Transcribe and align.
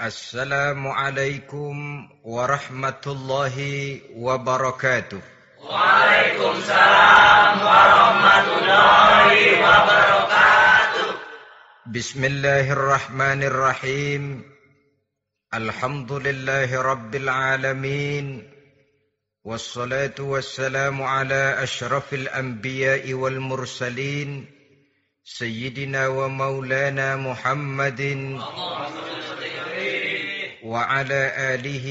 السلام 0.00 0.88
عليكم 0.88 2.08
ورحمة 2.24 3.04
الله 3.06 3.56
وبركاته. 4.16 5.20
وعليكم 5.60 6.50
السلام 6.56 7.60
ورحمة 7.60 8.46
الله 8.58 9.28
وبركاته. 9.60 11.08
بسم 11.86 12.24
الله 12.24 12.72
الرحمن 12.72 13.42
الرحيم. 13.42 14.42
الحمد 15.54 16.12
لله 16.12 16.82
رب 16.82 17.14
العالمين. 17.14 18.48
والصلاة 19.44 20.16
والسلام 20.18 21.02
على 21.02 21.62
أشرف 21.62 22.14
الأنبياء 22.14 23.12
والمرسلين. 23.12 24.46
سيدنا 25.24 26.08
ومولانا 26.08 27.16
محمد. 27.16 28.00
وعلى 30.70 31.22
آله 31.54 31.86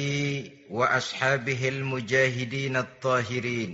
وأصحابه 0.70 1.70
المجاهدين 1.70 2.78
الطاهرين 2.78 3.72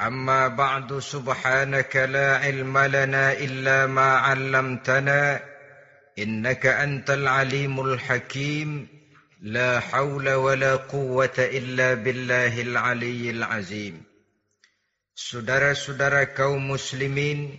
أما 0.00 0.48
بعد 0.48 0.98
سبحانك 0.98 1.96
لا 1.96 2.38
علم 2.38 2.78
لنا 2.78 3.32
إلا 3.32 3.86
ما 3.86 4.10
علمتنا 4.26 5.40
إنك 6.18 6.66
أنت 6.66 7.10
العليم 7.10 7.80
الحكيم 7.80 8.88
لا 9.42 9.80
حول 9.80 10.28
ولا 10.30 10.76
قوة 10.76 11.38
إلا 11.38 11.94
بالله 11.94 12.60
العلي 12.60 13.30
العظيم 13.30 14.02
Saudara-saudara 15.14 16.34
كوم 16.34 16.70
مسلمين 16.70 17.58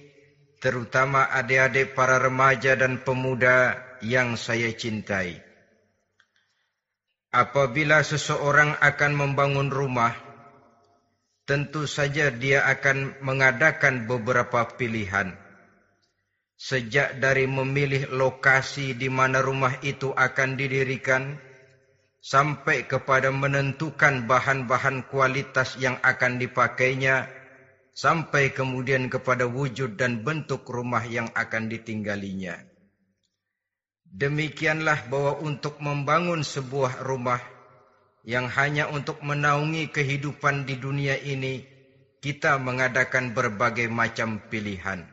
terutama 0.63 1.27
adik-adik 1.27 1.95
para 1.95 2.19
remaja 2.19 2.75
dan 2.75 2.99
pemuda 3.03 3.79
yang 4.03 4.35
saya 4.35 4.75
cintai. 4.75 5.54
Apabila 7.35 7.99
seseorang 7.99 8.79
akan 8.79 9.11
membangun 9.11 9.67
rumah, 9.67 10.15
tentu 11.43 11.83
saja 11.83 12.31
dia 12.31 12.63
akan 12.63 13.19
mengadakan 13.19 14.07
beberapa 14.07 14.63
pilihan. 14.79 15.35
Sejak 16.55 17.19
dari 17.19 17.43
memilih 17.43 18.07
lokasi 18.15 18.95
di 18.95 19.11
mana 19.11 19.43
rumah 19.43 19.75
itu 19.83 20.15
akan 20.15 20.55
didirikan, 20.55 21.35
sampai 22.23 22.87
kepada 22.87 23.35
menentukan 23.35 24.23
bahan-bahan 24.31 25.03
kualitas 25.11 25.75
yang 25.75 25.99
akan 26.07 26.39
dipakainya, 26.39 27.27
sampai 27.91 28.55
kemudian 28.55 29.11
kepada 29.11 29.43
wujud 29.43 29.99
dan 29.99 30.23
bentuk 30.23 30.63
rumah 30.71 31.03
yang 31.03 31.27
akan 31.35 31.67
ditinggalinya. 31.67 32.74
Demikianlah 34.15 35.11
bahwa 35.11 35.43
untuk 35.43 35.83
membangun 35.83 36.39
sebuah 36.39 37.03
rumah 37.03 37.43
yang 38.23 38.47
hanya 38.47 38.87
untuk 38.87 39.19
menaungi 39.19 39.91
kehidupan 39.91 40.63
di 40.63 40.79
dunia 40.79 41.19
ini, 41.19 41.67
kita 42.23 42.55
mengadakan 42.55 43.35
berbagai 43.35 43.91
macam 43.91 44.39
pilihan. 44.47 45.03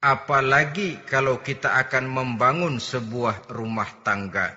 Apalagi 0.00 1.04
kalau 1.04 1.44
kita 1.44 1.76
akan 1.84 2.08
membangun 2.08 2.80
sebuah 2.80 3.52
rumah 3.52 3.92
tangga 4.00 4.56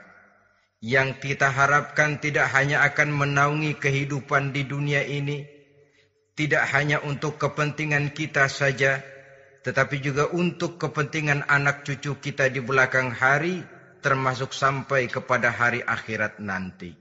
yang 0.79 1.19
kita 1.19 1.51
harapkan 1.51 2.23
tidak 2.23 2.49
hanya 2.55 2.87
akan 2.87 3.13
menaungi 3.13 3.75
kehidupan 3.77 4.55
di 4.55 4.63
dunia 4.63 5.03
ini, 5.03 5.43
tidak 6.39 6.71
hanya 6.71 7.03
untuk 7.03 7.35
kepentingan 7.35 8.15
kita 8.15 8.47
saja, 8.47 9.03
tetapi 9.61 10.01
juga 10.01 10.25
untuk 10.33 10.81
kepentingan 10.81 11.45
anak 11.45 11.85
cucu 11.85 12.17
kita 12.17 12.49
di 12.49 12.61
belakang 12.61 13.13
hari, 13.13 13.61
termasuk 14.01 14.51
sampai 14.51 15.05
kepada 15.05 15.53
hari 15.53 15.85
akhirat 15.85 16.41
nanti. 16.41 16.97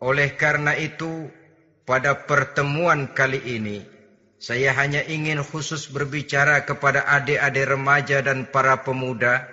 Oleh 0.00 0.32
karena 0.36 0.72
itu, 0.76 1.28
pada 1.84 2.24
pertemuan 2.24 3.12
kali 3.12 3.40
ini, 3.60 3.84
saya 4.40 4.72
hanya 4.76 5.04
ingin 5.04 5.40
khusus 5.44 5.88
berbicara 5.88 6.64
kepada 6.64 7.04
adik-adik 7.08 7.64
remaja 7.68 8.24
dan 8.24 8.48
para 8.48 8.80
pemuda, 8.80 9.48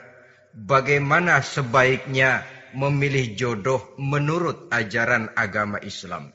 bagaimana 0.56 1.44
sebaiknya 1.44 2.44
memilih 2.72 3.36
jodoh 3.36 3.84
menurut 4.00 4.72
ajaran 4.72 5.32
agama 5.36 5.80
Islam. 5.84 6.32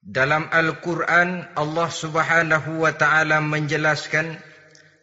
Dalam 0.00 0.48
Al-Quran 0.48 1.44
Allah 1.52 1.90
subhanahu 1.92 2.88
wa 2.88 2.92
ta'ala 2.96 3.44
menjelaskan 3.44 4.40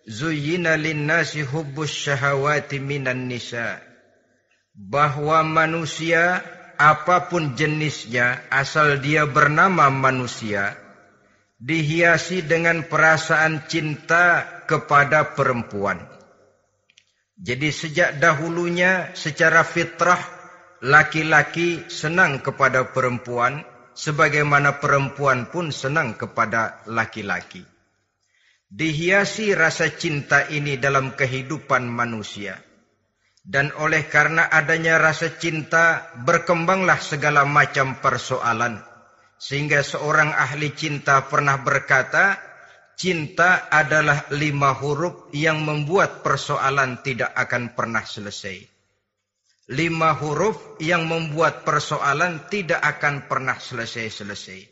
Zuyyina 0.09 0.73
linnasi 0.73 1.45
hubbus 1.45 1.93
syahawati 1.93 2.81
minan 2.81 3.29
nisa. 3.29 3.77
Bahwa 4.73 5.45
manusia 5.45 6.41
apapun 6.81 7.53
jenisnya 7.53 8.41
asal 8.49 8.97
dia 9.01 9.25
bernama 9.29 9.89
manusia 9.93 10.77
Dihiasi 11.57 12.45
dengan 12.45 12.85
perasaan 12.85 13.65
cinta 13.65 14.45
kepada 14.69 15.33
perempuan. 15.33 16.05
Jadi 17.37 17.73
sejak 17.73 18.21
dahulunya 18.21 19.13
secara 19.17 19.65
fitrah 19.65 20.21
Laki-laki 20.77 21.89
senang 21.89 22.45
kepada 22.45 22.93
perempuan 22.93 23.65
sebagaimana 23.97 24.77
perempuan 24.77 25.49
pun 25.49 25.73
senang 25.73 26.13
kepada 26.13 26.85
laki-laki. 26.85 27.65
Dihiasi 28.69 29.57
rasa 29.57 29.89
cinta 29.97 30.45
ini 30.53 30.77
dalam 30.77 31.17
kehidupan 31.17 31.89
manusia. 31.89 32.61
Dan 33.41 33.73
oleh 33.79 34.05
karena 34.05 34.45
adanya 34.51 34.99
rasa 35.01 35.39
cinta, 35.39 36.13
berkembanglah 36.21 36.99
segala 36.99 37.47
macam 37.47 37.97
persoalan. 37.97 38.83
Sehingga 39.39 39.81
seorang 39.81 40.35
ahli 40.35 40.75
cinta 40.75 41.25
pernah 41.31 41.63
berkata, 41.63 42.35
cinta 42.99 43.71
adalah 43.71 44.27
lima 44.35 44.75
huruf 44.75 45.31
yang 45.31 45.63
membuat 45.63 46.21
persoalan 46.27 46.99
tidak 47.07 47.31
akan 47.39 47.71
pernah 47.71 48.03
selesai 48.03 48.76
lima 49.67 50.15
huruf 50.15 50.79
yang 50.79 51.03
membuat 51.11 51.67
persoalan 51.67 52.47
tidak 52.47 52.79
akan 52.79 53.27
pernah 53.27 53.59
selesai-selesai. 53.59 54.63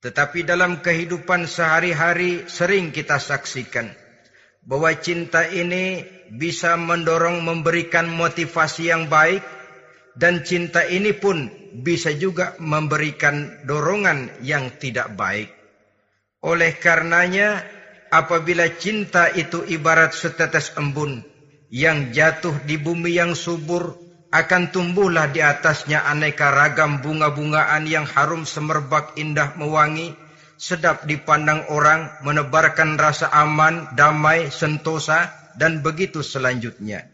Tetapi 0.00 0.46
dalam 0.46 0.80
kehidupan 0.80 1.44
sehari-hari 1.44 2.46
sering 2.46 2.94
kita 2.94 3.20
saksikan 3.20 3.90
bahwa 4.64 4.94
cinta 4.96 5.44
ini 5.44 6.06
bisa 6.30 6.78
mendorong 6.78 7.42
memberikan 7.42 8.06
motivasi 8.06 8.88
yang 8.94 9.10
baik 9.10 9.42
dan 10.14 10.46
cinta 10.46 10.86
ini 10.86 11.10
pun 11.10 11.50
bisa 11.74 12.14
juga 12.14 12.54
memberikan 12.62 13.60
dorongan 13.66 14.40
yang 14.40 14.70
tidak 14.78 15.12
baik. 15.18 15.50
Oleh 16.40 16.78
karenanya 16.80 17.60
apabila 18.08 18.70
cinta 18.78 19.28
itu 19.28 19.66
ibarat 19.68 20.16
setetes 20.16 20.72
embun 20.78 21.20
yang 21.70 22.10
jatuh 22.10 22.66
di 22.66 22.74
bumi 22.74 23.14
yang 23.14 23.38
subur 23.38 23.94
akan 24.30 24.70
tumbuhlah 24.74 25.30
di 25.30 25.38
atasnya 25.42 26.02
aneka 26.02 26.50
ragam 26.50 26.98
bunga-bungaan 27.02 27.86
yang 27.86 28.06
harum 28.06 28.42
semerbak 28.42 29.14
indah 29.18 29.54
mewangi 29.54 30.14
sedap 30.58 31.06
dipandang 31.06 31.66
orang 31.70 32.10
menebarkan 32.26 32.98
rasa 32.98 33.30
aman 33.30 33.86
damai 33.94 34.50
sentosa 34.50 35.30
dan 35.54 35.80
begitu 35.80 36.20
selanjutnya. 36.20 37.06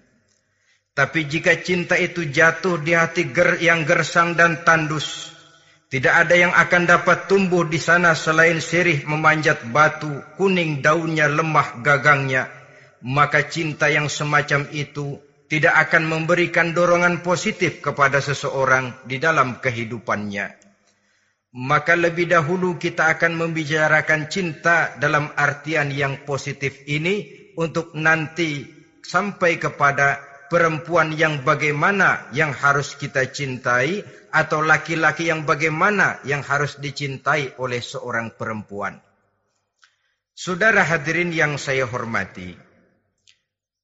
Tapi 0.96 1.28
jika 1.28 1.60
cinta 1.60 2.00
itu 2.00 2.24
jatuh 2.24 2.80
di 2.80 2.96
hati 2.96 3.28
ger 3.28 3.60
yang 3.60 3.84
gersang 3.84 4.32
dan 4.32 4.64
tandus 4.64 5.36
tidak 5.86 6.26
ada 6.26 6.34
yang 6.34 6.50
akan 6.50 6.82
dapat 6.88 7.28
tumbuh 7.30 7.62
di 7.62 7.78
sana 7.78 8.16
selain 8.16 8.58
sirih 8.58 9.04
memanjat 9.06 9.68
batu 9.70 10.10
kuning 10.34 10.82
daunnya 10.82 11.30
lemah 11.30 11.78
gagangnya 11.84 12.50
maka 13.06 13.46
cinta 13.46 13.86
yang 13.86 14.10
semacam 14.10 14.66
itu 14.74 15.22
tidak 15.46 15.78
akan 15.86 16.10
memberikan 16.10 16.74
dorongan 16.74 17.22
positif 17.22 17.78
kepada 17.78 18.18
seseorang 18.18 19.06
di 19.06 19.22
dalam 19.22 19.62
kehidupannya. 19.62 20.58
Maka 21.56 21.94
lebih 21.94 22.26
dahulu 22.26 22.74
kita 22.76 23.14
akan 23.14 23.38
membicarakan 23.38 24.26
cinta 24.26 24.98
dalam 24.98 25.30
artian 25.38 25.94
yang 25.94 26.26
positif 26.26 26.82
ini 26.90 27.46
untuk 27.54 27.94
nanti 27.94 28.66
sampai 29.06 29.56
kepada 29.56 30.18
perempuan 30.50 31.14
yang 31.14 31.46
bagaimana 31.46 32.26
yang 32.34 32.50
harus 32.50 32.98
kita 32.98 33.30
cintai 33.30 34.02
atau 34.34 34.60
laki-laki 34.60 35.30
yang 35.30 35.46
bagaimana 35.46 36.18
yang 36.26 36.42
harus 36.42 36.76
dicintai 36.82 37.54
oleh 37.62 37.78
seorang 37.78 38.34
perempuan. 38.34 38.98
Saudara 40.36 40.84
hadirin 40.84 41.32
yang 41.32 41.56
saya 41.56 41.88
hormati, 41.88 42.65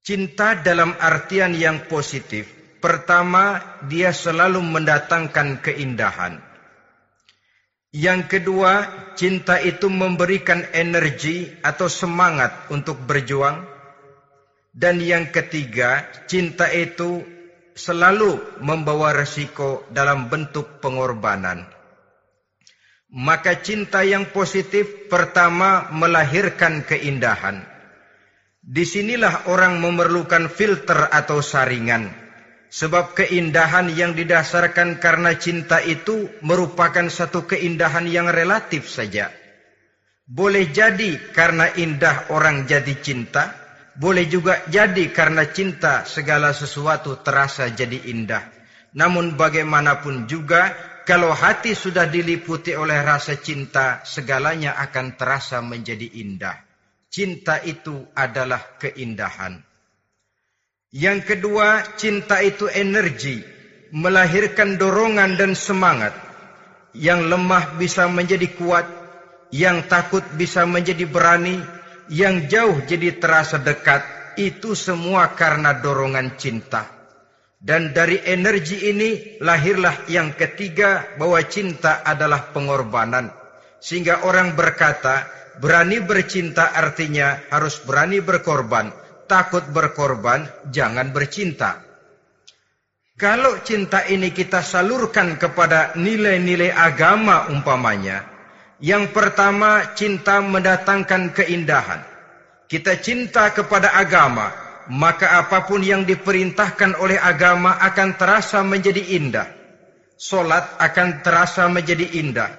Cinta 0.03 0.59
dalam 0.59 0.99
artian 0.99 1.55
yang 1.55 1.87
positif, 1.87 2.51
pertama 2.83 3.63
dia 3.87 4.11
selalu 4.11 4.59
mendatangkan 4.59 5.63
keindahan. 5.63 6.43
Yang 7.95 8.21
kedua, 8.27 8.91
cinta 9.15 9.63
itu 9.63 9.87
memberikan 9.87 10.67
energi 10.75 11.55
atau 11.63 11.87
semangat 11.87 12.51
untuk 12.75 12.99
berjuang. 13.07 13.63
Dan 14.75 14.99
yang 14.99 15.31
ketiga, 15.31 16.03
cinta 16.27 16.67
itu 16.67 17.23
selalu 17.79 18.59
membawa 18.59 19.15
resiko 19.15 19.87
dalam 19.95 20.27
bentuk 20.27 20.83
pengorbanan. 20.83 21.63
Maka 23.07 23.63
cinta 23.63 24.03
yang 24.03 24.35
positif 24.35 25.07
pertama 25.07 25.95
melahirkan 25.95 26.83
keindahan. 26.83 27.72
Di 28.63 28.87
sinilah 28.87 29.51
orang 29.51 29.83
memerlukan 29.83 30.47
filter 30.47 31.11
atau 31.11 31.43
saringan. 31.43 32.15
Sebab 32.73 33.19
keindahan 33.19 33.91
yang 33.93 34.15
didasarkan 34.15 35.03
karena 35.03 35.35
cinta 35.37 35.83
itu 35.83 36.31
merupakan 36.41 37.05
satu 37.11 37.45
keindahan 37.45 38.07
yang 38.07 38.31
relatif 38.31 38.87
saja. 38.89 39.35
Boleh 40.25 40.71
jadi 40.71 41.19
karena 41.35 41.75
indah 41.75 42.31
orang 42.33 42.65
jadi 42.65 42.97
cinta, 43.03 43.53
boleh 43.99 44.25
juga 44.31 44.63
jadi 44.71 45.11
karena 45.13 45.45
cinta 45.51 46.07
segala 46.09 46.57
sesuatu 46.57 47.21
terasa 47.21 47.69
jadi 47.69 48.09
indah. 48.09 48.47
Namun 48.97 49.37
bagaimanapun 49.37 50.31
juga 50.31 50.73
kalau 51.03 51.35
hati 51.35 51.75
sudah 51.75 52.07
diliputi 52.07 52.73
oleh 52.79 53.03
rasa 53.03 53.37
cinta, 53.37 54.07
segalanya 54.07 54.79
akan 54.79 55.19
terasa 55.19 55.59
menjadi 55.61 56.09
indah. 56.23 56.72
Cinta 57.13 57.61
itu 57.61 58.09
adalah 58.17 58.81
keindahan. 58.81 59.61
Yang 60.97 61.19
kedua, 61.29 61.85
cinta 62.01 62.41
itu 62.41 62.73
energi, 62.73 63.45
melahirkan 63.93 64.81
dorongan 64.81 65.37
dan 65.37 65.53
semangat. 65.53 66.17
Yang 66.97 67.21
lemah 67.29 67.77
bisa 67.77 68.09
menjadi 68.09 68.49
kuat, 68.57 68.89
yang 69.53 69.85
takut 69.93 70.25
bisa 70.41 70.65
menjadi 70.65 71.05
berani, 71.05 71.61
yang 72.09 72.49
jauh 72.49 72.81
jadi 72.89 73.21
terasa 73.21 73.61
dekat. 73.61 74.01
Itu 74.41 74.73
semua 74.73 75.37
karena 75.37 75.77
dorongan 75.85 76.41
cinta. 76.41 76.89
Dan 77.61 77.93
dari 77.93 78.25
energi 78.25 78.89
ini 78.89 79.37
lahirlah 79.45 80.09
yang 80.09 80.33
ketiga 80.33 81.13
bahwa 81.21 81.45
cinta 81.45 82.01
adalah 82.01 82.57
pengorbanan. 82.57 83.29
Sehingga 83.85 84.25
orang 84.25 84.57
berkata, 84.57 85.42
berani 85.61 86.01
bercinta 86.01 86.73
artinya 86.73 87.43
harus 87.53 87.83
berani 87.83 88.23
berkorban. 88.23 88.95
Takut 89.27 89.65
berkorban, 89.73 90.45
jangan 90.69 91.13
bercinta. 91.13 91.81
Kalau 93.17 93.61
cinta 93.61 94.05
ini 94.09 94.33
kita 94.33 94.65
salurkan 94.65 95.37
kepada 95.37 95.95
nilai-nilai 95.97 96.73
agama 96.73 97.49
umpamanya, 97.49 98.25
yang 98.83 99.15
pertama 99.15 99.95
cinta 99.95 100.43
mendatangkan 100.43 101.31
keindahan. 101.31 102.03
Kita 102.67 102.99
cinta 102.99 103.53
kepada 103.55 103.95
agama, 103.95 104.51
maka 104.91 105.39
apa 105.39 105.63
pun 105.69 105.87
yang 105.87 106.03
diperintahkan 106.03 106.99
oleh 106.99 107.21
agama 107.21 107.79
akan 107.79 108.19
terasa 108.19 108.65
menjadi 108.67 109.15
indah. 109.15 109.49
Solat 110.19 110.83
akan 110.83 111.23
terasa 111.23 111.71
menjadi 111.71 112.07
indah. 112.19 112.51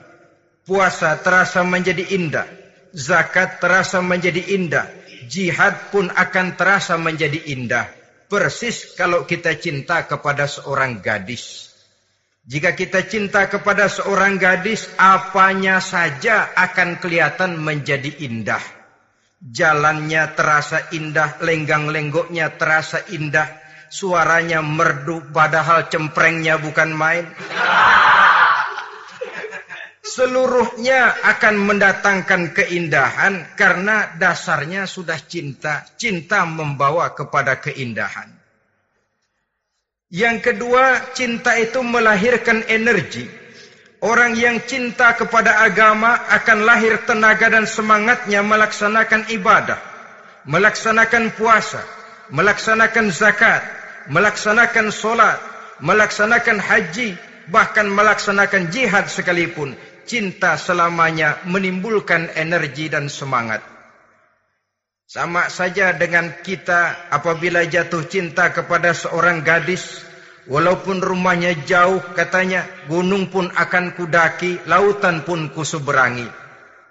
Puasa 0.63 1.19
terasa 1.19 1.59
menjadi 1.67 2.07
indah. 2.15 2.62
Zakat 2.93 3.57
terasa 3.57 4.05
menjadi 4.05 4.53
indah. 4.53 4.85
Jihad 5.25 5.89
pun 5.89 6.13
akan 6.13 6.53
terasa 6.53 6.93
menjadi 6.93 7.41
indah. 7.49 7.89
Persis 8.29 8.93
kalau 8.93 9.25
kita 9.25 9.57
cinta 9.57 10.05
kepada 10.05 10.45
seorang 10.45 11.01
gadis. 11.01 11.73
Jika 12.45 12.77
kita 12.77 13.07
cinta 13.09 13.49
kepada 13.49 13.89
seorang 13.89 14.37
gadis, 14.37 14.85
apanya 14.99 15.81
saja 15.81 16.53
akan 16.53 17.01
kelihatan 17.01 17.57
menjadi 17.57 18.13
indah. 18.19 18.61
Jalannya 19.39 20.29
terasa 20.35 20.91
indah, 20.91 21.39
lenggang-lenggoknya 21.39 22.59
terasa 22.59 22.99
indah, 23.09 23.47
suaranya 23.87 24.59
merdu 24.59 25.23
padahal 25.33 25.87
cemprengnya 25.87 26.59
bukan 26.59 26.91
main. 26.93 27.25
Seluruhnya 30.03 31.15
akan 31.23 31.63
mendatangkan 31.63 32.51
keindahan 32.51 33.55
karena 33.55 34.11
dasarnya 34.19 34.83
sudah 34.83 35.15
cinta. 35.15 35.87
Cinta 35.95 36.43
membawa 36.43 37.15
kepada 37.15 37.55
keindahan. 37.63 38.27
Yang 40.11 40.37
kedua, 40.51 41.15
cinta 41.15 41.55
itu 41.55 41.79
melahirkan 41.79 42.67
energi. 42.67 43.25
Orang 44.03 44.35
yang 44.35 44.59
cinta 44.67 45.15
kepada 45.15 45.63
agama 45.63 46.19
akan 46.27 46.67
lahir 46.67 46.99
tenaga 47.07 47.47
dan 47.47 47.63
semangatnya 47.63 48.43
melaksanakan 48.43 49.31
ibadah, 49.31 49.79
melaksanakan 50.43 51.31
puasa, 51.39 51.79
melaksanakan 52.27 53.07
zakat, 53.15 53.63
melaksanakan 54.11 54.91
solat, 54.91 55.39
melaksanakan 55.79 56.59
haji, 56.59 57.15
bahkan 57.47 57.87
melaksanakan 57.87 58.67
jihad 58.75 59.07
sekalipun. 59.07 59.71
Cinta 60.03 60.59
selamanya 60.59 61.39
menimbulkan 61.47 62.31
energi 62.35 62.91
dan 62.91 63.07
semangat. 63.07 63.63
Sama 65.07 65.47
saja 65.47 65.93
dengan 65.95 66.41
kita 66.43 67.11
apabila 67.11 67.63
jatuh 67.63 68.03
cinta 68.09 68.51
kepada 68.51 68.91
seorang 68.91 69.45
gadis 69.45 70.03
Walaupun 70.43 70.99
rumahnya 70.99 71.63
jauh 71.63 72.03
katanya 72.11 72.67
gunung 72.91 73.31
pun 73.31 73.47
akan 73.47 73.95
kudaki, 73.95 74.59
lautan 74.67 75.23
pun 75.23 75.47
kuseberangi. 75.55 76.27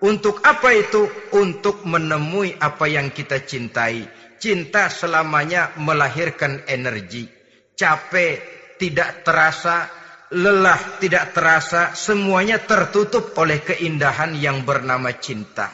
Untuk 0.00 0.40
apa 0.40 0.72
itu? 0.72 1.04
Untuk 1.36 1.84
menemui 1.84 2.56
apa 2.56 2.88
yang 2.88 3.12
kita 3.12 3.44
cintai. 3.44 4.08
Cinta 4.40 4.88
selamanya 4.88 5.76
melahirkan 5.76 6.64
energi. 6.64 7.28
Capek 7.76 8.40
tidak 8.80 9.20
terasa, 9.22 9.86
lelah 10.32 10.96
tidak 10.96 11.36
terasa, 11.36 11.92
semuanya 11.92 12.56
tertutup 12.64 13.36
oleh 13.36 13.60
keindahan 13.60 14.32
yang 14.32 14.64
bernama 14.64 15.12
cinta. 15.20 15.68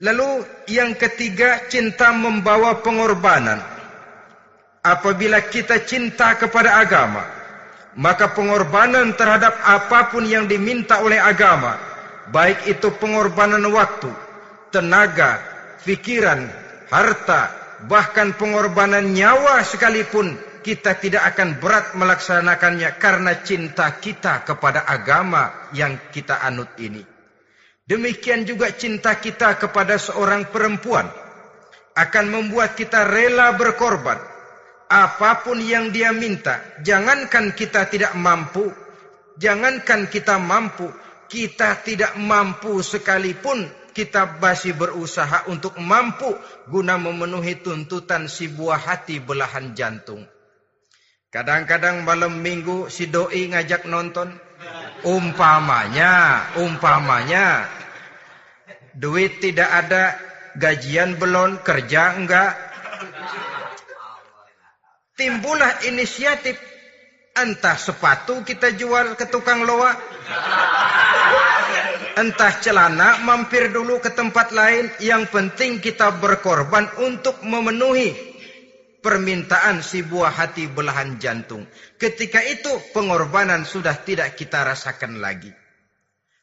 Lalu 0.00 0.40
yang 0.72 0.96
ketiga, 0.96 1.68
cinta 1.68 2.08
membawa 2.16 2.80
pengorbanan 2.80 3.60
apabila 4.80 5.44
kita 5.44 5.84
cinta 5.84 6.40
kepada 6.40 6.80
agama, 6.80 7.20
maka 8.00 8.32
pengorbanan 8.32 9.12
terhadap 9.12 9.60
apa 9.60 10.08
pun 10.08 10.24
yang 10.24 10.48
diminta 10.48 11.04
oleh 11.04 11.20
agama, 11.20 11.76
baik 12.32 12.64
itu 12.64 12.88
pengorbanan 12.96 13.60
waktu, 13.68 14.08
tenaga, 14.72 15.36
pikiran, 15.84 16.48
harta, 16.88 17.52
bahkan 17.84 18.32
pengorbanan 18.40 19.12
nyawa 19.12 19.60
sekalipun, 19.68 20.32
kita 20.60 20.96
tidak 21.00 21.34
akan 21.34 21.58
berat 21.58 21.96
melaksanakannya 21.96 22.96
karena 23.00 23.40
cinta 23.40 23.96
kita 23.98 24.44
kepada 24.44 24.84
agama 24.86 25.72
yang 25.76 25.96
kita 26.12 26.40
anut 26.44 26.72
ini. 26.78 27.02
Demikian 27.84 28.46
juga 28.46 28.70
cinta 28.70 29.18
kita 29.18 29.58
kepada 29.58 29.98
seorang 29.98 30.48
perempuan 30.48 31.10
akan 31.98 32.26
membuat 32.30 32.78
kita 32.78 33.02
rela 33.08 33.52
berkorban 33.58 34.30
apa 34.90 35.46
pun 35.46 35.62
yang 35.62 35.94
dia 35.94 36.10
minta, 36.10 36.58
jangankan 36.82 37.54
kita 37.54 37.86
tidak 37.86 38.10
mampu, 38.18 38.70
jangankan 39.38 40.10
kita 40.10 40.34
mampu, 40.42 40.90
kita 41.30 41.78
tidak 41.86 42.18
mampu 42.18 42.82
sekalipun 42.82 43.70
kita 43.94 44.38
masih 44.38 44.74
berusaha 44.74 45.46
untuk 45.50 45.78
mampu 45.78 46.30
guna 46.66 46.98
memenuhi 46.98 47.58
tuntutan 47.62 48.26
si 48.26 48.50
buah 48.50 48.78
hati 48.78 49.22
belahan 49.22 49.74
jantung. 49.74 50.26
Kadang-kadang 51.30 52.02
malam 52.02 52.42
minggu 52.42 52.90
si 52.90 53.06
doi 53.06 53.54
ngajak 53.54 53.86
nonton. 53.86 54.34
Umpamanya, 55.06 56.42
umpamanya. 56.58 57.70
Duit 58.98 59.38
tidak 59.38 59.70
ada, 59.70 60.18
gajian 60.58 61.14
belum, 61.16 61.62
kerja 61.62 62.18
enggak, 62.18 62.58
timbullah 65.20 65.84
inisiatif 65.84 66.56
entah 67.36 67.76
sepatu 67.76 68.40
kita 68.40 68.72
jual 68.72 69.12
ke 69.20 69.28
tukang 69.28 69.68
loa 69.68 69.92
entah 72.16 72.52
celana 72.56 73.20
mampir 73.20 73.68
dulu 73.68 74.00
ke 74.00 74.08
tempat 74.16 74.48
lain 74.48 74.88
yang 75.04 75.28
penting 75.28 75.76
kita 75.78 76.08
berkorban 76.16 76.88
untuk 77.04 77.36
memenuhi 77.44 78.29
permintaan 79.00 79.80
si 79.80 80.04
buah 80.04 80.32
hati 80.32 80.68
belahan 80.68 81.16
jantung 81.20 81.64
ketika 81.96 82.40
itu 82.44 82.70
pengorbanan 82.92 83.64
sudah 83.64 83.96
tidak 84.04 84.36
kita 84.36 84.62
rasakan 84.64 85.18
lagi 85.18 85.52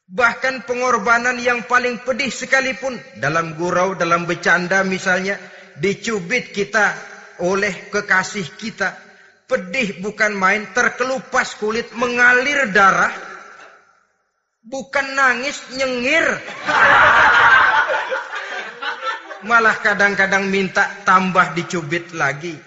bahkan 0.08 0.66
pengorbanan 0.66 1.38
yang 1.38 1.64
paling 1.64 2.02
pedih 2.02 2.30
sekalipun 2.30 2.98
dalam 3.22 3.54
gurau 3.54 3.94
dalam 3.94 4.26
bercanda 4.26 4.82
misalnya 4.82 5.38
dicubit 5.78 6.50
kita 6.50 6.94
oleh 7.42 7.90
kekasih 7.90 8.46
kita. 8.58 8.94
Pedih 9.48 10.04
bukan 10.04 10.36
main, 10.36 10.68
terkelupas 10.76 11.56
kulit, 11.56 11.88
mengalir 11.96 12.68
darah. 12.68 13.14
Bukan 14.60 15.16
nangis, 15.16 15.56
nyengir. 15.72 16.28
Malah 19.46 19.78
kadang-kadang 19.78 20.50
minta 20.50 20.82
tambah 21.06 21.54
dicubit 21.54 22.10
lagi. 22.10 22.58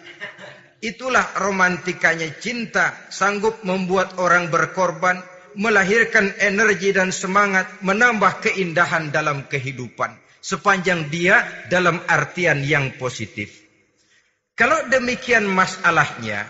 Itulah 0.82 1.36
romantikanya 1.38 2.32
cinta, 2.40 2.96
sanggup 3.12 3.62
membuat 3.68 4.16
orang 4.18 4.48
berkorban, 4.48 5.20
melahirkan 5.60 6.32
energi 6.40 6.96
dan 6.96 7.12
semangat, 7.12 7.68
menambah 7.84 8.40
keindahan 8.40 9.12
dalam 9.12 9.46
kehidupan. 9.52 10.16
Sepanjang 10.42 11.12
dia 11.14 11.44
dalam 11.70 12.02
artian 12.10 12.66
yang 12.66 12.98
positif. 12.98 13.62
Kalau 14.58 14.90
demikian 14.90 15.46
masalahnya, 15.46 16.50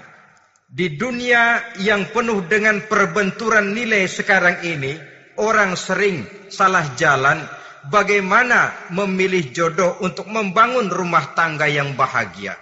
di 0.72 0.96
dunia 0.96 1.75
yang 1.84 2.08
penuh 2.16 2.48
dengan 2.48 2.88
perbenturan 2.88 3.75
nilai 3.75 4.08
sekarang 4.08 4.63
ini, 4.63 4.96
orang 5.36 5.75
sering 5.75 6.24
salah 6.48 6.96
jalan 6.96 7.44
bagaimana 7.90 8.92
memilih 8.94 9.50
jodoh 9.50 9.98
untuk 10.06 10.30
membangun 10.30 10.92
rumah 10.92 11.34
tangga 11.34 11.66
yang 11.66 11.98
bahagia. 11.98 12.54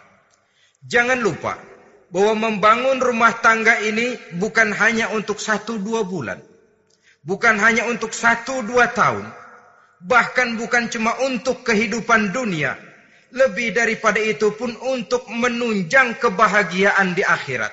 Jangan 0.85 1.19
lupa 1.19 1.59
bahwa 2.07 2.49
membangun 2.49 3.03
rumah 3.03 3.35
tangga 3.43 3.83
ini 3.83 4.15
bukan 4.39 4.71
hanya 4.71 5.11
untuk 5.11 5.41
satu 5.43 5.75
dua 5.75 6.07
bulan. 6.07 6.39
Bukan 7.19 7.59
hanya 7.59 7.91
untuk 7.91 8.15
satu 8.15 8.63
dua 8.63 8.89
tahun. 8.95 9.27
Bahkan 9.99 10.55
bukan 10.55 10.87
cuma 10.87 11.19
untuk 11.27 11.67
kehidupan 11.67 12.31
dunia. 12.31 12.79
Lebih 13.29 13.75
daripada 13.75 14.17
itu 14.17 14.55
pun 14.55 14.73
untuk 14.89 15.27
menunjang 15.29 16.17
kebahagiaan 16.17 17.13
di 17.13 17.21
akhirat. 17.21 17.69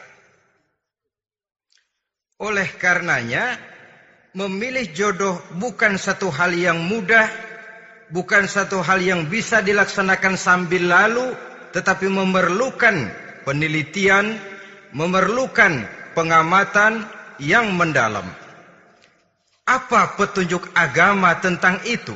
Oleh 2.37 2.69
karenanya, 2.77 3.57
memilih 4.37 4.93
jodoh 4.93 5.41
bukan 5.57 5.97
satu 5.97 6.29
hal 6.29 6.53
yang 6.53 6.77
mudah, 6.85 7.25
bukan 8.13 8.45
satu 8.45 8.85
hal 8.85 9.01
yang 9.01 9.25
bisa 9.33 9.65
dilaksanakan 9.65 10.37
sambil 10.37 10.85
lalu, 10.85 11.33
tetapi 11.73 12.05
memerlukan 12.13 13.09
penelitian, 13.49 14.37
memerlukan 14.93 15.89
pengamatan 16.13 17.09
yang 17.41 17.73
mendalam. 17.73 18.29
Apa 19.65 20.15
petunjuk 20.21 20.69
agama 20.77 21.33
tentang 21.41 21.81
itu? 21.89 22.15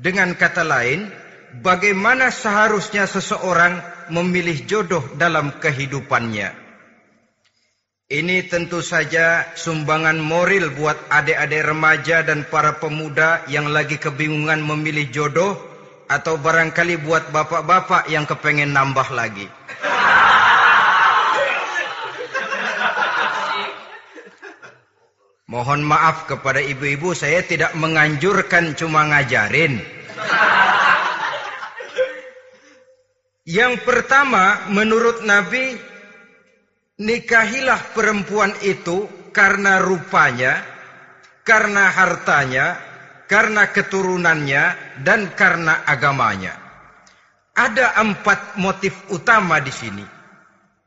Dengan 0.00 0.32
kata 0.32 0.64
lain, 0.64 1.12
bagaimana 1.60 2.32
seharusnya 2.32 3.04
seseorang 3.04 3.84
memilih 4.08 4.64
jodoh 4.64 5.04
dalam 5.20 5.52
kehidupannya? 5.60 6.59
Ini 8.10 8.50
tentu 8.50 8.82
saja 8.82 9.46
sumbangan 9.54 10.18
moral 10.18 10.74
buat 10.74 10.98
adik-adik 11.14 11.62
remaja 11.62 12.26
dan 12.26 12.42
para 12.42 12.74
pemuda 12.82 13.46
yang 13.46 13.70
lagi 13.70 14.02
kebingungan 14.02 14.66
memilih 14.66 15.14
jodoh 15.14 15.54
atau 16.10 16.34
barangkali 16.34 17.06
buat 17.06 17.30
bapak-bapak 17.30 18.10
yang 18.10 18.26
kepengen 18.26 18.74
nambah 18.74 19.14
lagi. 19.14 19.46
Mohon 25.46 25.86
maaf 25.86 26.26
kepada 26.26 26.58
ibu-ibu 26.58 27.14
saya 27.14 27.46
tidak 27.46 27.78
menganjurkan 27.78 28.74
cuma 28.74 29.06
ngajarin. 29.06 29.78
Yang 33.46 33.86
pertama 33.86 34.66
menurut 34.66 35.22
Nabi 35.22 35.89
Nikahilah 37.00 37.96
perempuan 37.96 38.52
itu 38.60 39.08
karena 39.32 39.80
rupanya, 39.80 40.60
karena 41.48 41.88
hartanya, 41.88 42.76
karena 43.24 43.72
keturunannya, 43.72 44.76
dan 45.00 45.32
karena 45.32 45.80
agamanya. 45.88 46.60
Ada 47.56 47.96
empat 48.04 48.60
motif 48.60 48.92
utama 49.08 49.64
di 49.64 49.72
sini. 49.72 50.04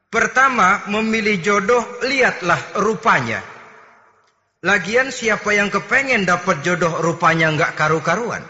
Pertama, 0.05 0.85
memilih 0.85 1.41
jodoh, 1.41 1.81
lihatlah 2.05 2.61
rupanya. 2.77 3.41
Lagian 4.61 5.09
siapa 5.09 5.49
yang 5.57 5.73
kepengen 5.73 6.29
dapat 6.29 6.61
jodoh 6.61 6.93
rupanya 7.01 7.49
nggak 7.57 7.73
karu-karuan? 7.73 8.45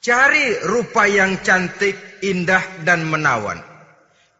Cari 0.00 0.56
rupa 0.64 1.04
yang 1.04 1.36
cantik, 1.44 2.24
indah, 2.24 2.64
dan 2.80 3.04
menawan. 3.04 3.75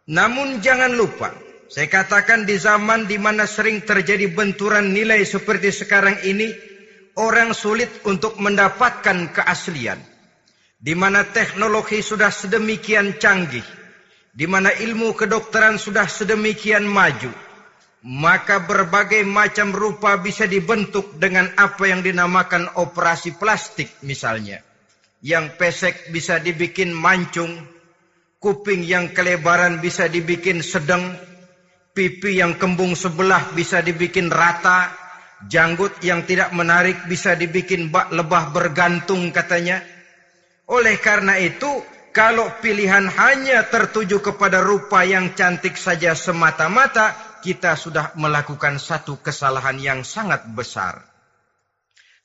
Namun 0.07 0.63
jangan 0.63 0.95
lupa, 0.95 1.35
saya 1.67 1.91
katakan 1.91 2.47
di 2.47 2.55
zaman 2.55 3.11
di 3.11 3.19
mana 3.19 3.43
sering 3.43 3.83
terjadi 3.83 4.31
benturan 4.31 4.95
nilai 4.95 5.27
seperti 5.27 5.75
sekarang 5.75 6.23
ini, 6.23 6.55
orang 7.19 7.51
sulit 7.51 7.91
untuk 8.07 8.39
mendapatkan 8.39 9.35
keaslian. 9.35 9.99
Di 10.79 10.95
mana 10.95 11.27
teknologi 11.27 12.07
sudah 12.07 12.31
sedemikian 12.31 13.19
canggih, 13.19 13.67
di 14.31 14.47
mana 14.47 14.71
ilmu 14.71 15.11
kedokteran 15.19 15.75
sudah 15.75 16.07
sedemikian 16.07 16.87
maju, 16.87 17.35
maka 18.07 18.63
berbagai 18.63 19.27
macam 19.27 19.75
rupa 19.75 20.15
bisa 20.23 20.47
dibentuk 20.47 21.19
dengan 21.19 21.51
apa 21.59 21.91
yang 21.91 22.07
dinamakan 22.07 22.71
operasi 22.79 23.35
plastik 23.35 23.91
misalnya. 24.07 24.63
Yang 25.19 25.59
pesek 25.59 26.15
bisa 26.15 26.39
dibikin 26.39 26.95
mancung, 26.95 27.51
kuping 28.40 28.85
yang 28.85 29.12
kelebaran 29.12 29.81
bisa 29.81 30.07
dibikin 30.07 30.61
sedang, 30.61 31.16
pipi 31.97 32.40
yang 32.40 32.61
kembung 32.61 32.93
sebelah 32.93 33.52
bisa 33.57 33.81
dibikin 33.81 34.28
rata, 34.28 34.93
janggut 35.49 36.00
yang 36.05 36.25
tidak 36.25 36.52
menarik 36.52 37.05
bisa 37.09 37.37
dibikin 37.37 37.88
bak 37.88 38.12
lebah 38.12 38.52
bergantung 38.52 39.33
katanya. 39.33 39.81
Oleh 40.66 40.99
karena 40.99 41.38
itu, 41.38 41.69
kalau 42.11 42.49
pilihan 42.64 43.07
hanya 43.12 43.69
tertuju 43.69 44.25
kepada 44.25 44.64
rupa 44.64 45.05
yang 45.07 45.37
cantik 45.37 45.76
saja 45.78 46.16
semata-mata, 46.16 47.14
kita 47.45 47.78
sudah 47.78 48.16
melakukan 48.19 48.81
satu 48.81 49.21
kesalahan 49.23 49.78
yang 49.78 50.00
sangat 50.02 50.43
besar. 50.50 51.05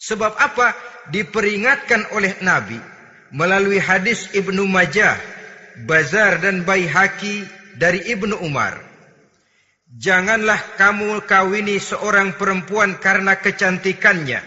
Sebab 0.01 0.33
apa? 0.33 0.73
Diperingatkan 1.13 2.17
oleh 2.17 2.41
Nabi 2.41 2.81
melalui 3.29 3.77
hadis 3.77 4.33
Ibnu 4.33 4.65
Majah 4.65 5.40
Bazar 5.87 6.43
dan 6.43 6.67
Baihaki 6.67 7.47
dari 7.79 8.03
Ibnu 8.11 8.43
Umar. 8.43 8.79
Janganlah 9.91 10.79
kamu 10.79 11.27
kawini 11.27 11.75
seorang 11.75 12.39
perempuan 12.39 12.95
karena 12.95 13.35
kecantikannya, 13.35 14.39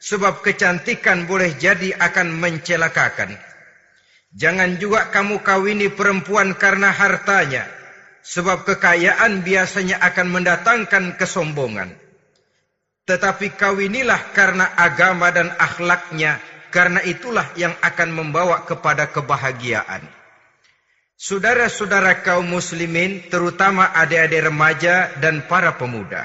sebab 0.00 0.40
kecantikan 0.40 1.28
boleh 1.28 1.52
jadi 1.60 1.92
akan 2.00 2.32
mencelakakan. 2.40 3.36
Jangan 4.32 4.80
juga 4.80 5.12
kamu 5.12 5.44
kawini 5.44 5.92
perempuan 5.92 6.56
karena 6.56 6.88
hartanya, 6.96 7.68
sebab 8.24 8.64
kekayaan 8.64 9.44
biasanya 9.44 10.00
akan 10.00 10.28
mendatangkan 10.32 11.04
kesombongan. 11.20 11.92
Tetapi 13.04 13.58
kawinilah 13.58 14.32
karena 14.32 14.70
agama 14.80 15.28
dan 15.28 15.52
akhlaknya, 15.60 16.40
karena 16.70 17.02
itulah 17.04 17.50
yang 17.58 17.74
akan 17.82 18.14
membawa 18.14 18.64
kepada 18.64 19.10
kebahagiaan. 19.10 20.19
Saudara-saudara 21.20 22.24
kaum 22.24 22.48
muslimin, 22.48 23.28
terutama 23.28 23.92
adik-adik 23.92 24.48
remaja 24.48 25.20
dan 25.20 25.44
para 25.44 25.76
pemuda. 25.76 26.24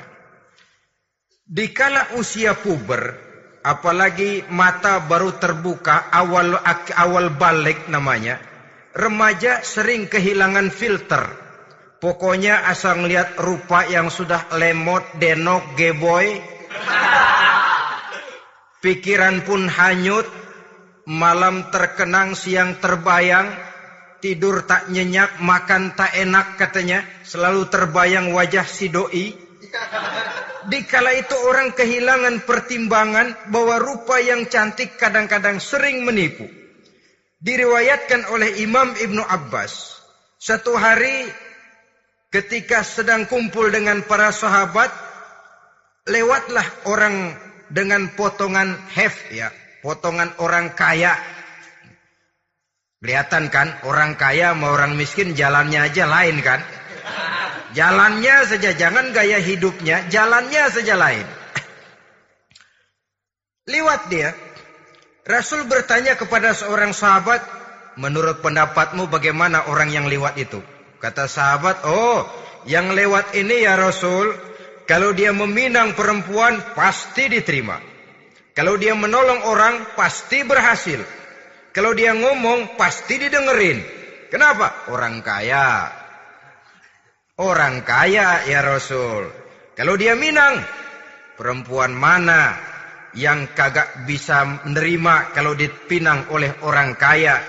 Dikala 1.43 2.15
usia 2.15 2.55
puber, 2.55 3.11
apalagi 3.59 4.47
mata 4.47 5.03
baru 5.03 5.35
terbuka, 5.35 6.07
awal 6.15 6.63
awal 6.95 7.27
balik 7.35 7.91
namanya, 7.91 8.39
remaja 8.95 9.67
sering 9.67 10.07
kehilangan 10.07 10.71
filter. 10.71 11.27
Pokoknya 11.99 12.63
asal 12.63 13.03
melihat 13.03 13.35
rupa 13.35 13.83
yang 13.91 14.07
sudah 14.07 14.47
lemot, 14.55 15.03
denok, 15.19 15.75
geboy, 15.75 16.39
pikiran 18.79 19.43
pun 19.43 19.67
hanyut, 19.67 20.23
malam 21.03 21.67
terkenang, 21.67 22.31
siang 22.31 22.79
terbayang, 22.79 23.64
tidur 24.25 24.65
tak 24.65 24.89
nyenyak, 24.89 25.37
makan 25.37 25.93
tak 25.93 26.17
enak 26.17 26.57
katanya, 26.57 27.05
selalu 27.21 27.69
terbayang 27.69 28.33
wajah 28.33 28.65
si 28.65 28.89
doi. 28.89 29.37
Dikala 30.65 31.13
itu 31.13 31.37
orang 31.45 31.77
kehilangan 31.77 32.41
pertimbangan 32.41 33.53
bahwa 33.53 33.77
rupa 33.77 34.17
yang 34.17 34.49
cantik 34.49 34.97
kadang-kadang 34.97 35.61
sering 35.61 36.01
menipu. 36.01 36.49
Diriwayatkan 37.37 38.33
oleh 38.33 38.65
Imam 38.65 38.97
Ibnu 38.97 39.21
Abbas. 39.21 40.01
Satu 40.41 40.73
hari 40.73 41.29
ketika 42.33 42.81
sedang 42.81 43.29
kumpul 43.29 43.69
dengan 43.69 44.01
para 44.09 44.33
sahabat, 44.33 44.89
lewatlah 46.09 46.65
orang 46.89 47.37
dengan 47.69 48.09
potongan 48.17 48.73
hef 48.89 49.29
ya, 49.29 49.53
potongan 49.85 50.33
orang 50.41 50.73
kaya 50.73 51.13
Kelihatan 53.05 53.53
kan 53.53 53.69
orang 53.85 54.17
kaya 54.17 54.57
sama 54.57 54.73
orang 54.73 54.97
miskin 54.97 55.37
jalannya 55.37 55.77
aja 55.77 56.09
lain 56.09 56.41
kan. 56.41 56.57
Jalannya 57.77 58.49
saja 58.49 58.73
jangan 58.73 59.13
gaya 59.13 59.37
hidupnya, 59.37 60.09
jalannya 60.09 60.65
saja 60.73 60.97
lain. 60.97 61.21
Liwat 63.69 64.09
dia. 64.09 64.33
Rasul 65.21 65.69
bertanya 65.69 66.17
kepada 66.17 66.57
seorang 66.57 66.97
sahabat, 66.97 67.45
menurut 68.01 68.41
pendapatmu 68.41 69.05
bagaimana 69.05 69.69
orang 69.69 69.93
yang 69.93 70.09
lewat 70.09 70.41
itu? 70.41 70.65
Kata 70.97 71.29
sahabat, 71.29 71.85
oh 71.85 72.25
yang 72.65 72.89
lewat 72.89 73.37
ini 73.37 73.69
ya 73.69 73.77
Rasul, 73.77 74.33
kalau 74.89 75.13
dia 75.13 75.29
meminang 75.29 75.93
perempuan 75.93 76.57
pasti 76.73 77.29
diterima. 77.29 77.77
Kalau 78.57 78.81
dia 78.81 78.97
menolong 78.97 79.45
orang 79.45 79.93
pasti 79.93 80.41
berhasil. 80.41 81.05
Kalau 81.75 81.91
dia 81.91 82.15
ngomong 82.15 82.79
pasti 82.79 83.19
didengerin. 83.19 83.83
Kenapa? 84.31 84.87
Orang 84.87 85.19
kaya. 85.19 85.91
Orang 87.35 87.83
kaya 87.83 88.47
ya 88.47 88.63
Rasul. 88.63 89.27
Kalau 89.75 89.99
dia 89.99 90.15
minang, 90.15 90.55
perempuan 91.35 91.91
mana 91.91 92.55
yang 93.11 93.51
kagak 93.51 94.07
bisa 94.07 94.63
menerima 94.63 95.35
kalau 95.35 95.51
dipinang 95.51 96.31
oleh 96.31 96.55
orang 96.63 96.95
kaya. 96.95 97.43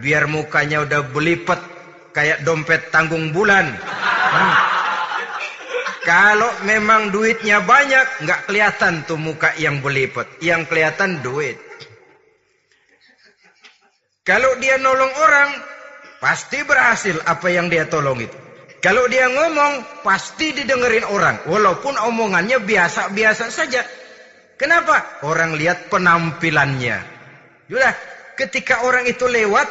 Biar 0.00 0.24
mukanya 0.24 0.80
udah 0.80 1.12
belipet 1.12 1.60
kayak 2.16 2.48
dompet 2.48 2.88
tanggung 2.88 3.28
bulan. 3.36 3.76
Hmm. 3.76 4.56
Kalau 6.00 6.48
memang 6.64 7.12
duitnya 7.12 7.60
banyak, 7.60 8.24
nggak 8.24 8.40
kelihatan 8.48 9.04
tuh 9.04 9.20
muka 9.20 9.52
yang 9.60 9.84
belipet. 9.84 10.40
Yang 10.40 10.64
kelihatan 10.72 11.20
duit. 11.20 11.65
Kalau 14.26 14.58
dia 14.58 14.74
nolong 14.74 15.14
orang, 15.22 15.50
pasti 16.18 16.66
berhasil 16.66 17.14
apa 17.22 17.46
yang 17.46 17.70
dia 17.70 17.86
tolong 17.86 18.18
itu. 18.18 18.34
Kalau 18.82 19.06
dia 19.06 19.30
ngomong, 19.30 20.02
pasti 20.02 20.50
didengerin 20.50 21.06
orang. 21.06 21.46
Walaupun 21.46 21.94
omongannya 21.94 22.58
biasa-biasa 22.58 23.54
saja. 23.54 23.86
Kenapa? 24.58 25.22
Orang 25.22 25.54
lihat 25.54 25.86
penampilannya. 25.94 27.06
Sudah, 27.70 27.94
ketika 28.34 28.82
orang 28.82 29.06
itu 29.06 29.30
lewat, 29.30 29.70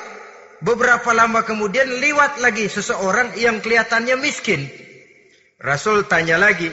beberapa 0.63 1.11
lama 1.11 1.43
kemudian 1.43 1.91
lewat 1.99 2.39
lagi 2.39 2.71
seseorang 2.71 3.35
yang 3.35 3.59
kelihatannya 3.59 4.15
miskin. 4.15 4.71
Rasul 5.59 6.07
tanya 6.07 6.39
lagi, 6.39 6.71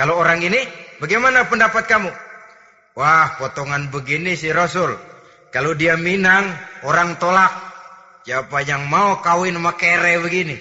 kalau 0.00 0.16
orang 0.16 0.40
ini, 0.40 0.64
bagaimana 0.96 1.44
pendapat 1.44 1.84
kamu? 1.84 2.08
Wah, 2.96 3.36
potongan 3.36 3.92
begini 3.92 4.32
sih 4.32 4.50
Rasul. 4.52 5.07
Kalau 5.48 5.72
dia 5.72 5.96
Minang, 5.96 6.52
orang 6.84 7.16
tolak. 7.16 7.50
Siapa 8.28 8.60
yang 8.60 8.84
mau 8.84 9.24
kawin 9.24 9.56
sama 9.56 9.72
kere 9.72 10.20
begini? 10.20 10.60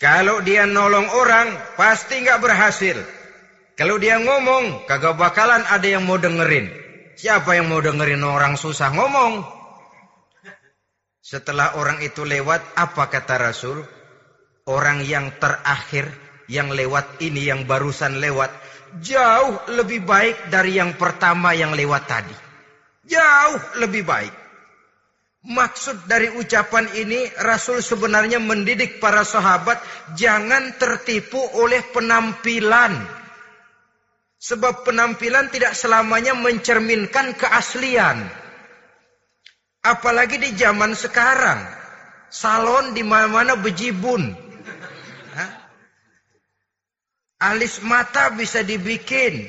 Kalau 0.00 0.40
dia 0.40 0.64
nolong 0.64 1.12
orang, 1.12 1.52
pasti 1.76 2.24
nggak 2.24 2.40
berhasil. 2.40 2.96
Kalau 3.76 4.00
dia 4.00 4.16
ngomong, 4.16 4.88
kagak 4.88 5.14
bakalan 5.20 5.62
ada 5.68 5.84
yang 5.84 6.08
mau 6.08 6.16
dengerin. 6.16 6.72
Siapa 7.14 7.60
yang 7.60 7.68
mau 7.68 7.78
dengerin 7.78 8.24
orang 8.24 8.56
susah 8.56 8.88
ngomong? 8.90 9.44
Setelah 11.22 11.76
orang 11.76 12.00
itu 12.00 12.24
lewat, 12.24 12.64
apa 12.74 13.12
kata 13.12 13.36
Rasul? 13.36 13.84
Orang 14.64 15.04
yang 15.04 15.36
terakhir, 15.36 16.08
yang 16.48 16.72
lewat 16.72 17.20
ini, 17.22 17.46
yang 17.52 17.68
barusan 17.68 18.18
lewat, 18.18 18.50
jauh 19.00 19.72
lebih 19.72 20.04
baik 20.04 20.52
dari 20.52 20.76
yang 20.76 20.98
pertama 21.00 21.56
yang 21.56 21.72
lewat 21.72 22.02
tadi. 22.04 22.36
Jauh 23.08 23.80
lebih 23.80 24.04
baik. 24.04 24.34
Maksud 25.42 26.06
dari 26.06 26.30
ucapan 26.38 26.86
ini 26.94 27.26
Rasul 27.42 27.82
sebenarnya 27.82 28.38
mendidik 28.38 29.02
para 29.02 29.26
sahabat 29.26 29.82
jangan 30.14 30.78
tertipu 30.78 31.40
oleh 31.58 31.82
penampilan. 31.90 33.22
Sebab 34.42 34.86
penampilan 34.86 35.50
tidak 35.50 35.74
selamanya 35.74 36.34
mencerminkan 36.34 37.34
keaslian. 37.34 38.22
Apalagi 39.82 40.38
di 40.38 40.50
zaman 40.54 40.94
sekarang. 40.94 41.58
Salon 42.30 42.94
di 42.94 43.02
mana-mana 43.02 43.58
bejibun. 43.58 44.34
Alis 47.42 47.82
mata 47.82 48.30
bisa 48.30 48.62
dibikin. 48.62 49.42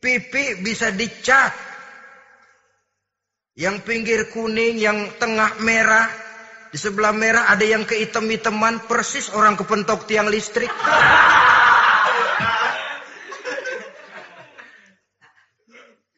Pipi 0.00 0.64
bisa 0.64 0.88
dicat. 0.88 1.52
Yang 3.52 3.84
pinggir 3.84 4.32
kuning, 4.32 4.80
yang 4.80 5.12
tengah 5.20 5.60
merah. 5.60 6.08
Di 6.72 6.78
sebelah 6.80 7.12
merah 7.12 7.52
ada 7.52 7.66
yang 7.66 7.84
kehitam-hitaman 7.84 8.88
persis 8.88 9.28
orang 9.36 9.60
kepentok 9.60 10.08
tiang 10.08 10.32
listrik. 10.32 10.72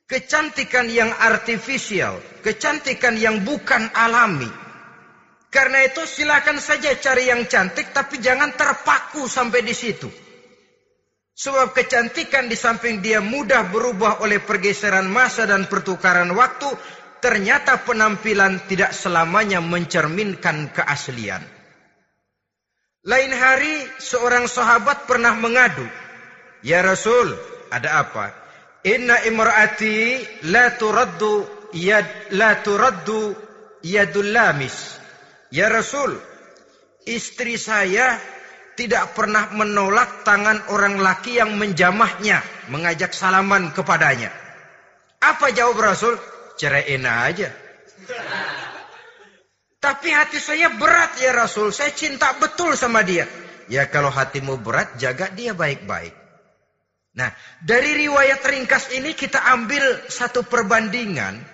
Kecantikan 0.06 0.92
yang 0.92 1.08
artifisial, 1.08 2.20
kecantikan 2.44 3.16
yang 3.16 3.48
bukan 3.48 3.88
alami. 3.96 4.52
Karena 5.48 5.88
itu 5.88 6.04
silakan 6.04 6.60
saja 6.60 6.92
cari 7.00 7.32
yang 7.32 7.48
cantik 7.48 7.96
tapi 7.96 8.20
jangan 8.20 8.52
terpaku 8.52 9.24
sampai 9.24 9.64
di 9.64 9.72
situ. 9.72 10.21
Sebab 11.32 11.72
kecantikan 11.72 12.46
di 12.46 12.56
samping 12.56 13.00
dia 13.00 13.24
mudah 13.24 13.64
berubah 13.72 14.20
oleh 14.20 14.36
pergeseran 14.44 15.08
masa 15.08 15.48
dan 15.48 15.64
pertukaran 15.64 16.28
waktu, 16.36 16.68
ternyata 17.24 17.80
penampilan 17.88 18.68
tidak 18.68 18.92
selamanya 18.92 19.64
mencerminkan 19.64 20.68
keaslian. 20.76 21.40
Lain 23.02 23.32
hari 23.34 23.82
seorang 23.98 24.46
sahabat 24.46 25.10
pernah 25.10 25.34
mengadu, 25.34 25.82
"Ya 26.62 26.84
Rasul, 26.84 27.34
ada 27.72 28.04
apa? 28.06 28.30
Inna 28.86 29.24
imraati 29.26 30.22
la 30.52 30.76
turaddu 30.76 31.48
yad 31.74 32.06
la 32.36 32.60
turaddu 32.62 33.34
yadul 33.82 34.30
lamis." 34.30 35.00
Ya 35.50 35.66
Rasul, 35.66 36.14
istri 37.08 37.58
saya 37.58 38.20
tidak 38.74 39.12
pernah 39.12 39.52
menolak 39.52 40.24
tangan 40.24 40.72
orang 40.72 40.96
laki 40.98 41.36
yang 41.36 41.54
menjamahnya, 41.60 42.40
mengajak 42.72 43.12
salaman 43.12 43.70
kepadanya. 43.76 44.32
Apa 45.20 45.52
jawab 45.52 45.78
Rasul? 45.78 46.16
Ceraiin 46.56 47.04
aja. 47.04 47.52
Tapi 49.82 50.08
hati 50.14 50.38
saya 50.38 50.70
berat 50.78 51.18
ya 51.18 51.34
Rasul, 51.34 51.74
saya 51.74 51.90
cinta 51.90 52.38
betul 52.38 52.78
sama 52.78 53.02
dia. 53.02 53.26
Ya 53.66 53.90
kalau 53.90 54.10
hatimu 54.10 54.62
berat, 54.62 54.94
jaga 54.98 55.30
dia 55.30 55.54
baik-baik. 55.54 56.14
Nah, 57.12 57.28
dari 57.60 57.92
riwayat 58.06 58.40
ringkas 58.40 58.88
ini 58.96 59.12
kita 59.12 59.42
ambil 59.52 60.08
satu 60.08 60.46
perbandingan. 60.48 61.44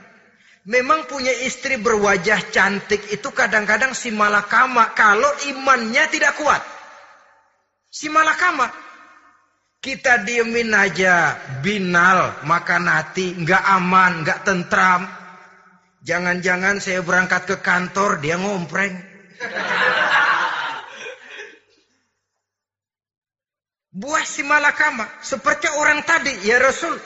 Memang 0.69 1.09
punya 1.09 1.33
istri 1.33 1.81
berwajah 1.81 2.53
cantik 2.53 3.09
itu 3.09 3.33
kadang-kadang 3.33 3.97
si 3.97 4.13
malakama 4.13 4.93
kalau 4.93 5.29
imannya 5.49 6.05
tidak 6.13 6.37
kuat. 6.37 6.61
Si 7.89 8.13
malakama. 8.13 8.69
Kita 9.79 10.27
diemin 10.27 10.75
aja, 10.75 11.39
binal, 11.63 12.43
makan 12.43 12.91
hati, 12.91 13.31
nggak 13.39 13.65
aman, 13.79 14.27
nggak 14.27 14.43
tentram. 14.43 15.07
Jangan-jangan 16.03 16.83
saya 16.83 16.99
berangkat 17.07 17.47
ke 17.47 17.57
kantor, 17.63 18.19
dia 18.19 18.35
ngompreng. 18.43 18.99
Buah 23.95 24.27
si 24.27 24.43
malakama, 24.43 25.07
seperti 25.23 25.71
orang 25.79 26.03
tadi, 26.03 26.35
ya 26.43 26.59
Rasul. 26.59 26.99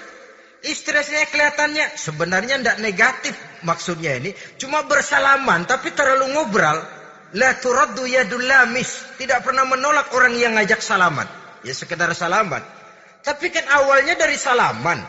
Istri 0.62 1.02
saya 1.02 1.26
kelihatannya 1.26 1.98
sebenarnya 1.98 2.56
tidak 2.56 2.78
negatif 2.80 3.34
maksudnya 3.66 4.16
ini. 4.16 4.30
Cuma 4.56 4.86
bersalaman, 4.86 5.66
tapi 5.68 5.92
terlalu 5.92 6.32
ngobrol. 6.32 7.01
La 7.32 7.56
turaddu 7.56 8.04
yadul 8.04 8.44
lamis. 8.44 9.16
Tidak 9.16 9.40
pernah 9.40 9.64
menolak 9.64 10.12
orang 10.12 10.36
yang 10.36 10.52
ngajak 10.56 10.84
salaman. 10.84 11.24
Ya 11.64 11.72
sekedar 11.72 12.12
salaman. 12.12 12.60
Tapi 13.22 13.48
kan 13.48 13.64
awalnya 13.70 14.18
dari 14.18 14.36
salaman. 14.36 15.00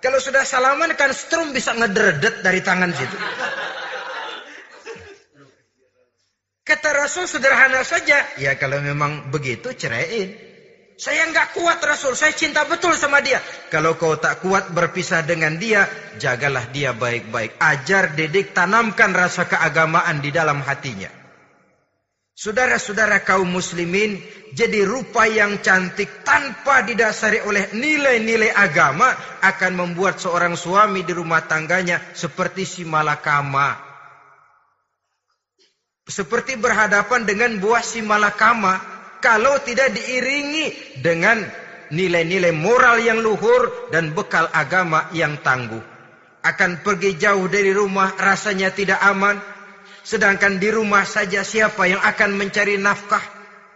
Kalau 0.00 0.16
sudah 0.16 0.42
salaman 0.48 0.96
kan 0.96 1.12
strum 1.12 1.52
bisa 1.52 1.76
ngederdet 1.76 2.40
dari 2.40 2.64
tangan 2.64 2.90
situ. 2.90 3.16
Kata 6.64 6.88
Rasul 6.96 7.28
sederhana 7.28 7.84
saja. 7.84 8.24
Ya 8.40 8.56
kalau 8.56 8.80
memang 8.80 9.28
begitu 9.28 9.76
ceraiin. 9.76 10.50
Saya 10.96 11.28
nggak 11.28 11.56
kuat 11.56 11.80
Rasul. 11.84 12.16
Saya 12.16 12.32
cinta 12.32 12.64
betul 12.64 12.96
sama 12.96 13.20
dia. 13.20 13.40
Kalau 13.68 13.96
kau 14.00 14.16
tak 14.16 14.40
kuat 14.40 14.72
berpisah 14.72 15.20
dengan 15.20 15.60
dia. 15.60 15.84
Jagalah 16.16 16.68
dia 16.72 16.96
baik-baik. 16.96 17.60
Ajar, 17.60 18.16
didik, 18.16 18.56
tanamkan 18.56 19.12
rasa 19.12 19.48
keagamaan 19.48 20.20
di 20.24 20.32
dalam 20.32 20.64
hatinya. 20.64 21.19
Saudara-saudara 22.40 23.20
kaum 23.20 23.44
muslimin, 23.44 24.16
jadi 24.56 24.88
rupa 24.88 25.28
yang 25.28 25.60
cantik 25.60 26.24
tanpa 26.24 26.80
didasari 26.80 27.44
oleh 27.44 27.68
nilai-nilai 27.76 28.48
agama 28.56 29.12
akan 29.44 29.72
membuat 29.76 30.16
seorang 30.24 30.56
suami 30.56 31.04
di 31.04 31.12
rumah 31.12 31.44
tangganya 31.44 32.00
seperti 32.16 32.64
si 32.64 32.88
malakama. 32.88 33.76
Seperti 36.08 36.56
berhadapan 36.56 37.28
dengan 37.28 37.60
buah 37.60 37.84
si 37.84 38.00
malakama 38.00 38.80
kalau 39.20 39.60
tidak 39.60 39.92
diiringi 39.92 40.96
dengan 41.04 41.44
nilai-nilai 41.92 42.56
moral 42.56 43.04
yang 43.04 43.20
luhur 43.20 43.92
dan 43.92 44.16
bekal 44.16 44.48
agama 44.56 45.12
yang 45.12 45.36
tangguh. 45.44 45.84
akan 46.40 46.80
pergi 46.80 47.20
jauh 47.20 47.52
dari 47.52 47.68
rumah 47.68 48.16
rasanya 48.16 48.72
tidak 48.72 48.96
aman. 49.04 49.59
Sedangkan 50.00 50.56
di 50.56 50.72
rumah 50.72 51.04
saja 51.04 51.44
siapa 51.44 51.84
yang 51.88 52.00
akan 52.00 52.36
mencari 52.36 52.80
nafkah. 52.80 53.22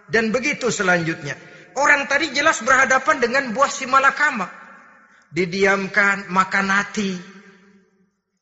Dan 0.08 0.32
begitu 0.32 0.68
selanjutnya. 0.68 1.36
Orang 1.74 2.06
tadi 2.06 2.30
jelas 2.30 2.62
berhadapan 2.62 3.18
dengan 3.18 3.50
buah 3.50 3.72
si 3.72 3.84
malakama. 3.84 4.46
Didiamkan, 5.34 6.30
makan 6.30 6.66
hati. 6.70 7.18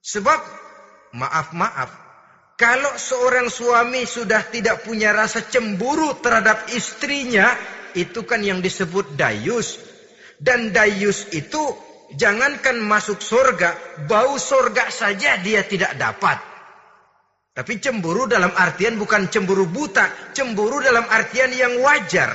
Sebab, 0.02 0.40
maaf-maaf, 1.16 1.88
kalau 2.60 2.92
seorang 2.94 3.48
suami 3.48 4.04
sudah 4.04 4.44
tidak 4.52 4.84
punya 4.84 5.10
rasa 5.16 5.40
cemburu 5.42 6.20
terhadap 6.20 6.68
istrinya, 6.70 7.56
itu 7.96 8.22
kan 8.28 8.44
yang 8.44 8.60
disebut 8.60 9.16
dayus. 9.16 9.80
Dan 10.36 10.74
dayus 10.74 11.30
itu 11.32 11.62
jangankan 12.12 12.82
masuk 12.82 13.22
surga, 13.24 14.04
bau 14.04 14.36
surga 14.36 14.92
saja 14.92 15.40
dia 15.40 15.64
tidak 15.64 15.96
dapat. 15.96 16.51
Tapi 17.52 17.76
cemburu 17.84 18.24
dalam 18.24 18.48
artian 18.56 18.96
bukan 18.96 19.28
cemburu 19.28 19.68
buta, 19.68 20.32
cemburu 20.32 20.80
dalam 20.80 21.04
artian 21.04 21.52
yang 21.52 21.84
wajar. 21.84 22.32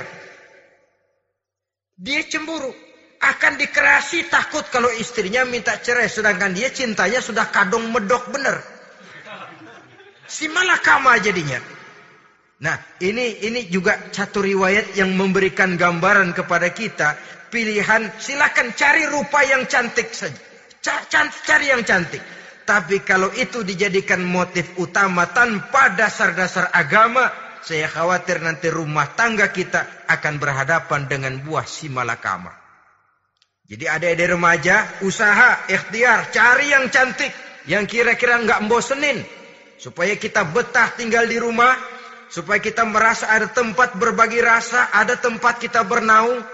Dia 1.98 2.22
cemburu, 2.22 2.70
akan 3.18 3.58
dikerasi 3.58 4.30
takut 4.30 4.62
kalau 4.70 4.86
istrinya 4.94 5.42
minta 5.42 5.74
cerai, 5.74 6.06
sedangkan 6.06 6.54
dia 6.54 6.70
cintanya 6.70 7.18
sudah 7.18 7.50
kadung 7.50 7.90
medok 7.90 8.30
bener. 8.30 8.62
Si 10.30 10.46
malakama 10.46 11.18
jadinya. 11.18 11.58
Nah, 12.62 12.78
ini 13.02 13.42
ini 13.42 13.66
juga 13.66 13.98
satu 14.14 14.42
riwayat 14.42 14.94
yang 14.94 15.14
memberikan 15.18 15.74
gambaran 15.74 16.30
kepada 16.30 16.70
kita 16.70 17.18
pilihan 17.50 18.06
silakan 18.22 18.70
cari 18.78 19.02
rupa 19.10 19.42
yang 19.42 19.66
cantik 19.66 20.14
saja. 20.14 20.38
Cari 21.42 21.74
yang 21.74 21.82
cantik. 21.82 22.22
Tapi 22.68 23.00
kalau 23.00 23.32
itu 23.32 23.64
dijadikan 23.64 24.20
motif 24.20 24.76
utama 24.76 25.24
tanpa 25.32 25.88
dasar-dasar 25.96 26.68
agama, 26.76 27.32
saya 27.64 27.88
khawatir 27.88 28.44
nanti 28.44 28.68
rumah 28.68 29.08
tangga 29.16 29.48
kita 29.48 30.04
akan 30.04 30.36
berhadapan 30.36 31.08
dengan 31.08 31.40
buah 31.40 31.64
si 31.64 31.88
malakama. 31.88 32.52
Jadi 33.64 33.88
ada-ada 33.88 34.36
remaja, 34.36 35.00
usaha, 35.00 35.64
ikhtiar, 35.64 36.28
cari 36.28 36.68
yang 36.68 36.92
cantik. 36.92 37.32
Yang 37.64 37.84
kira-kira 37.88 38.36
nggak 38.40 38.60
-kira 38.68 39.24
Supaya 39.80 40.12
kita 40.20 40.44
betah 40.44 40.92
tinggal 40.92 41.24
di 41.24 41.40
rumah. 41.40 41.72
Supaya 42.28 42.60
kita 42.60 42.84
merasa 42.84 43.32
ada 43.32 43.48
tempat 43.48 43.96
berbagi 43.96 44.44
rasa. 44.44 44.92
Ada 44.92 45.16
tempat 45.16 45.56
kita 45.56 45.84
bernaung. 45.88 46.44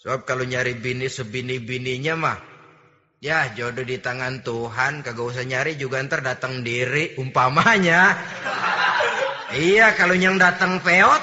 Sebab 0.00 0.24
kalau 0.24 0.44
nyari 0.44 0.72
bini 0.76 1.08
sebini-bininya 1.08 2.14
mah. 2.16 2.38
Ya 3.26 3.50
jodoh 3.50 3.82
di 3.82 3.98
tangan 3.98 4.46
Tuhan. 4.46 5.02
Kagak 5.02 5.34
usah 5.34 5.42
nyari 5.42 5.74
juga 5.74 5.98
ntar 5.98 6.22
datang 6.22 6.62
diri. 6.62 7.18
Umpamanya. 7.18 8.14
iya 9.50 9.90
kalau 9.98 10.14
yang 10.14 10.38
datang 10.38 10.78
peot. 10.78 11.18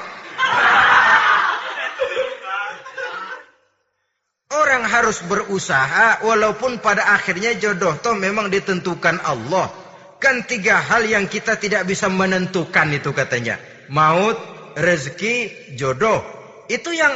Orang 4.51 4.83
harus 4.83 5.23
berusaha 5.23 6.19
walaupun 6.27 6.83
pada 6.83 7.15
akhirnya 7.15 7.55
jodoh 7.55 7.95
toh 7.95 8.19
memang 8.19 8.51
ditentukan 8.51 9.23
Allah. 9.23 9.71
Kan 10.19 10.43
tiga 10.43 10.83
hal 10.83 11.07
yang 11.07 11.31
kita 11.31 11.55
tidak 11.55 11.87
bisa 11.87 12.11
menentukan 12.11 12.91
itu 12.91 13.15
katanya. 13.15 13.55
Maut, 13.87 14.35
rezeki, 14.75 15.71
jodoh. 15.79 16.19
Itu 16.67 16.91
yang 16.91 17.15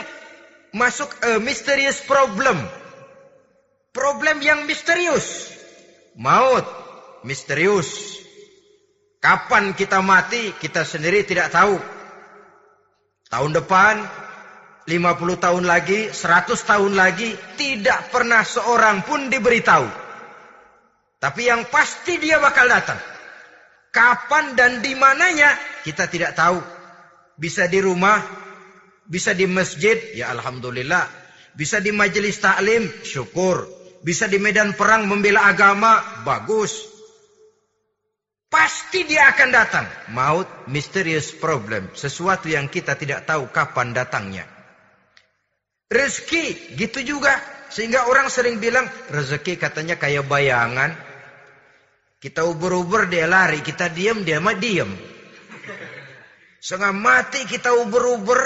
masuk 0.71 1.11
a 1.27 1.43
mysterious 1.43 1.99
problem. 2.07 2.55
Problem 3.97 4.45
yang 4.45 4.69
misterius. 4.69 5.49
Maut, 6.13 6.61
misterius. 7.25 8.21
Kapan 9.17 9.73
kita 9.73 10.05
mati, 10.05 10.53
kita 10.61 10.85
sendiri 10.85 11.25
tidak 11.25 11.49
tahu. 11.49 11.81
Tahun 13.25 13.51
depan, 13.57 14.05
50 14.85 15.41
tahun 15.41 15.65
lagi, 15.65 16.13
100 16.13 16.53
tahun 16.61 16.93
lagi, 16.93 17.33
tidak 17.57 18.13
pernah 18.13 18.45
seorang 18.45 19.01
pun 19.01 19.33
diberitahu. 19.33 19.89
Tapi 21.17 21.49
yang 21.49 21.65
pasti 21.73 22.21
dia 22.21 22.37
bakal 22.37 22.69
datang. 22.69 23.01
Kapan 23.89 24.53
dan 24.53 24.85
di 24.85 24.93
mananya 24.93 25.57
kita 25.81 26.05
tidak 26.05 26.37
tahu. 26.37 26.61
Bisa 27.33 27.65
di 27.65 27.81
rumah, 27.81 28.21
bisa 29.09 29.33
di 29.33 29.49
masjid, 29.49 29.97
ya 30.13 30.29
alhamdulillah. 30.37 31.09
Bisa 31.57 31.81
di 31.81 31.89
majelis 31.89 32.37
taklim, 32.37 32.85
syukur. 33.01 33.76
Bisa 34.07 34.23
di 34.31 34.39
medan 34.39 34.71
perang 34.71 35.03
membela 35.03 35.51
agama, 35.51 36.23
bagus. 36.23 36.87
Pasti 38.47 39.03
dia 39.03 39.27
akan 39.35 39.49
datang. 39.51 39.83
Maut, 40.15 40.47
mysterious 40.71 41.35
problem. 41.35 41.91
Sesuatu 41.91 42.47
yang 42.47 42.71
kita 42.71 42.95
tidak 42.95 43.27
tahu 43.27 43.51
kapan 43.51 43.91
datangnya. 43.91 44.47
Rezeki, 45.91 46.79
gitu 46.79 47.03
juga. 47.03 47.35
Sehingga 47.67 48.07
orang 48.07 48.31
sering 48.31 48.63
bilang, 48.63 48.87
rezeki 49.11 49.59
katanya 49.59 49.99
kayak 49.99 50.23
bayangan. 50.23 50.95
Kita 52.23 52.47
ubur-ubur 52.47 53.11
dia 53.11 53.27
lari, 53.27 53.59
kita 53.59 53.91
diam 53.91 54.23
dia 54.23 54.39
mah 54.39 54.55
diam. 54.55 54.87
Setengah 56.63 56.95
mati 56.95 57.43
kita 57.43 57.75
ubur-ubur. 57.75 58.39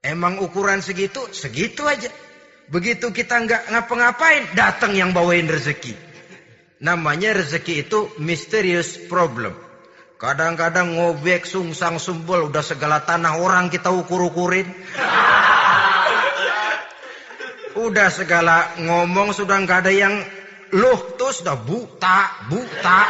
Emang 0.00 0.40
ukuran 0.40 0.80
segitu, 0.80 1.28
segitu 1.36 1.84
aja. 1.84 2.08
Begitu 2.68 3.08
kita 3.12 3.40
nggak 3.40 3.62
ngapa-ngapain, 3.72 4.52
datang 4.52 4.92
yang 4.92 5.16
bawain 5.16 5.48
rezeki. 5.48 5.96
Namanya 6.84 7.32
rezeki 7.34 7.88
itu 7.88 8.12
mysterious 8.20 9.00
problem. 9.08 9.56
Kadang-kadang 10.20 10.98
ngobek, 10.98 11.46
sungsang, 11.46 11.96
sumbul, 11.96 12.50
udah 12.50 12.62
segala 12.62 13.00
tanah 13.02 13.40
orang 13.40 13.70
kita 13.72 13.88
ukur-ukurin. 13.88 14.68
Udah 17.78 18.10
segala 18.10 18.74
ngomong 18.82 19.30
sudah 19.30 19.62
nggak 19.62 19.86
ada 19.86 19.92
yang 19.94 20.14
Loh, 20.76 21.16
terus 21.16 21.40
dah 21.40 21.56
buta, 21.56 22.44
buta. 22.52 23.00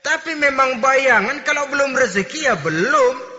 Tapi 0.00 0.32
memang 0.32 0.80
bayangan 0.80 1.44
kalau 1.44 1.68
belum 1.68 1.92
rezeki 1.92 2.48
ya 2.48 2.56
belum. 2.56 3.29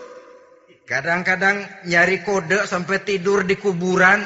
Kadang-kadang 0.86 1.62
nyari 1.86 2.26
kode 2.26 2.66
sampai 2.66 3.02
tidur 3.06 3.46
di 3.46 3.56
kuburan. 3.56 4.22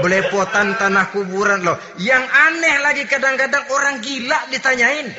Belepotan 0.00 0.78
tanah 0.78 1.10
kuburan 1.12 1.66
loh. 1.66 1.76
Yang 1.98 2.24
aneh 2.24 2.76
lagi 2.80 3.04
kadang-kadang 3.10 3.66
orang 3.74 4.00
gila 4.00 4.38
ditanyain. 4.48 5.12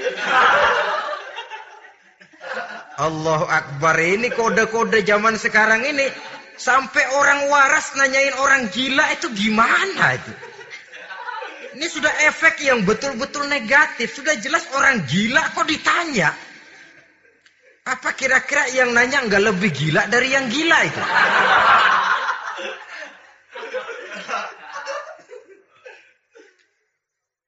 Allahu 3.01 3.45
Akbar 3.49 3.97
ini 3.99 4.29
kode-kode 4.31 5.01
zaman 5.01 5.35
sekarang 5.39 5.85
ini 5.85 6.05
Sampai 6.61 7.01
orang 7.17 7.49
waras 7.49 7.97
nanyain 7.97 8.37
orang 8.37 8.69
gila 8.69 9.01
itu 9.17 9.33
gimana 9.33 10.13
itu? 10.13 10.29
Ini 11.73 11.87
sudah 11.89 12.13
efek 12.29 12.61
yang 12.61 12.85
betul-betul 12.85 13.49
negatif. 13.49 14.13
Sudah 14.13 14.37
jelas 14.37 14.69
orang 14.77 15.01
gila 15.09 15.41
kok 15.57 15.65
ditanya. 15.65 16.29
Apa 17.81 18.13
kira-kira 18.13 18.69
yang 18.77 18.93
nanya 18.93 19.25
nggak 19.25 19.41
lebih 19.41 19.73
gila 19.73 20.05
dari 20.05 20.37
yang 20.37 20.45
gila 20.45 20.79
itu? 20.85 21.01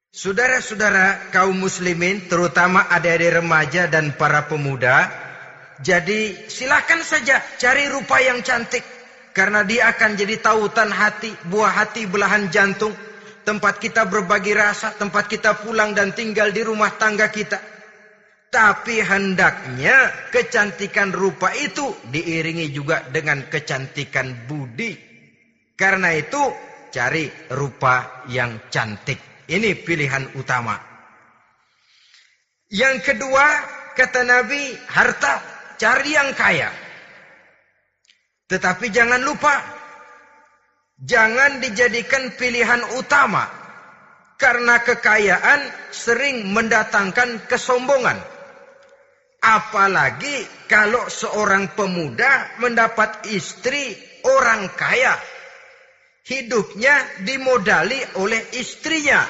Saudara-saudara 0.10 1.30
kaum 1.36 1.54
muslimin, 1.54 2.26
terutama 2.32 2.88
adik-adik 2.90 3.44
remaja 3.44 3.92
dan 3.92 4.16
para 4.16 4.48
pemuda, 4.50 5.12
jadi 5.84 6.48
silakan 6.48 7.04
saja 7.04 7.44
cari 7.60 7.92
rupa 7.92 8.24
yang 8.24 8.40
cantik. 8.42 8.82
Karena 9.34 9.66
dia 9.66 9.90
akan 9.90 10.14
jadi 10.14 10.38
tautan 10.40 10.94
hati, 10.94 11.34
buah 11.50 11.74
hati 11.74 12.06
belahan 12.06 12.48
jantung. 12.54 12.94
Tempat 13.44 13.82
kita 13.82 14.06
berbagi 14.08 14.54
rasa, 14.56 14.96
tempat 14.96 15.28
kita 15.28 15.60
pulang 15.60 15.92
dan 15.92 16.14
tinggal 16.16 16.54
di 16.54 16.62
rumah 16.64 16.94
tangga 16.96 17.28
kita. 17.28 17.73
Tapi 18.54 19.02
hendaknya 19.02 20.30
kecantikan 20.30 21.10
rupa 21.10 21.50
itu 21.58 21.90
diiringi 22.14 22.70
juga 22.70 23.02
dengan 23.10 23.50
kecantikan 23.50 24.46
budi. 24.46 24.94
Karena 25.74 26.14
itu 26.14 26.38
cari 26.94 27.26
rupa 27.50 28.22
yang 28.30 28.70
cantik. 28.70 29.50
Ini 29.50 29.74
pilihan 29.82 30.38
utama. 30.38 30.78
Yang 32.70 33.10
kedua, 33.10 33.46
kata 33.98 34.22
Nabi, 34.22 34.78
harta 34.86 35.42
cari 35.82 36.14
yang 36.14 36.30
kaya. 36.38 36.70
Tetapi 38.46 38.86
jangan 38.94 39.26
lupa, 39.26 39.66
jangan 41.02 41.58
dijadikan 41.58 42.30
pilihan 42.38 42.86
utama. 43.02 43.50
Karena 44.38 44.78
kekayaan 44.78 45.90
sering 45.90 46.54
mendatangkan 46.54 47.50
kesombongan. 47.50 48.34
Apalagi 49.44 50.48
kalau 50.72 51.12
seorang 51.12 51.76
pemuda 51.76 52.56
mendapat 52.64 53.28
istri 53.28 53.92
orang 54.24 54.72
kaya. 54.72 55.20
hidupnya 56.24 57.04
dimodali 57.28 58.00
oleh 58.16 58.40
istrinya. 58.56 59.28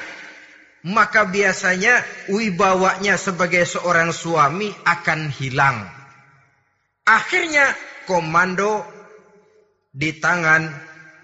Maka 0.84 1.24
biasanya 1.26 2.04
wibawanya 2.28 3.16
sebagai 3.16 3.64
seorang 3.64 4.12
suami 4.12 4.68
akan 4.84 5.32
hilang. 5.32 5.82
Akhirnya 7.08 7.72
komando 8.04 8.84
di 9.90 10.12
tangan 10.20 10.68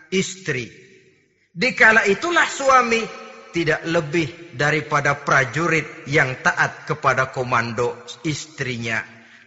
istri. 0.09 0.65
Dikala 1.53 2.09
itulah 2.09 2.49
suami 2.49 3.05
tidak 3.51 3.85
lebih 3.87 4.55
daripada 4.57 5.19
prajurit 5.19 6.07
yang 6.07 6.39
taat 6.43 6.87
kepada 6.87 7.31
komando 7.35 7.95
istrinya. 8.27 9.03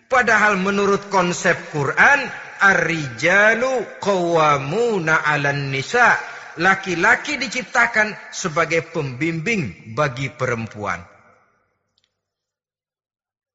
Padahal 0.07 0.61
menurut 0.61 1.09
konsep 1.09 1.57
Quran, 1.73 2.29
Ar-rijalu 2.63 3.99
qawwamuna 3.99 5.27
'alan 5.27 5.67
nisa. 5.73 6.15
Laki-laki 6.53 7.41
diciptakan 7.41 8.13
sebagai 8.29 8.85
pembimbing 8.93 9.95
bagi 9.97 10.29
perempuan. 10.29 11.01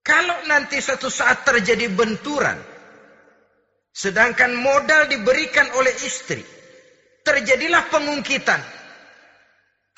Kalau 0.02 0.34
nanti 0.50 0.82
suatu 0.82 1.06
saat 1.06 1.46
terjadi 1.46 1.86
benturan, 1.94 2.58
sedangkan 3.94 4.50
modal 4.50 5.06
diberikan 5.06 5.70
oleh 5.78 5.94
istri, 6.02 6.42
terjadilah 7.22 7.86
pengungkitan. 7.86 8.77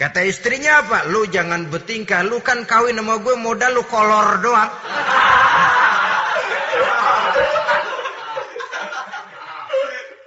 Kata 0.01 0.25
istrinya 0.25 0.81
apa? 0.81 1.05
Lu 1.13 1.29
jangan 1.29 1.69
bertingkah, 1.69 2.25
lu 2.25 2.41
kan 2.41 2.65
kawin 2.65 2.97
sama 2.97 3.21
gue 3.21 3.37
modal 3.37 3.77
lu 3.77 3.85
kolor 3.85 4.41
doang. 4.41 4.73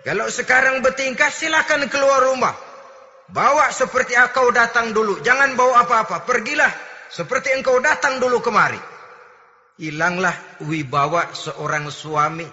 Kalau 0.05 0.29
sekarang 0.29 0.85
bertingkah 0.85 1.33
silakan 1.33 1.89
keluar 1.89 2.21
rumah. 2.21 2.53
Bawa 3.33 3.73
seperti 3.73 4.13
engkau 4.13 4.53
datang 4.53 4.93
dulu. 4.93 5.25
Jangan 5.25 5.57
bawa 5.57 5.89
apa-apa. 5.89 6.21
Pergilah 6.21 6.69
seperti 7.09 7.57
engkau 7.57 7.81
datang 7.81 8.21
dulu 8.21 8.45
kemari. 8.45 8.77
Hilanglah 9.81 10.37
wibawa 10.69 11.33
seorang 11.33 11.89
suami. 11.89 12.45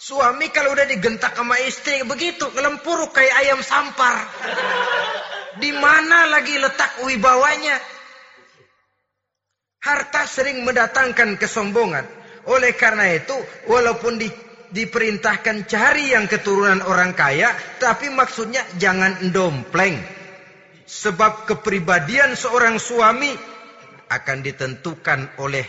Suami 0.00 0.48
kalau 0.48 0.72
udah 0.72 0.88
digentak 0.88 1.36
sama 1.36 1.60
istri 1.60 2.00
begitu. 2.08 2.48
Ngelempuruk 2.56 3.12
kayak 3.12 3.36
ayam 3.44 3.60
sampar. 3.60 4.16
Di 5.60 5.70
mana 5.74 6.30
lagi 6.30 6.58
letak 6.58 7.04
wibawanya? 7.06 7.76
Harta 9.84 10.24
sering 10.24 10.64
mendatangkan 10.64 11.36
kesombongan. 11.36 12.06
Oleh 12.48 12.72
karena 12.76 13.08
itu, 13.12 13.36
walaupun 13.68 14.20
di 14.20 14.28
diperintahkan 14.74 15.70
cari 15.70 16.10
yang 16.10 16.26
keturunan 16.26 16.82
orang 16.82 17.14
kaya, 17.14 17.54
tapi 17.78 18.10
maksudnya 18.10 18.66
jangan 18.74 19.30
dompleng. 19.30 20.02
Sebab 20.84 21.46
kepribadian 21.46 22.34
seorang 22.34 22.76
suami 22.82 23.32
akan 24.10 24.38
ditentukan 24.42 25.38
oleh 25.40 25.64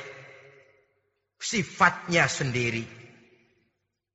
sifatnya 1.39 2.25
sendiri. 2.25 2.83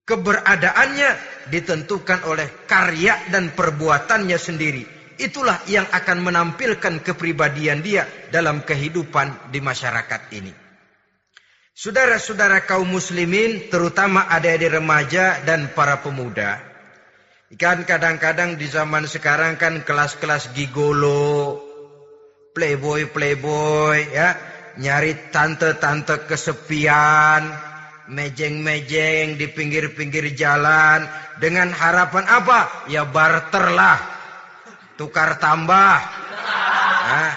Keberadaannya 0.05 1.11
ditentukan 1.55 2.27
oleh 2.27 2.67
karya 2.67 3.15
dan 3.31 3.55
perbuatannya 3.55 4.37
sendiri. 4.37 5.00
Itulah 5.21 5.61
yang 5.69 5.85
akan 5.93 6.25
menampilkan 6.25 7.05
kepribadian 7.05 7.85
dia 7.85 8.09
dalam 8.33 8.65
kehidupan 8.65 9.53
di 9.53 9.61
masyarakat 9.61 10.33
ini. 10.33 10.49
Saudara-saudara 11.77 12.65
kaum 12.65 12.89
muslimin, 12.89 13.69
terutama 13.69 14.25
adik-adik 14.33 14.81
remaja 14.81 15.45
dan 15.45 15.77
para 15.77 16.01
pemuda. 16.01 16.61
Kan 17.61 17.85
kadang-kadang 17.85 18.57
di 18.57 18.65
zaman 18.65 19.05
sekarang 19.05 19.61
kan 19.61 19.85
kelas-kelas 19.85 20.57
gigolo, 20.57 21.61
playboy-playboy 22.57 24.17
ya, 24.17 24.41
nyari 24.81 25.29
tante-tante 25.29 26.25
kesepian, 26.25 27.45
mejeng-mejeng 28.11 29.39
di 29.39 29.47
pinggir-pinggir 29.53 30.33
jalan 30.33 31.07
dengan 31.39 31.71
harapan 31.71 32.25
apa? 32.27 32.89
Ya 32.91 33.07
barter 33.07 33.67
lah. 33.73 34.10
Tukar 35.01 35.41
tambah. 35.41 35.97
Nah, 37.09 37.33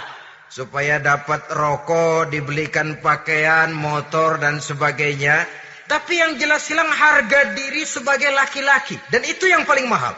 supaya 0.52 1.00
dapat 1.00 1.48
rokok, 1.48 2.28
dibelikan 2.28 3.00
pakaian, 3.00 3.72
motor 3.72 4.36
dan 4.36 4.60
sebagainya. 4.60 5.48
Tapi 5.88 6.20
yang 6.20 6.36
jelas 6.36 6.68
hilang 6.68 6.92
harga 6.92 7.56
diri 7.56 7.88
sebagai 7.88 8.36
laki-laki 8.36 9.00
dan 9.08 9.24
itu 9.24 9.48
yang 9.48 9.64
paling 9.64 9.88
mahal. 9.88 10.12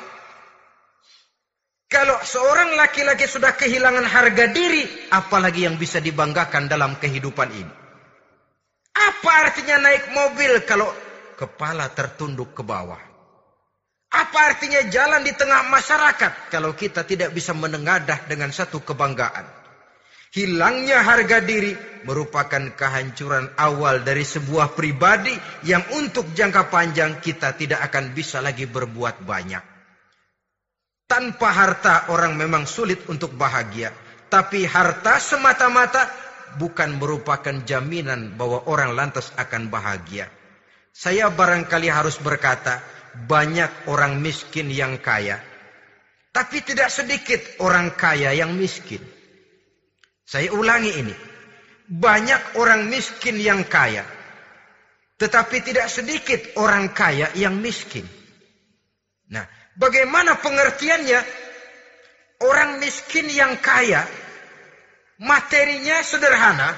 Kalau 1.86 2.18
seorang 2.26 2.74
laki-laki 2.82 3.30
sudah 3.30 3.54
kehilangan 3.54 4.10
harga 4.10 4.50
diri, 4.50 4.82
apalagi 5.14 5.70
yang 5.70 5.78
bisa 5.78 6.02
dibanggakan 6.02 6.66
dalam 6.66 6.98
kehidupan 6.98 7.50
ini? 7.54 7.74
Apa 8.90 9.32
artinya 9.46 9.86
naik 9.86 10.10
mobil 10.18 10.66
kalau 10.66 10.90
kepala 11.38 11.94
tertunduk 11.94 12.58
ke 12.58 12.66
bawah? 12.66 13.05
Apa 14.16 14.56
artinya 14.56 14.80
jalan 14.88 15.28
di 15.28 15.36
tengah 15.36 15.68
masyarakat 15.68 16.48
kalau 16.48 16.72
kita 16.72 17.04
tidak 17.04 17.36
bisa 17.36 17.52
menengadah 17.52 18.24
dengan 18.32 18.48
satu 18.48 18.80
kebanggaan? 18.80 19.44
Hilangnya 20.32 21.04
harga 21.04 21.44
diri 21.44 21.76
merupakan 22.08 22.64
kehancuran 22.76 23.52
awal 23.60 24.08
dari 24.08 24.24
sebuah 24.24 24.72
pribadi 24.72 25.36
yang 25.68 25.84
untuk 26.00 26.32
jangka 26.32 26.72
panjang 26.72 27.20
kita 27.20 27.60
tidak 27.60 27.84
akan 27.92 28.16
bisa 28.16 28.40
lagi 28.40 28.64
berbuat 28.64 29.24
banyak. 29.28 29.64
Tanpa 31.08 31.50
harta 31.52 31.96
orang 32.12 32.40
memang 32.40 32.64
sulit 32.64 33.04
untuk 33.12 33.36
bahagia. 33.36 33.92
Tapi 34.32 34.64
harta 34.68 35.20
semata-mata 35.20 36.08
bukan 36.56 37.00
merupakan 37.00 37.56
jaminan 37.68 38.36
bahwa 38.40 38.64
orang 38.68 38.96
lantas 38.96 39.32
akan 39.36 39.68
bahagia. 39.68 40.32
Saya 40.96 41.28
barangkali 41.28 41.92
harus 41.92 42.16
berkata, 42.20 42.80
banyak 43.24 43.88
orang 43.88 44.20
miskin 44.20 44.68
yang 44.68 45.00
kaya. 45.00 45.40
Tapi 46.36 46.60
tidak 46.68 46.92
sedikit 46.92 47.40
orang 47.64 47.96
kaya 47.96 48.36
yang 48.36 48.52
miskin. 48.60 49.00
Saya 50.28 50.52
ulangi 50.52 50.92
ini. 50.92 51.16
Banyak 51.88 52.60
orang 52.60 52.92
miskin 52.92 53.40
yang 53.40 53.64
kaya. 53.64 54.04
Tetapi 55.16 55.64
tidak 55.64 55.88
sedikit 55.88 56.60
orang 56.60 56.92
kaya 56.92 57.32
yang 57.40 57.56
miskin. 57.56 58.04
Nah, 59.32 59.48
bagaimana 59.80 60.36
pengertiannya? 60.44 61.48
Orang 62.44 62.84
miskin 62.84 63.32
yang 63.32 63.56
kaya, 63.64 64.04
materinya 65.24 66.04
sederhana, 66.04 66.76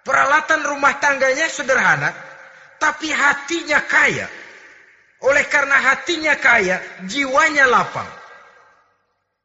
peralatan 0.00 0.64
rumah 0.64 0.96
tangganya 0.96 1.44
sederhana, 1.52 2.08
tapi 2.80 3.12
hatinya 3.12 3.84
kaya. 3.84 4.26
Oleh 5.22 5.46
karena 5.46 5.78
hatinya 5.78 6.34
kaya, 6.34 6.82
jiwanya 7.06 7.70
lapang. 7.70 8.08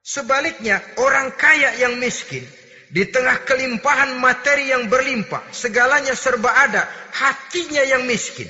Sebaliknya, 0.01 0.81
orang 0.97 1.35
kaya 1.37 1.77
yang 1.77 2.01
miskin, 2.01 2.41
di 2.87 3.03
tengah 3.11 3.43
kelimpahan 3.43 4.15
materi 4.17 4.71
yang 4.71 4.87
berlimpah, 4.87 5.43
segalanya 5.51 6.15
serba 6.15 6.49
ada, 6.65 6.87
hatinya 7.13 7.83
yang 7.83 8.07
miskin. 8.07 8.47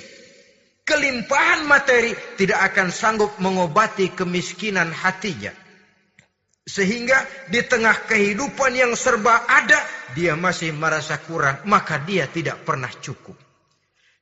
Kelimpahan 0.87 1.67
materi 1.67 2.15
tidak 2.39 2.71
akan 2.71 2.93
sanggup 2.93 3.35
mengobati 3.43 4.13
kemiskinan 4.15 4.93
hatinya. 4.93 5.51
Sehingga 6.63 7.27
di 7.51 7.59
tengah 7.63 8.07
kehidupan 8.07 8.71
yang 8.71 8.95
serba 8.95 9.43
ada, 9.51 9.79
dia 10.15 10.35
masih 10.39 10.71
merasa 10.71 11.19
kurang, 11.19 11.63
maka 11.67 11.99
dia 11.99 12.27
tidak 12.31 12.63
pernah 12.63 12.91
cukup. 12.91 13.46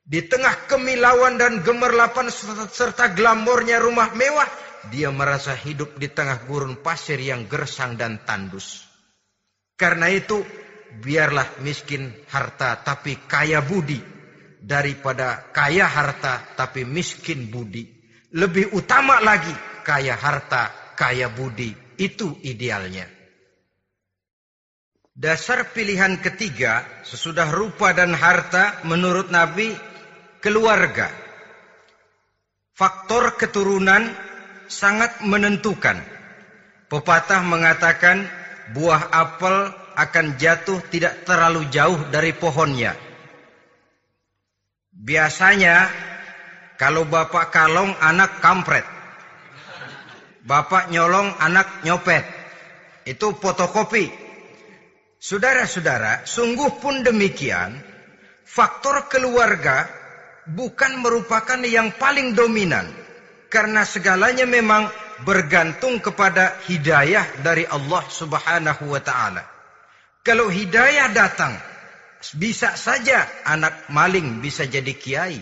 Di 0.06 0.22
tengah 0.22 0.70
kemilauan 0.70 1.34
dan 1.34 1.66
gemerlapan 1.66 2.30
serta 2.70 3.10
glamornya 3.10 3.82
rumah 3.82 4.14
mewah, 4.14 4.46
dia 4.86 5.10
merasa 5.10 5.50
hidup 5.50 5.98
di 5.98 6.06
tengah 6.06 6.46
gurun 6.46 6.78
pasir 6.78 7.18
yang 7.18 7.50
gersang 7.50 7.98
dan 7.98 8.22
tandus. 8.22 8.86
Karena 9.74 10.06
itu 10.06 10.46
biarlah 11.02 11.58
miskin 11.60 12.14
harta 12.30 12.80
tapi 12.86 13.18
kaya 13.26 13.60
budi 13.60 13.98
daripada 14.62 15.50
kaya 15.50 15.90
harta 15.90 16.54
tapi 16.54 16.86
miskin 16.86 17.50
budi. 17.50 17.90
Lebih 18.30 18.78
utama 18.78 19.18
lagi 19.18 19.52
kaya 19.82 20.14
harta, 20.14 20.94
kaya 20.94 21.30
budi. 21.30 21.74
Itu 21.96 22.38
idealnya. 22.46 23.08
Dasar 25.16 25.72
pilihan 25.72 26.20
ketiga 26.20 26.84
sesudah 27.08 27.48
rupa 27.48 27.96
dan 27.96 28.12
harta 28.12 28.84
menurut 28.84 29.32
Nabi 29.32 29.72
keluarga. 30.46 31.10
Faktor 32.78 33.34
keturunan 33.34 34.14
sangat 34.70 35.18
menentukan. 35.26 35.98
Pepatah 36.86 37.42
mengatakan 37.42 38.30
buah 38.70 39.10
apel 39.10 39.74
akan 39.98 40.38
jatuh 40.38 40.78
tidak 40.86 41.26
terlalu 41.26 41.66
jauh 41.66 41.98
dari 42.14 42.30
pohonnya. 42.30 42.94
Biasanya 44.94 45.90
kalau 46.78 47.02
bapak 47.10 47.50
kalong 47.50 47.90
anak 47.98 48.38
kampret. 48.38 48.86
Bapak 50.46 50.94
nyolong, 50.94 51.34
anak 51.42 51.82
nyopet. 51.82 52.22
Itu 53.02 53.34
fotokopi. 53.34 54.06
Saudara-saudara, 55.18 56.22
sungguh 56.22 56.78
pun 56.78 57.02
demikian, 57.02 57.82
faktor 58.46 59.10
keluarga 59.10 59.95
bukan 60.50 61.02
merupakan 61.02 61.58
yang 61.66 61.94
paling 61.98 62.32
dominan. 62.32 62.86
Karena 63.46 63.86
segalanya 63.86 64.44
memang 64.44 64.90
bergantung 65.22 66.02
kepada 66.02 66.58
hidayah 66.66 67.24
dari 67.40 67.64
Allah 67.64 68.04
subhanahu 68.04 68.90
wa 68.90 69.00
ta'ala. 69.00 69.42
Kalau 70.26 70.50
hidayah 70.50 71.14
datang, 71.14 71.54
bisa 72.34 72.74
saja 72.74 73.22
anak 73.46 73.86
maling 73.94 74.42
bisa 74.42 74.66
jadi 74.66 74.92
kiai. 74.98 75.40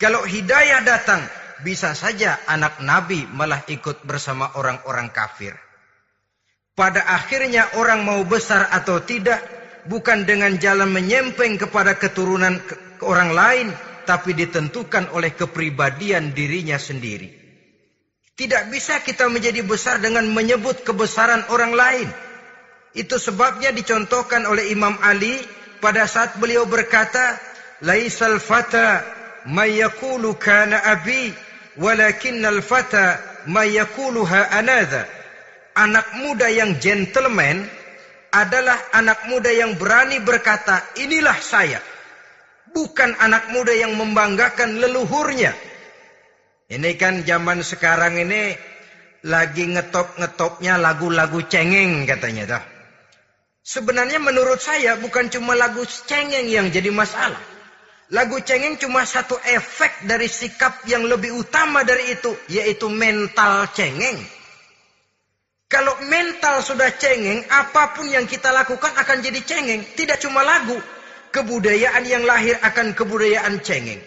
Kalau 0.00 0.24
hidayah 0.24 0.80
datang, 0.80 1.20
bisa 1.60 1.92
saja 1.92 2.38
anak 2.48 2.80
Nabi 2.80 3.28
malah 3.28 3.60
ikut 3.68 4.06
bersama 4.08 4.56
orang-orang 4.56 5.12
kafir. 5.12 5.52
Pada 6.78 7.02
akhirnya 7.02 7.74
orang 7.74 8.06
mau 8.06 8.22
besar 8.22 8.70
atau 8.70 9.02
tidak 9.02 9.42
bukan 9.90 10.22
dengan 10.22 10.54
jalan 10.62 10.88
menyempeng 10.88 11.58
kepada 11.58 11.98
keturunan 11.98 12.62
ke 12.62 13.02
orang 13.02 13.34
lain, 13.34 13.68
tapi 14.08 14.32
ditentukan 14.32 15.12
oleh 15.12 15.36
kepribadian 15.36 16.32
dirinya 16.32 16.80
sendiri. 16.80 17.28
Tidak 18.32 18.72
bisa 18.72 19.04
kita 19.04 19.28
menjadi 19.28 19.60
besar 19.60 20.00
dengan 20.00 20.24
menyebut 20.32 20.80
kebesaran 20.80 21.44
orang 21.52 21.76
lain. 21.76 22.08
Itu 22.96 23.20
sebabnya 23.20 23.68
dicontohkan 23.68 24.48
oleh 24.48 24.72
Imam 24.72 24.96
Ali 25.04 25.44
pada 25.84 26.08
saat 26.08 26.40
beliau 26.40 26.64
berkata, 26.64 27.36
"Laisal 27.84 28.40
fata 28.40 29.04
mayakulu 29.44 30.40
kana 30.40 30.80
abi 30.80 31.36
walakinnal 31.76 32.64
fata 32.64 33.20
ma 33.46 33.62
yakuluha 33.68 34.50
anadha 34.50 35.06
anak 35.78 36.10
muda 36.18 36.50
yang 36.50 36.74
gentleman 36.82 37.62
adalah 38.34 38.76
anak 38.92 39.30
muda 39.30 39.48
yang 39.54 39.78
berani 39.78 40.18
berkata 40.18 40.82
inilah 40.98 41.38
saya 41.38 41.78
bukan 42.78 43.18
anak 43.18 43.50
muda 43.50 43.74
yang 43.74 43.98
membanggakan 43.98 44.78
leluhurnya 44.78 45.50
ini 46.68 47.00
kan 47.00 47.24
zaman 47.24 47.64
sekarang 47.64 48.20
ini 48.20 48.52
lagi 49.24 49.64
ngetop-ngetopnya 49.72 50.76
lagu-lagu 50.76 51.40
cengeng 51.48 52.04
katanya 52.04 52.44
dah. 52.44 52.64
Sebenarnya 53.64 54.20
menurut 54.20 54.60
saya 54.60 55.00
bukan 55.00 55.32
cuma 55.32 55.56
lagu 55.56 55.80
cengeng 56.04 56.44
yang 56.44 56.68
jadi 56.68 56.92
masalah. 56.92 57.40
Lagu 58.12 58.40
cengeng 58.44 58.76
cuma 58.76 59.08
satu 59.08 59.40
efek 59.48 60.04
dari 60.04 60.28
sikap 60.28 60.84
yang 60.84 61.08
lebih 61.08 61.40
utama 61.40 61.84
dari 61.88 62.12
itu, 62.12 62.36
yaitu 62.52 62.92
mental 62.92 63.68
cengeng. 63.72 64.20
Kalau 65.72 65.96
mental 66.04 66.60
sudah 66.64 66.92
cengeng, 66.96 67.44
apa 67.48 67.96
pun 67.96 68.08
yang 68.12 68.24
kita 68.24 68.52
lakukan 68.52 68.92
akan 68.92 69.24
jadi 69.24 69.40
cengeng. 69.40 69.84
Tidak 69.92 70.16
cuma 70.20 70.40
lagu, 70.40 70.76
kebudayaan 71.30 72.04
yang 72.04 72.24
lahir 72.24 72.56
akan 72.60 72.92
kebudayaan 72.92 73.60
cengeng. 73.62 74.00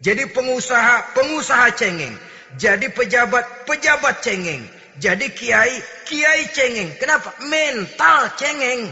Jadi 0.00 0.28
pengusaha, 0.28 1.16
pengusaha 1.16 1.72
cengeng. 1.72 2.12
Jadi 2.60 2.92
pejabat, 2.92 3.44
pejabat 3.64 4.20
cengeng. 4.20 4.62
Jadi 4.96 5.32
kiai, 5.32 5.76
kiai 6.04 6.42
cengeng. 6.52 6.92
Kenapa? 7.00 7.32
Mental 7.48 8.32
cengeng. 8.36 8.88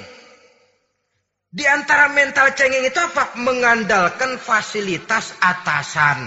Di 1.54 1.64
antara 1.70 2.10
mental 2.10 2.50
cengeng 2.50 2.82
itu 2.82 2.98
apa? 2.98 3.30
Mengandalkan 3.38 4.40
fasilitas 4.42 5.38
atasan. 5.38 6.26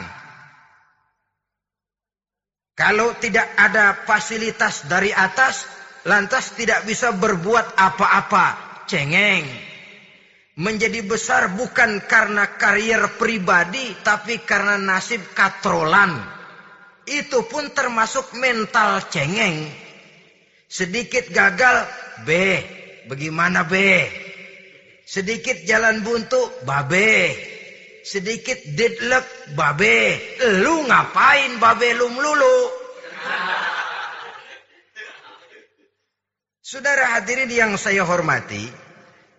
Kalau 2.78 3.12
tidak 3.18 3.50
ada 3.58 3.98
fasilitas 4.06 4.86
dari 4.86 5.10
atas, 5.10 5.66
lantas 6.06 6.54
tidak 6.54 6.86
bisa 6.86 7.12
berbuat 7.12 7.76
apa-apa. 7.76 8.56
Cengeng. 8.88 9.67
Menjadi 10.58 11.06
besar 11.06 11.54
bukan 11.54 12.02
karena 12.10 12.58
karier 12.58 13.14
pribadi, 13.22 13.94
tapi 14.02 14.42
karena 14.42 14.82
nasib 14.82 15.22
katrolan. 15.38 16.18
Itu 17.06 17.46
pun 17.46 17.70
termasuk 17.70 18.34
mental 18.34 19.06
cengeng. 19.14 19.70
Sedikit 20.66 21.30
gagal, 21.30 21.86
B. 22.26 22.30
Bagaimana 23.06 23.70
B? 23.70 23.78
Sedikit 25.06 25.62
jalan 25.64 26.02
buntu, 26.02 26.42
babe. 26.66 27.38
Sedikit 28.02 28.58
deadlock, 28.74 29.54
babe. 29.54 30.20
Lu 30.66 30.90
ngapain 30.90 31.62
babe 31.62 31.96
lu 31.96 32.10
melulu? 32.12 32.58
Saudara 36.66 37.16
hadirin 37.16 37.48
yang 37.48 37.80
saya 37.80 38.04
hormati, 38.04 38.68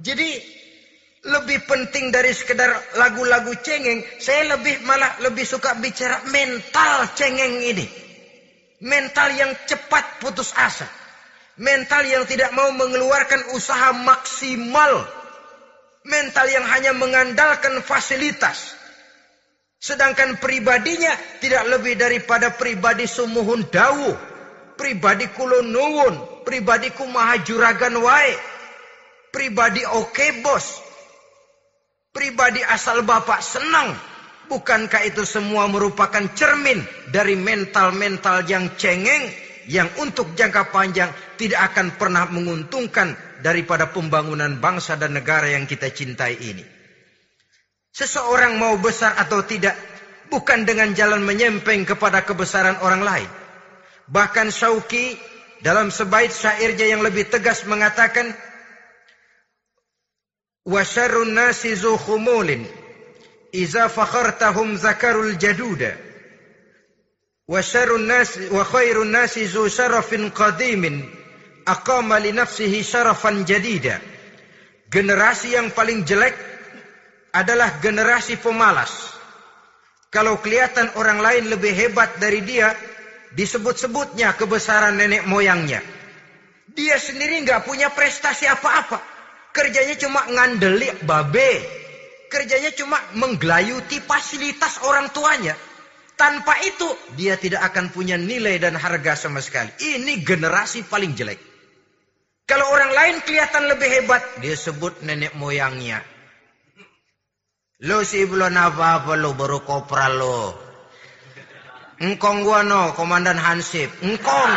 jadi 0.00 0.57
lebih 1.26 1.66
penting 1.66 2.14
dari 2.14 2.30
sekedar 2.30 2.70
lagu-lagu 2.94 3.50
cengeng, 3.58 4.04
saya 4.22 4.54
lebih 4.54 4.82
malah 4.86 5.18
lebih 5.24 5.42
suka 5.42 5.74
bicara 5.82 6.22
mental 6.30 7.10
cengeng 7.18 7.58
ini. 7.64 7.86
Mental 8.78 9.34
yang 9.34 9.50
cepat 9.66 10.22
putus 10.22 10.54
asa. 10.54 10.86
Mental 11.58 12.06
yang 12.06 12.22
tidak 12.22 12.54
mau 12.54 12.70
mengeluarkan 12.70 13.50
usaha 13.58 13.90
maksimal 13.90 15.18
mental 16.08 16.46
yang 16.48 16.66
hanya 16.66 16.92
mengandalkan 16.96 17.84
fasilitas. 17.84 18.74
Sedangkan 19.78 20.42
pribadinya 20.42 21.14
tidak 21.38 21.78
lebih 21.78 21.94
daripada 21.94 22.50
pribadi 22.50 23.06
sumuhun 23.06 23.62
dawu, 23.70 24.10
pribadi 24.74 25.30
kulon 25.38 25.70
nuwun, 25.70 26.42
pribadi 26.42 26.90
kumaha 26.90 27.38
juragan 27.46 27.94
wae, 28.02 28.34
pribadi 29.30 29.86
oke 29.86 30.10
okay, 30.10 30.42
bos, 30.42 30.82
pribadi 32.12 32.62
asal 32.64 33.04
bapak 33.04 33.40
senang. 33.40 33.94
Bukankah 34.48 35.04
itu 35.04 35.28
semua 35.28 35.68
merupakan 35.68 36.24
cermin 36.32 36.80
dari 37.12 37.36
mental-mental 37.36 38.48
yang 38.48 38.72
cengeng 38.80 39.28
yang 39.68 39.92
untuk 40.00 40.32
jangka 40.32 40.72
panjang 40.72 41.12
tidak 41.36 41.72
akan 41.72 42.00
pernah 42.00 42.24
menguntungkan 42.32 43.12
daripada 43.44 43.92
pembangunan 43.92 44.56
bangsa 44.56 44.96
dan 44.96 45.12
negara 45.12 45.52
yang 45.52 45.68
kita 45.68 45.92
cintai 45.92 46.40
ini. 46.40 46.64
Seseorang 47.92 48.56
mau 48.56 48.80
besar 48.80 49.20
atau 49.20 49.44
tidak 49.44 49.76
bukan 50.32 50.64
dengan 50.64 50.96
jalan 50.96 51.20
menyempeng 51.20 51.84
kepada 51.84 52.24
kebesaran 52.24 52.80
orang 52.80 53.04
lain. 53.04 53.30
Bahkan 54.08 54.48
Syauqi 54.48 55.20
dalam 55.60 55.92
sebaik 55.92 56.32
syairnya 56.32 56.88
yang 56.88 57.04
lebih 57.04 57.28
tegas 57.28 57.68
mengatakan 57.68 58.32
wa 60.68 60.84
syarrun 60.84 61.32
nasi 61.32 61.72
zu 61.72 61.96
khumulin 61.96 62.68
iza 63.56 63.88
fakhartahum 63.88 64.76
zakarul 64.76 65.32
jaduda 65.40 65.96
wa 67.48 67.64
syarrun 67.64 68.04
nasi 68.04 68.52
wa 68.52 68.60
khairun 68.60 69.08
nasi 69.08 69.48
zu 69.48 69.64
syarafin 69.72 70.28
qadimin 70.28 71.18
aqama 71.68 72.16
li 72.16 72.32
nafsihi 72.32 72.80
syarafan 72.80 73.44
jadida. 73.44 74.00
Generasi 74.88 75.52
yang 75.52 75.68
paling 75.76 76.08
jelek 76.08 76.32
adalah 77.36 77.76
generasi 77.84 78.40
pemalas. 78.40 79.12
Kalau 80.08 80.40
kelihatan 80.40 80.88
orang 80.96 81.20
lain 81.20 81.44
lebih 81.52 81.76
hebat 81.76 82.16
dari 82.16 82.40
dia, 82.40 82.72
disebut-sebutnya 83.36 84.32
kebesaran 84.40 84.96
nenek 84.96 85.28
moyangnya. 85.28 85.84
Dia 86.72 86.96
sendiri 86.96 87.44
nggak 87.44 87.68
punya 87.68 87.92
prestasi 87.92 88.48
apa-apa. 88.48 89.17
Kerjanya 89.58 89.98
cuma 89.98 90.22
ngandeli 90.22 91.02
babe. 91.02 91.50
Kerjanya 92.30 92.70
cuma 92.78 92.94
menggelayuti 93.18 93.98
fasilitas 93.98 94.78
orang 94.86 95.10
tuanya. 95.10 95.58
Tanpa 96.14 96.54
itu, 96.62 96.86
dia 97.18 97.34
tidak 97.34 97.66
akan 97.74 97.90
punya 97.90 98.14
nilai 98.14 98.58
dan 98.62 98.78
harga 98.78 99.18
sama 99.18 99.42
sekali. 99.42 99.70
Ini 99.82 100.22
generasi 100.22 100.86
paling 100.86 101.14
jelek. 101.18 101.38
Kalau 102.46 102.70
orang 102.70 102.90
lain 102.94 103.16
kelihatan 103.26 103.66
lebih 103.66 103.86
hebat, 103.86 104.22
dia 104.38 104.54
sebut 104.54 105.02
nenek 105.02 105.34
moyangnya. 105.34 106.02
Lo 107.86 108.02
si 108.02 108.26
belum 108.26 108.54
apa-apa 108.54 109.14
lo 109.14 109.34
baru 109.38 109.62
kopral 109.62 110.12
lo. 110.18 110.42
Engkong 111.98 112.46
gua 112.46 112.62
no, 112.62 112.94
komandan 112.94 113.38
Hansip. 113.38 113.90
Engkong. 114.02 114.54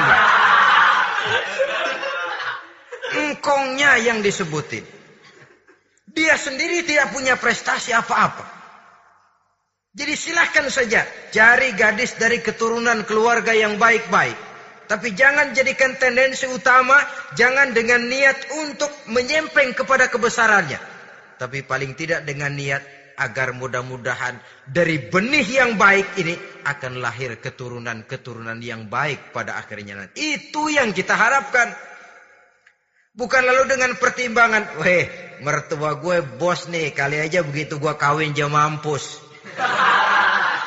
Engkongnya 3.12 3.98
yang 4.02 4.26
disebutin. 4.26 5.01
Dia 6.12 6.36
sendiri 6.36 6.84
tidak 6.84 7.16
punya 7.16 7.40
prestasi 7.40 7.96
apa-apa. 7.96 8.44
Jadi 9.92 10.14
silahkan 10.16 10.72
saja 10.72 11.04
cari 11.36 11.76
gadis 11.76 12.16
dari 12.16 12.40
keturunan 12.40 13.04
keluarga 13.04 13.52
yang 13.52 13.76
baik-baik. 13.76 14.36
Tapi 14.88 15.16
jangan 15.16 15.56
jadikan 15.56 15.96
tendensi 15.96 16.48
utama, 16.48 17.00
jangan 17.36 17.72
dengan 17.72 18.04
niat 18.08 18.36
untuk 18.60 18.92
menyempeng 19.08 19.72
kepada 19.72 20.12
kebesarannya. 20.12 20.80
Tapi 21.40 21.64
paling 21.64 21.96
tidak 21.96 22.28
dengan 22.28 22.52
niat 22.56 22.84
agar 23.16 23.56
mudah-mudahan 23.56 24.36
dari 24.68 25.00
benih 25.12 25.48
yang 25.48 25.72
baik 25.80 26.20
ini 26.20 26.36
akan 26.68 27.00
lahir 27.00 27.40
keturunan-keturunan 27.40 28.60
yang 28.60 28.92
baik 28.92 29.32
pada 29.32 29.60
akhirnya. 29.60 30.12
Itu 30.16 30.68
yang 30.68 30.92
kita 30.92 31.16
harapkan. 31.16 31.72
Bukan 33.12 33.44
lalu 33.44 33.76
dengan 33.76 33.92
pertimbangan, 34.00 34.80
weh 34.80 35.31
mertua 35.42 35.98
gue 35.98 36.22
bos 36.22 36.70
nih, 36.70 36.94
kali 36.94 37.18
aja 37.18 37.42
begitu 37.42 37.82
gue 37.82 37.94
kawin 37.98 38.32
jam 38.38 38.54
mampus. 38.54 39.20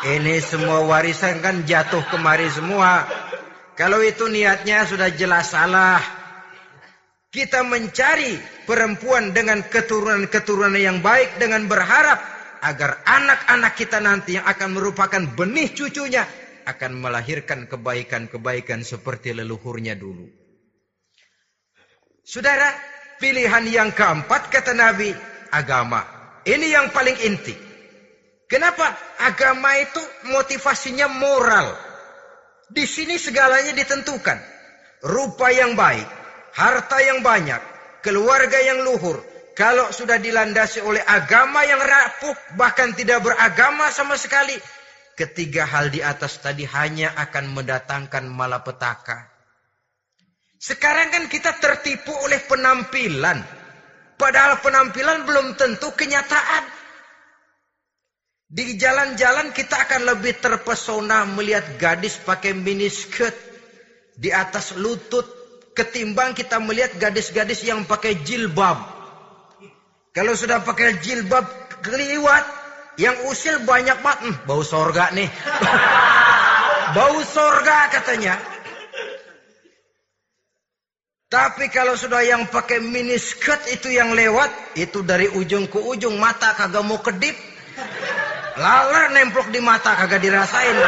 Ini 0.04 0.36
semua 0.44 0.84
warisan 0.84 1.40
kan 1.40 1.64
jatuh 1.64 2.04
kemari 2.12 2.50
semua. 2.52 3.08
Kalau 3.72 4.04
itu 4.04 4.28
niatnya 4.28 4.84
sudah 4.84 5.08
jelas 5.14 5.54
salah. 5.54 6.02
Kita 7.32 7.66
mencari 7.66 8.38
perempuan 8.68 9.34
dengan 9.34 9.64
keturunan-keturunan 9.66 10.78
yang 10.78 11.02
baik 11.02 11.40
dengan 11.40 11.66
berharap 11.66 12.20
agar 12.62 13.02
anak-anak 13.02 13.72
kita 13.74 13.98
nanti 13.98 14.38
yang 14.38 14.46
akan 14.46 14.76
merupakan 14.76 15.22
benih 15.34 15.74
cucunya 15.74 16.22
akan 16.64 17.00
melahirkan 17.00 17.66
kebaikan-kebaikan 17.66 18.86
seperti 18.86 19.36
leluhurnya 19.36 19.98
dulu. 19.98 20.30
Saudara, 22.24 22.72
pilihan 23.18 23.64
yang 23.68 23.90
keempat 23.90 24.48
kata 24.48 24.72
Nabi, 24.72 25.10
agama. 25.50 26.02
Ini 26.44 26.66
yang 26.76 26.86
paling 26.92 27.16
inti. 27.24 27.56
Kenapa? 28.44 28.92
Agama 29.18 29.74
itu 29.80 30.00
motivasinya 30.30 31.08
moral. 31.08 31.72
Di 32.68 32.84
sini 32.84 33.16
segalanya 33.16 33.72
ditentukan. 33.72 34.38
Rupa 35.04 35.52
yang 35.52 35.76
baik, 35.76 36.08
harta 36.56 36.96
yang 37.04 37.20
banyak, 37.20 37.60
keluarga 38.00 38.56
yang 38.62 38.84
luhur. 38.84 39.20
Kalau 39.54 39.92
sudah 39.94 40.18
dilandasi 40.18 40.82
oleh 40.82 41.02
agama 41.04 41.62
yang 41.62 41.78
rapuh, 41.78 42.34
bahkan 42.56 42.90
tidak 42.96 43.22
beragama 43.22 43.90
sama 43.90 44.16
sekali. 44.18 44.56
Ketiga 45.14 45.62
hal 45.66 45.94
di 45.94 46.02
atas 46.02 46.42
tadi 46.42 46.66
hanya 46.66 47.14
akan 47.14 47.54
mendatangkan 47.54 48.26
malapetaka. 48.26 49.33
Sekarang 50.64 51.12
kan 51.12 51.28
kita 51.28 51.60
tertipu 51.60 52.16
oleh 52.24 52.40
penampilan. 52.48 53.36
Padahal 54.16 54.64
penampilan 54.64 55.28
belum 55.28 55.52
tentu 55.60 55.92
kenyataan. 55.92 56.64
Di 58.48 58.72
jalan-jalan 58.80 59.52
kita 59.52 59.84
akan 59.84 60.08
lebih 60.16 60.40
terpesona 60.40 61.28
melihat 61.28 61.68
gadis 61.76 62.16
pakai 62.16 62.56
mini 62.56 62.88
skirt 62.88 63.36
di 64.16 64.32
atas 64.32 64.72
lutut 64.80 65.28
ketimbang 65.76 66.32
kita 66.32 66.56
melihat 66.64 66.96
gadis-gadis 66.96 67.60
yang 67.68 67.84
pakai 67.84 68.24
jilbab. 68.24 68.80
Kalau 70.16 70.32
sudah 70.32 70.64
pakai 70.64 70.96
jilbab 70.96 71.44
keliwat, 71.84 72.46
yang 72.96 73.26
usil 73.28 73.60
banyak 73.68 74.00
banget, 74.00 74.32
hmm, 74.32 74.34
bau 74.48 74.64
sorga 74.64 75.12
nih. 75.12 75.28
bau 76.96 77.20
sorga 77.26 77.90
katanya. 77.90 78.53
Tapi 81.34 81.66
kalau 81.66 81.98
sudah 81.98 82.22
yang 82.22 82.46
pakai 82.46 82.78
mini 82.78 83.18
skirt 83.18 83.66
itu 83.66 83.90
yang 83.90 84.14
lewat, 84.14 84.78
itu 84.78 85.02
dari 85.02 85.26
ujung 85.26 85.66
ke 85.66 85.82
ujung 85.82 86.14
mata 86.14 86.54
kagak 86.54 86.86
mau 86.86 87.02
kedip. 87.02 87.34
Lalar 88.54 89.10
nemplok 89.10 89.50
di 89.50 89.58
mata 89.58 89.98
kagak 89.98 90.22
dirasain. 90.22 90.78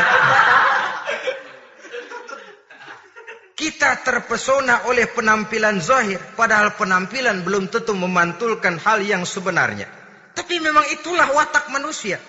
Kita 3.59 4.07
terpesona 4.07 4.87
oleh 4.87 5.11
penampilan 5.11 5.83
zahir, 5.83 6.23
padahal 6.39 6.79
penampilan 6.79 7.43
belum 7.43 7.67
tentu 7.67 7.99
memantulkan 7.99 8.79
hal 8.79 9.03
yang 9.03 9.27
sebenarnya. 9.27 9.91
Tapi 10.31 10.63
memang 10.63 10.87
itulah 10.95 11.27
watak 11.35 11.75
manusia. 11.75 12.23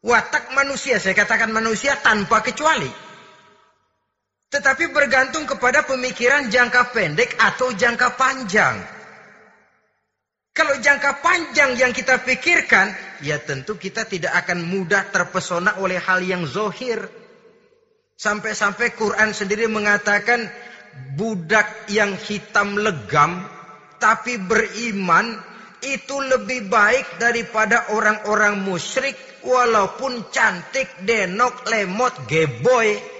Watak 0.00 0.56
manusia, 0.56 0.96
saya 0.96 1.12
katakan 1.12 1.52
manusia 1.52 1.92
tanpa 2.00 2.40
kecuali. 2.40 2.88
Tetapi 4.48 4.90
bergantung 4.96 5.44
kepada 5.44 5.84
pemikiran 5.84 6.48
jangka 6.48 6.96
pendek 6.96 7.36
atau 7.36 7.68
jangka 7.76 8.16
panjang. 8.16 8.80
Kalau 10.56 10.74
jangka 10.80 11.22
panjang 11.22 11.78
yang 11.78 11.92
kita 11.94 12.18
pikirkan, 12.24 12.90
ya 13.22 13.38
tentu 13.38 13.78
kita 13.78 14.08
tidak 14.08 14.34
akan 14.42 14.64
mudah 14.64 15.06
terpesona 15.12 15.78
oleh 15.78 16.00
hal 16.00 16.24
yang 16.24 16.48
zohir. 16.48 16.98
Sampai-sampai 18.18 18.98
Quran 18.98 19.30
sendiri 19.30 19.70
mengatakan 19.70 20.50
budak 21.14 21.86
yang 21.92 22.18
hitam 22.18 22.74
legam 22.74 23.46
tapi 24.02 24.38
beriman 24.38 25.38
itu 25.82 26.18
lebih 26.18 26.66
baik 26.66 27.22
daripada 27.22 27.94
orang-orang 27.94 28.58
musyrik 28.62 29.14
walaupun 29.46 30.26
cantik, 30.34 30.90
denok, 31.06 31.66
lemot, 31.70 32.14
geboy. 32.26 33.17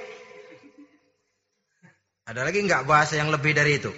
Ada 2.29 2.45
lagi 2.45 2.61
nggak 2.61 2.85
bahasa 2.85 3.17
yang 3.17 3.33
lebih 3.33 3.57
dari 3.57 3.81
itu? 3.81 3.89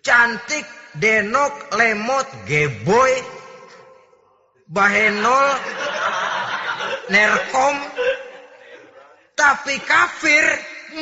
Cantik, 0.00 0.64
denok, 0.96 1.76
lemot, 1.76 2.24
geboy, 2.48 3.12
bahenol, 4.72 5.48
nerkom, 7.12 7.76
tapi 9.36 9.76
kafir 9.84 10.40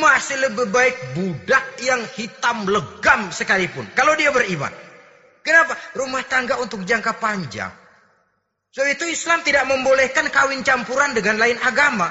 masih 0.03 0.43
lebih 0.43 0.67
baik 0.75 0.97
budak 1.15 1.79
yang 1.87 2.03
hitam 2.19 2.67
legam 2.67 3.31
sekalipun. 3.31 3.87
Kalau 3.95 4.19
dia 4.19 4.35
beriman. 4.35 4.75
Kenapa? 5.47 5.79
Rumah 5.95 6.27
tangga 6.27 6.59
untuk 6.59 6.83
jangka 6.83 7.15
panjang. 7.23 7.71
So 8.75 8.83
itu 8.91 9.07
Islam 9.07 9.47
tidak 9.47 9.71
membolehkan 9.71 10.27
kawin 10.35 10.67
campuran 10.67 11.15
dengan 11.15 11.39
lain 11.39 11.63
agama. 11.63 12.11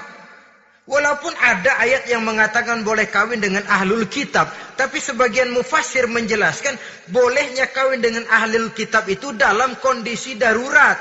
Walaupun 0.90 1.38
ada 1.38 1.86
ayat 1.86 2.10
yang 2.10 2.26
mengatakan 2.26 2.82
boleh 2.82 3.06
kawin 3.14 3.38
dengan 3.38 3.62
ahlul 3.70 4.10
kitab. 4.10 4.50
Tapi 4.74 4.98
sebagian 4.98 5.54
mufasir 5.54 6.10
menjelaskan 6.10 6.74
bolehnya 7.14 7.70
kawin 7.70 8.02
dengan 8.02 8.26
ahlul 8.26 8.74
kitab 8.74 9.06
itu 9.06 9.30
dalam 9.38 9.78
kondisi 9.78 10.34
darurat. 10.34 10.98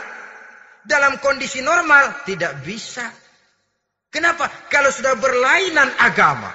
Dalam 0.84 1.16
kondisi 1.24 1.64
normal 1.64 2.20
tidak 2.28 2.61
bisa. 2.61 3.09
Kenapa? 4.12 4.68
Kalau 4.68 4.93
sudah 4.93 5.16
berlainan 5.16 5.89
agama. 5.97 6.53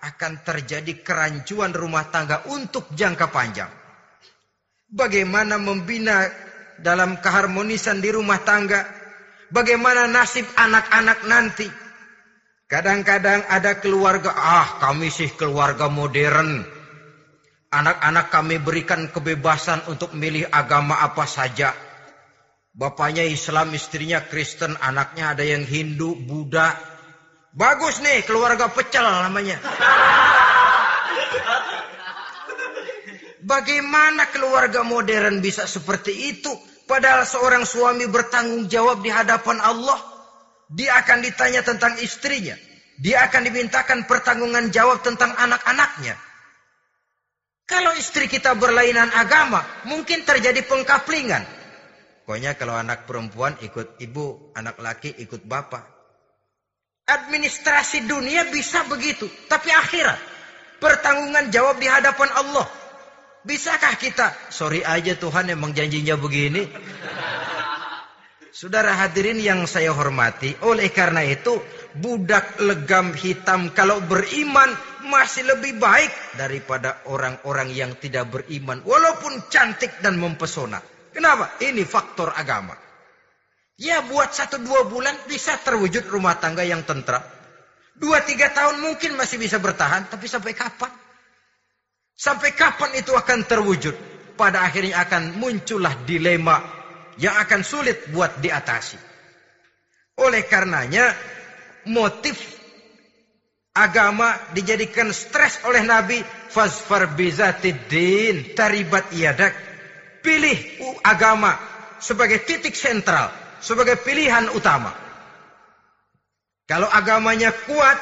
Akan 0.00 0.40
terjadi 0.40 1.04
kerancuan 1.04 1.76
rumah 1.76 2.08
tangga 2.08 2.48
untuk 2.48 2.88
jangka 2.96 3.28
panjang. 3.28 3.68
Bagaimana 4.88 5.60
membina 5.60 6.24
dalam 6.80 7.20
keharmonisan 7.20 8.00
di 8.00 8.08
rumah 8.08 8.40
tangga. 8.40 8.88
Bagaimana 9.52 10.08
nasib 10.08 10.48
anak-anak 10.56 11.28
nanti 11.28 11.83
Kadang-kadang 12.64 13.44
ada 13.44 13.76
keluarga, 13.76 14.32
ah 14.32 14.80
kami 14.80 15.12
sih 15.12 15.28
keluarga 15.36 15.92
modern. 15.92 16.64
Anak-anak 17.68 18.32
kami 18.32 18.56
berikan 18.56 19.12
kebebasan 19.12 19.84
untuk 19.92 20.16
milih 20.16 20.48
agama 20.48 21.04
apa 21.04 21.28
saja. 21.28 21.76
Bapaknya 22.74 23.22
Islam, 23.26 23.70
istrinya 23.76 24.24
Kristen, 24.24 24.74
anaknya 24.80 25.36
ada 25.36 25.44
yang 25.44 25.62
Hindu, 25.62 26.16
Buddha. 26.16 26.72
Bagus 27.52 28.00
nih, 28.00 28.24
keluarga 28.26 28.72
pecel 28.72 29.04
namanya. 29.04 29.60
Bagaimana 33.44 34.32
keluarga 34.32 34.80
modern 34.80 35.44
bisa 35.44 35.68
seperti 35.68 36.32
itu? 36.32 36.50
Padahal 36.88 37.28
seorang 37.28 37.68
suami 37.68 38.08
bertanggung 38.08 38.72
jawab 38.72 39.04
di 39.04 39.12
hadapan 39.12 39.60
Allah. 39.60 40.13
Dia 40.72 41.04
akan 41.04 41.18
ditanya 41.20 41.60
tentang 41.60 41.98
istrinya. 42.00 42.56
Dia 43.00 43.26
akan 43.26 43.42
dimintakan 43.50 44.06
pertanggungan 44.06 44.70
jawab 44.70 45.02
tentang 45.02 45.34
anak-anaknya. 45.34 46.14
Kalau 47.64 47.96
istri 47.96 48.28
kita 48.28 48.52
berlainan 48.54 49.08
agama, 49.16 49.64
mungkin 49.88 50.22
terjadi 50.22 50.62
pengkaplingan. 50.68 51.42
Pokoknya 52.24 52.56
kalau 52.56 52.76
anak 52.76 53.08
perempuan 53.08 53.56
ikut 53.60 54.00
ibu, 54.00 54.52
anak 54.56 54.80
laki 54.80 55.12
ikut 55.20 55.44
bapak. 55.44 55.84
Administrasi 57.04 58.08
dunia 58.08 58.48
bisa 58.48 58.84
begitu, 58.88 59.28
tapi 59.48 59.68
akhirat 59.68 60.16
pertanggungan 60.80 61.48
jawab 61.48 61.80
di 61.80 61.88
hadapan 61.88 62.28
Allah. 62.36 62.68
Bisakah 63.44 63.96
kita? 64.00 64.32
Sorry 64.48 64.80
aja 64.80 65.12
Tuhan 65.16 65.52
emang 65.52 65.76
janjinya 65.76 66.16
begini. 66.16 66.64
Saudara 68.54 68.94
hadirin 68.94 69.42
yang 69.42 69.66
saya 69.66 69.90
hormati, 69.90 70.54
oleh 70.62 70.86
karena 70.94 71.26
itu 71.26 71.58
budak 71.98 72.62
legam 72.62 73.10
hitam 73.10 73.74
kalau 73.74 73.98
beriman 73.98 74.70
masih 75.10 75.42
lebih 75.42 75.74
baik 75.82 76.38
daripada 76.38 77.02
orang-orang 77.10 77.74
yang 77.74 77.98
tidak 77.98 78.30
beriman 78.30 78.78
walaupun 78.86 79.50
cantik 79.50 79.98
dan 79.98 80.22
mempesona. 80.22 80.78
Kenapa? 81.10 81.58
Ini 81.58 81.82
faktor 81.82 82.30
agama. 82.30 82.78
Ya 83.74 84.06
buat 84.06 84.30
satu 84.30 84.62
dua 84.62 84.86
bulan 84.86 85.18
bisa 85.26 85.58
terwujud 85.58 86.06
rumah 86.06 86.38
tangga 86.38 86.62
yang 86.62 86.86
tentram. 86.86 87.26
Dua 87.98 88.22
tiga 88.22 88.54
tahun 88.54 88.78
mungkin 88.78 89.18
masih 89.18 89.42
bisa 89.42 89.58
bertahan, 89.58 90.06
tapi 90.06 90.30
sampai 90.30 90.54
kapan? 90.54 90.94
Sampai 92.14 92.54
kapan 92.54 93.02
itu 93.02 93.18
akan 93.18 93.50
terwujud? 93.50 93.98
Pada 94.38 94.62
akhirnya 94.62 95.02
akan 95.02 95.42
muncullah 95.42 96.06
dilema 96.06 96.83
yang 97.18 97.34
akan 97.38 97.62
sulit 97.62 98.10
buat 98.10 98.38
diatasi. 98.42 98.98
Oleh 100.22 100.46
karenanya 100.46 101.10
motif 101.90 102.38
agama 103.74 104.38
dijadikan 104.54 105.10
stres 105.10 105.58
oleh 105.66 105.82
Nabi 105.82 106.22
fasfar 106.48 107.18
bizatiddin 107.18 108.54
taribat 108.54 109.10
iadak 109.10 109.50
pilih 110.22 110.54
agama 111.02 111.58
sebagai 111.98 112.46
titik 112.46 112.78
sentral 112.78 113.34
sebagai 113.58 113.98
pilihan 113.98 114.46
utama 114.54 114.94
kalau 116.70 116.86
agamanya 116.86 117.50
kuat 117.66 117.98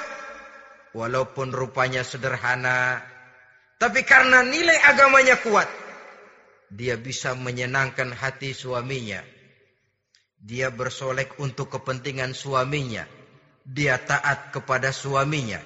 walaupun 0.93 1.51
rupanya 1.51 2.05
sederhana 2.05 3.01
tapi 3.81 4.05
karena 4.05 4.45
nilai 4.45 4.77
agamanya 4.93 5.41
kuat 5.41 5.67
dia 6.73 6.97
bisa 6.97 7.37
menyenangkan 7.37 8.17
hati 8.17 8.57
suaminya 8.57 9.21
dia 10.43 10.73
bersolek 10.73 11.37
untuk 11.39 11.69
kepentingan 11.71 12.33
suaminya 12.35 13.05
dia 13.67 13.99
taat 13.99 14.51
kepada 14.51 14.91
suaminya. 14.91 15.63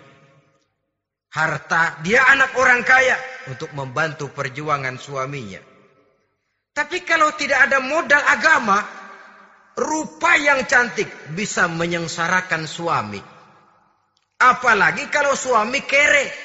Harta, 1.33 2.01
dia 2.01 2.25
anak 2.33 2.57
orang 2.57 2.81
kaya 2.81 3.17
untuk 3.53 3.73
membantu 3.77 4.33
perjuangan 4.33 4.97
suaminya. 4.97 5.61
Tapi 6.73 7.05
kalau 7.05 7.33
tidak 7.37 7.69
ada 7.69 7.81
modal 7.81 8.21
agama, 8.25 8.85
rupa 9.77 10.37
yang 10.37 10.65
cantik 10.65 11.09
bisa 11.37 11.69
menyengsarakan 11.69 12.65
suami. 12.65 13.21
Apalagi 14.41 15.09
kalau 15.09 15.33
suami 15.33 15.81
kere. 15.85 16.45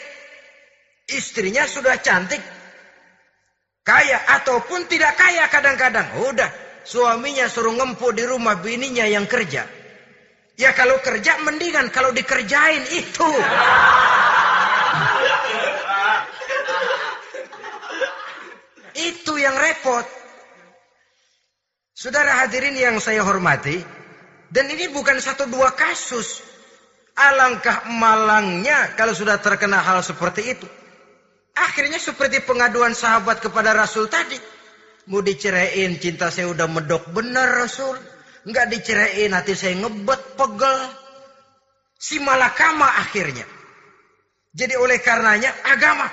Istrinya 1.12 1.68
sudah 1.68 1.99
cantik, 1.99 2.39
kaya 3.82 4.17
ataupun 4.41 4.86
tidak 4.89 5.17
kaya 5.17 5.45
kadang-kadang. 5.49 6.07
Udah, 6.25 6.49
suaminya 6.86 7.49
suruh 7.49 7.73
ngempu 7.73 8.13
di 8.13 8.23
rumah 8.25 8.57
bininya 8.57 9.05
yang 9.05 9.25
kerja. 9.25 9.65
Ya 10.59 10.71
kalau 10.77 11.01
kerja 11.01 11.41
mendingan 11.41 11.89
kalau 11.89 12.13
dikerjain 12.13 12.84
itu. 12.93 13.29
itu 19.01 19.34
yang 19.39 19.55
repot. 19.57 20.05
Saudara 21.97 22.45
hadirin 22.45 22.73
yang 22.73 22.97
saya 22.97 23.21
hormati, 23.21 23.77
dan 24.49 24.65
ini 24.67 24.89
bukan 24.89 25.21
satu 25.21 25.45
dua 25.47 25.73
kasus. 25.73 26.41
Alangkah 27.13 27.86
malangnya 27.91 28.95
kalau 28.95 29.11
sudah 29.13 29.38
terkena 29.38 29.84
hal 29.84 30.01
seperti 30.01 30.57
itu. 30.57 30.67
Akhirnya 31.56 31.99
seperti 31.99 32.39
pengaduan 32.47 32.95
sahabat 32.95 33.43
kepada 33.43 33.76
Rasul 33.76 34.08
tadi. 34.08 34.39
Mau 35.12 35.20
diceraiin 35.20 35.99
cinta 35.99 36.32
saya 36.32 36.47
udah 36.47 36.70
medok 36.72 37.12
benar 37.12 37.52
Rasul. 37.52 37.99
Nggak 38.47 38.68
diceraiin 38.72 39.36
hati 39.36 39.54
saya 39.54 39.76
ngebet 39.84 40.39
pegel. 40.39 40.78
Si 41.99 42.18
malakama 42.24 42.88
akhirnya. 43.04 43.45
Jadi 44.52 44.74
oleh 44.80 44.99
karenanya 45.04 45.52
agama. 45.68 46.08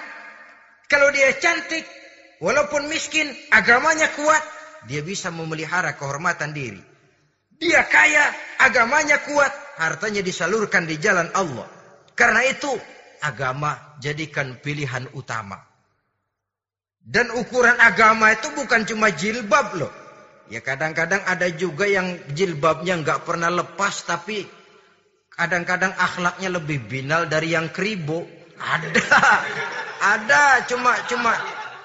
Kalau 0.89 1.11
dia 1.12 1.32
cantik, 1.36 1.84
walaupun 2.41 2.89
miskin, 2.89 3.28
agamanya 3.53 4.09
kuat, 4.16 4.41
dia 4.89 5.05
bisa 5.05 5.28
memelihara 5.28 5.97
kehormatan 5.99 6.57
diri. 6.57 6.80
Dia 7.59 7.84
kaya, 7.91 8.24
agamanya 8.62 9.20
kuat, 9.26 9.51
hartanya 9.76 10.22
disalurkan 10.22 10.86
di 10.86 10.97
jalan 10.97 11.28
Allah. 11.34 11.66
Karena 12.14 12.47
itu, 12.47 12.70
agama 13.20 13.88
jadikan 13.99 14.59
pilihan 14.59 15.07
utama. 15.14 15.62
Dan 16.99 17.32
ukuran 17.32 17.78
agama 17.80 18.34
itu 18.34 18.53
bukan 18.53 18.84
cuma 18.84 19.09
jilbab 19.09 19.78
loh. 19.78 19.92
Ya 20.49 20.64
kadang-kadang 20.64 21.24
ada 21.28 21.49
juga 21.53 21.84
yang 21.84 22.16
jilbabnya 22.32 23.01
nggak 23.01 23.28
pernah 23.28 23.53
lepas 23.53 24.05
tapi 24.09 24.49
kadang-kadang 25.32 25.92
akhlaknya 25.92 26.57
lebih 26.57 26.84
binal 26.88 27.28
dari 27.28 27.53
yang 27.53 27.68
kribo. 27.68 28.24
Ada, 28.59 28.90
ada 30.16 30.42
cuma 30.66 30.96
cuma 31.07 31.32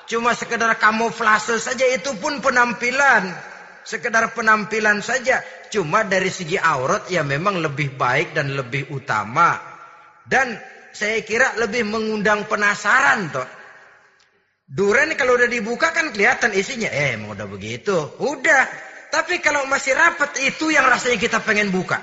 cuma 0.07 0.32
sekedar 0.34 0.74
kamuflase 0.80 1.59
saja 1.59 1.86
itu 1.91 2.16
pun 2.20 2.39
penampilan, 2.39 3.30
sekedar 3.84 4.32
penampilan 4.32 5.03
saja. 5.03 5.43
Cuma 5.72 6.03
dari 6.07 6.32
segi 6.32 6.55
aurat 6.59 7.07
ya 7.11 7.24
memang 7.24 7.59
lebih 7.59 7.95
baik 7.95 8.36
dan 8.36 8.53
lebih 8.55 8.91
utama 8.93 9.74
dan 10.28 10.55
saya 10.94 11.26
kira 11.26 11.58
lebih 11.58 11.89
mengundang 11.89 12.46
penasaran 12.46 13.34
toh. 13.34 13.50
Duren 14.70 15.14
kalau 15.18 15.36
udah 15.36 15.50
dibuka 15.50 15.89
kan 15.89 16.14
kelihatan 16.14 16.54
isinya. 16.54 16.89
Eh, 16.89 17.18
emang 17.18 17.34
udah 17.34 17.50
begitu. 17.50 17.94
Udah. 18.22 18.70
Tapi 19.14 19.38
kalau 19.41 19.66
masih 19.70 19.94
rapat 19.94 20.38
itu 20.41 20.74
yang 20.74 20.86
rasanya 20.89 21.18
kita 21.22 21.38
pengen 21.41 21.70
buka. 21.70 22.02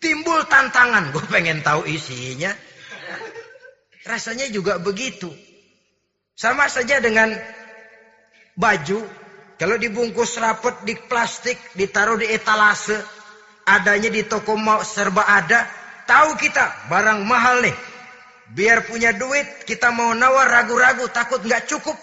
Timbul 0.00 0.44
tantangan. 0.48 1.12
Gue 1.12 1.24
pengen 1.28 1.60
tahu 1.60 1.84
isinya. 1.84 2.52
Rasanya 4.04 4.48
juga 4.52 4.80
begitu. 4.80 5.32
Sama 6.36 6.68
saja 6.68 7.00
dengan 7.00 7.32
baju. 8.56 9.04
Kalau 9.54 9.76
dibungkus 9.80 10.36
rapat 10.40 10.82
di 10.88 10.96
plastik, 10.96 11.56
ditaruh 11.76 12.20
di 12.20 12.28
etalase. 12.32 13.00
Adanya 13.64 14.12
di 14.12 14.24
toko 14.24 14.56
mau 14.56 14.84
serba 14.84 15.24
ada. 15.24 15.64
Tahu 16.04 16.36
kita 16.36 16.88
barang 16.92 17.24
mahal 17.24 17.64
nih. 17.64 17.93
Biar 18.52 18.84
punya 18.84 19.16
duit, 19.16 19.64
kita 19.64 19.88
mau 19.88 20.12
nawar 20.12 20.52
ragu-ragu, 20.52 21.08
takut 21.08 21.40
nggak 21.40 21.64
cukup. 21.64 21.96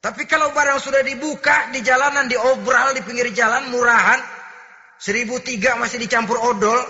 Tapi 0.00 0.24
kalau 0.24 0.50
barang 0.50 0.80
sudah 0.80 1.04
dibuka 1.04 1.68
di 1.68 1.84
jalanan, 1.84 2.24
di 2.24 2.34
obral, 2.34 2.96
di 2.96 3.04
pinggir 3.04 3.28
jalan, 3.36 3.68
murahan, 3.68 4.18
seribu 4.96 5.38
tiga 5.44 5.76
masih 5.76 6.00
dicampur 6.00 6.40
odol. 6.40 6.80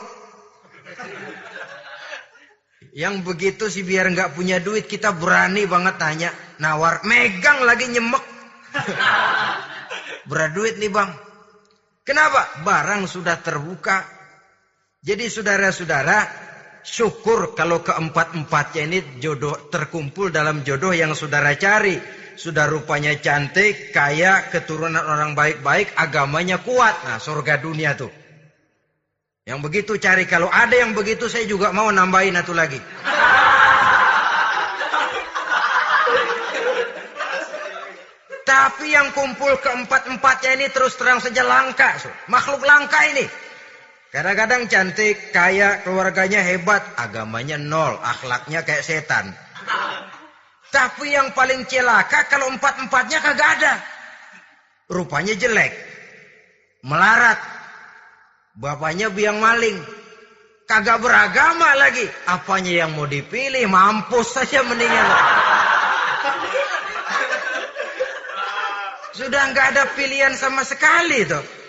Yang 2.92 3.14
begitu 3.24 3.64
sih 3.72 3.82
biar 3.82 4.08
nggak 4.12 4.36
punya 4.36 4.62
duit, 4.62 4.86
kita 4.86 5.10
berani 5.10 5.66
banget 5.66 5.96
tanya, 5.98 6.30
nawar, 6.62 7.02
megang 7.02 7.66
lagi 7.66 7.90
nyemek. 7.90 8.24
Berat 10.30 10.54
duit 10.54 10.78
nih 10.78 10.88
bang. 10.88 11.10
Kenapa? 12.06 12.62
Barang 12.62 13.04
sudah 13.10 13.38
terbuka. 13.42 14.06
Jadi 15.02 15.26
saudara-saudara, 15.26 16.41
syukur 16.83 17.55
kalau 17.55 17.80
keempat-empatnya 17.80 18.83
ini 18.87 18.99
jodoh 19.22 19.57
terkumpul 19.70 20.28
dalam 20.35 20.66
jodoh 20.66 20.93
yang 20.95 21.14
saudara 21.14 21.55
cari. 21.55 21.99
Sudah 22.33 22.64
rupanya 22.64 23.12
cantik, 23.20 23.93
kaya, 23.93 24.49
keturunan 24.49 25.05
orang 25.05 25.37
baik-baik, 25.37 25.93
agamanya 26.01 26.59
kuat. 26.64 26.97
Nah, 27.05 27.20
surga 27.20 27.61
dunia 27.61 27.93
tuh. 27.93 28.09
Yang 29.43 29.59
begitu 29.68 29.93
cari. 29.99 30.24
Kalau 30.24 30.49
ada 30.49 30.72
yang 30.72 30.95
begitu 30.95 31.26
saya 31.26 31.45
juga 31.45 31.74
mau 31.74 31.91
nambahin 31.91 32.39
satu 32.39 32.55
lagi. 32.55 32.80
Tapi 38.43 38.87
yang 38.95 39.11
kumpul 39.11 39.59
keempat-empatnya 39.59 40.51
ini 40.61 40.66
terus 40.70 40.95
terang 40.95 41.18
saja 41.18 41.43
langka. 41.43 41.99
Makhluk 42.30 42.62
langka 42.62 43.03
ini. 43.11 43.26
Kadang-kadang 44.12 44.68
cantik, 44.68 45.32
kaya, 45.32 45.80
keluarganya 45.80 46.44
hebat, 46.44 46.84
agamanya 47.00 47.56
nol, 47.56 47.96
akhlaknya 47.96 48.60
kayak 48.60 48.84
setan. 48.84 49.32
Tapi 50.68 51.16
yang 51.16 51.32
paling 51.32 51.64
celaka 51.64 52.28
kalau 52.28 52.52
empat-empatnya 52.52 53.24
kagak 53.24 53.50
ada. 53.56 53.80
Rupanya 54.92 55.32
jelek. 55.32 55.72
Melarat. 56.84 57.40
Bapaknya 58.52 59.08
biang 59.08 59.40
maling. 59.40 59.80
Kagak 60.68 61.00
beragama 61.00 61.72
lagi. 61.80 62.04
Apanya 62.28 62.84
yang 62.84 62.92
mau 62.92 63.08
dipilih? 63.08 63.64
Mampus 63.64 64.36
saja 64.36 64.60
mendingan. 64.60 65.08
Sudah 69.16 69.42
nggak 69.56 69.66
ada 69.72 69.84
pilihan 69.96 70.36
sama 70.36 70.68
sekali 70.68 71.24
tuh. 71.24 71.61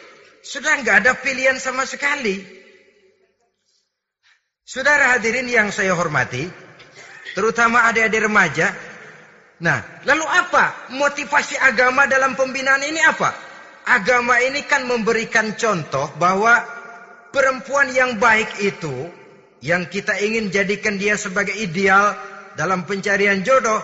Sudah 0.44 0.84
nggak 0.84 1.08
ada 1.08 1.12
pilihan 1.16 1.56
sama 1.56 1.88
sekali. 1.88 2.44
Saudara 4.68 5.16
hadirin 5.16 5.48
yang 5.48 5.72
saya 5.72 5.96
hormati, 5.96 6.44
terutama 7.32 7.88
adik-adik 7.88 8.28
remaja. 8.28 8.76
Nah, 9.64 9.80
lalu 10.04 10.28
apa 10.28 10.92
motivasi 10.92 11.56
agama 11.56 12.04
dalam 12.12 12.36
pembinaan 12.36 12.84
ini 12.84 13.00
apa? 13.00 13.32
Agama 13.88 14.40
ini 14.44 14.68
kan 14.68 14.84
memberikan 14.84 15.56
contoh 15.56 16.12
bahwa 16.20 16.60
perempuan 17.32 17.92
yang 17.96 18.20
baik 18.20 18.60
itu 18.60 19.08
yang 19.64 19.88
kita 19.88 20.20
ingin 20.20 20.52
jadikan 20.52 21.00
dia 21.00 21.16
sebagai 21.16 21.56
ideal 21.56 22.16
dalam 22.60 22.84
pencarian 22.84 23.48
jodoh, 23.48 23.80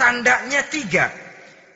tandanya 0.00 0.64
tiga. 0.72 1.12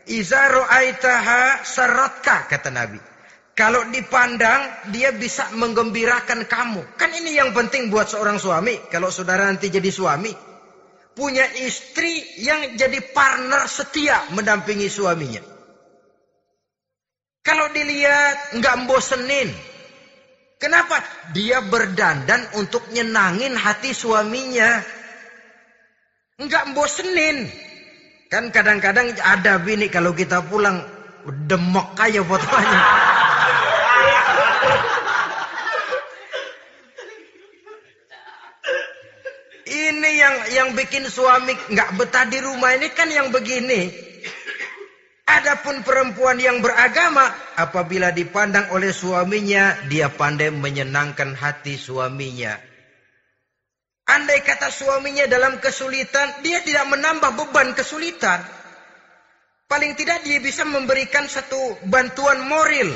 Iza 0.08 0.48
ro'aitaha 0.48 1.60
saratka 1.68 2.48
kata 2.48 2.72
Nabi. 2.72 3.11
Kalau 3.52 3.84
dipandang, 3.92 4.88
dia 4.96 5.12
bisa 5.12 5.52
menggembirakan 5.52 6.48
kamu. 6.48 6.96
Kan 6.96 7.12
ini 7.12 7.36
yang 7.36 7.52
penting 7.52 7.92
buat 7.92 8.08
seorang 8.08 8.40
suami. 8.40 8.88
Kalau 8.88 9.12
saudara 9.12 9.44
nanti 9.44 9.68
jadi 9.68 9.92
suami. 9.92 10.32
Punya 11.12 11.44
istri 11.60 12.24
yang 12.40 12.80
jadi 12.80 13.12
partner 13.12 13.68
setia 13.68 14.32
mendampingi 14.32 14.88
suaminya. 14.88 15.44
Kalau 17.44 17.68
dilihat 17.76 18.56
nggak 18.56 18.88
bosenin. 18.88 19.52
Kenapa? 20.56 21.04
Dia 21.36 21.60
berdandan 21.60 22.56
untuk 22.56 22.88
nyenangin 22.88 23.52
hati 23.52 23.92
suaminya. 23.92 24.80
Nggak 26.40 26.72
bosenin. 26.72 27.52
Kan 28.32 28.48
kadang-kadang 28.48 29.12
ada 29.20 29.60
bini 29.60 29.92
kalau 29.92 30.16
kita 30.16 30.40
pulang 30.48 30.80
demok 31.44 31.92
aja 32.00 32.24
fotonya. 32.24 32.80
Ini 39.72 40.10
yang 40.18 40.36
yang 40.52 40.68
bikin 40.76 41.08
suami 41.08 41.56
nggak 41.56 41.96
betah 41.96 42.26
di 42.28 42.38
rumah 42.42 42.76
ini 42.76 42.92
kan 42.92 43.08
yang 43.08 43.32
begini. 43.32 43.88
Adapun 45.22 45.80
perempuan 45.80 46.36
yang 46.36 46.60
beragama, 46.60 47.24
apabila 47.56 48.12
dipandang 48.12 48.68
oleh 48.74 48.92
suaminya, 48.92 49.72
dia 49.88 50.12
pandai 50.12 50.52
menyenangkan 50.52 51.32
hati 51.32 51.80
suaminya. 51.80 52.58
Andai 54.12 54.44
kata 54.44 54.68
suaminya 54.68 55.24
dalam 55.30 55.56
kesulitan, 55.56 56.42
dia 56.44 56.60
tidak 56.60 56.84
menambah 56.90 57.32
beban 57.38 57.72
kesulitan. 57.72 58.44
Paling 59.70 59.96
tidak 59.96 60.20
dia 60.26 60.36
bisa 60.36 60.68
memberikan 60.68 61.24
satu 61.24 61.80
bantuan 61.88 62.44
moral. 62.44 62.92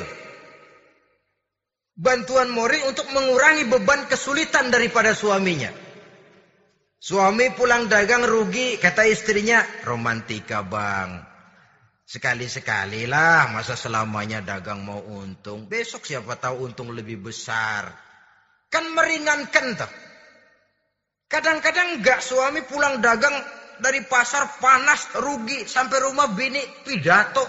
Bantuan 1.97 2.53
moral 2.53 2.93
untuk 2.93 3.09
mengurangi 3.09 3.65
beban 3.73 4.05
kesulitan 4.05 4.69
daripada 4.69 5.17
suaminya. 5.17 5.73
Suami 7.01 7.57
pulang 7.57 7.89
dagang 7.89 8.21
rugi, 8.29 8.77
kata 8.77 9.09
istrinya, 9.09 9.65
romantika 9.81 10.61
bang. 10.61 11.25
Sekali-sekali 12.05 13.09
lah, 13.09 13.49
masa 13.49 13.81
selamanya 13.81 14.45
dagang 14.45 14.85
mau 14.85 15.01
untung. 15.09 15.65
Besok 15.65 16.05
siapa 16.05 16.37
tahu 16.37 16.69
untung 16.69 16.93
lebih 16.93 17.17
besar. 17.17 17.89
Kan 18.69 18.93
meringankan 18.93 19.81
tuh. 19.81 19.93
Kadang-kadang 21.33 21.99
enggak 21.99 22.21
suami 22.21 22.61
pulang 22.69 23.01
dagang 23.01 23.35
dari 23.81 24.05
pasar 24.05 24.61
panas, 24.61 25.17
rugi. 25.17 25.65
Sampai 25.65 26.05
rumah 26.05 26.29
bini 26.29 26.61
pidato. 26.85 27.43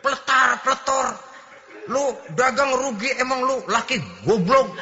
Peletar, 0.00 0.64
peletor. 0.64 1.27
Lu 1.88 2.04
dagang 2.36 2.76
rugi 2.76 3.08
emang 3.16 3.40
lu 3.48 3.64
laki 3.64 3.96
goblok. 4.28 4.76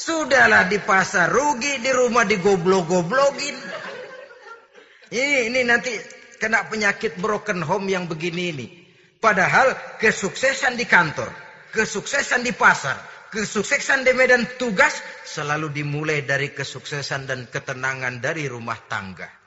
Sudahlah 0.00 0.64
di 0.72 0.80
pasar 0.80 1.28
rugi, 1.28 1.76
di 1.84 1.92
rumah 1.92 2.24
digoblok-goblokin. 2.24 3.56
Ini, 5.12 5.52
ini 5.52 5.60
nanti 5.68 5.92
kena 6.40 6.64
penyakit 6.72 7.20
broken 7.20 7.60
home 7.60 7.92
yang 7.92 8.08
begini 8.08 8.42
ini. 8.48 8.66
Padahal 9.20 9.76
kesuksesan 10.00 10.80
di 10.80 10.88
kantor, 10.88 11.28
kesuksesan 11.76 12.40
di 12.40 12.56
pasar, 12.56 12.96
kesuksesan 13.28 14.08
di 14.08 14.16
medan 14.16 14.48
tugas 14.56 14.96
selalu 15.28 15.68
dimulai 15.68 16.24
dari 16.24 16.56
kesuksesan 16.56 17.28
dan 17.28 17.40
ketenangan 17.52 18.24
dari 18.24 18.48
rumah 18.48 18.80
tangga. 18.88 19.39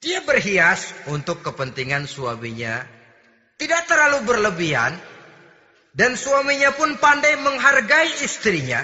Dia 0.00 0.24
berhias 0.24 0.96
untuk 1.12 1.44
kepentingan 1.44 2.08
suaminya, 2.08 2.80
tidak 3.60 3.84
terlalu 3.84 4.24
berlebihan, 4.24 4.96
dan 5.92 6.16
suaminya 6.16 6.72
pun 6.72 6.96
pandai 6.96 7.36
menghargai 7.36 8.08
istrinya 8.24 8.80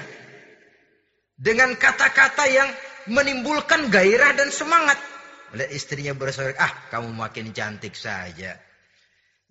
dengan 1.41 1.73
kata-kata 1.73 2.45
yang 2.53 2.69
menimbulkan 3.09 3.89
gairah 3.89 4.37
dan 4.37 4.53
semangat. 4.53 5.01
Melihat 5.57 5.71
istrinya 5.73 6.13
bersorak, 6.13 6.61
ah 6.61 6.73
kamu 6.93 7.09
makin 7.17 7.49
cantik 7.57 7.97
saja. 7.97 8.61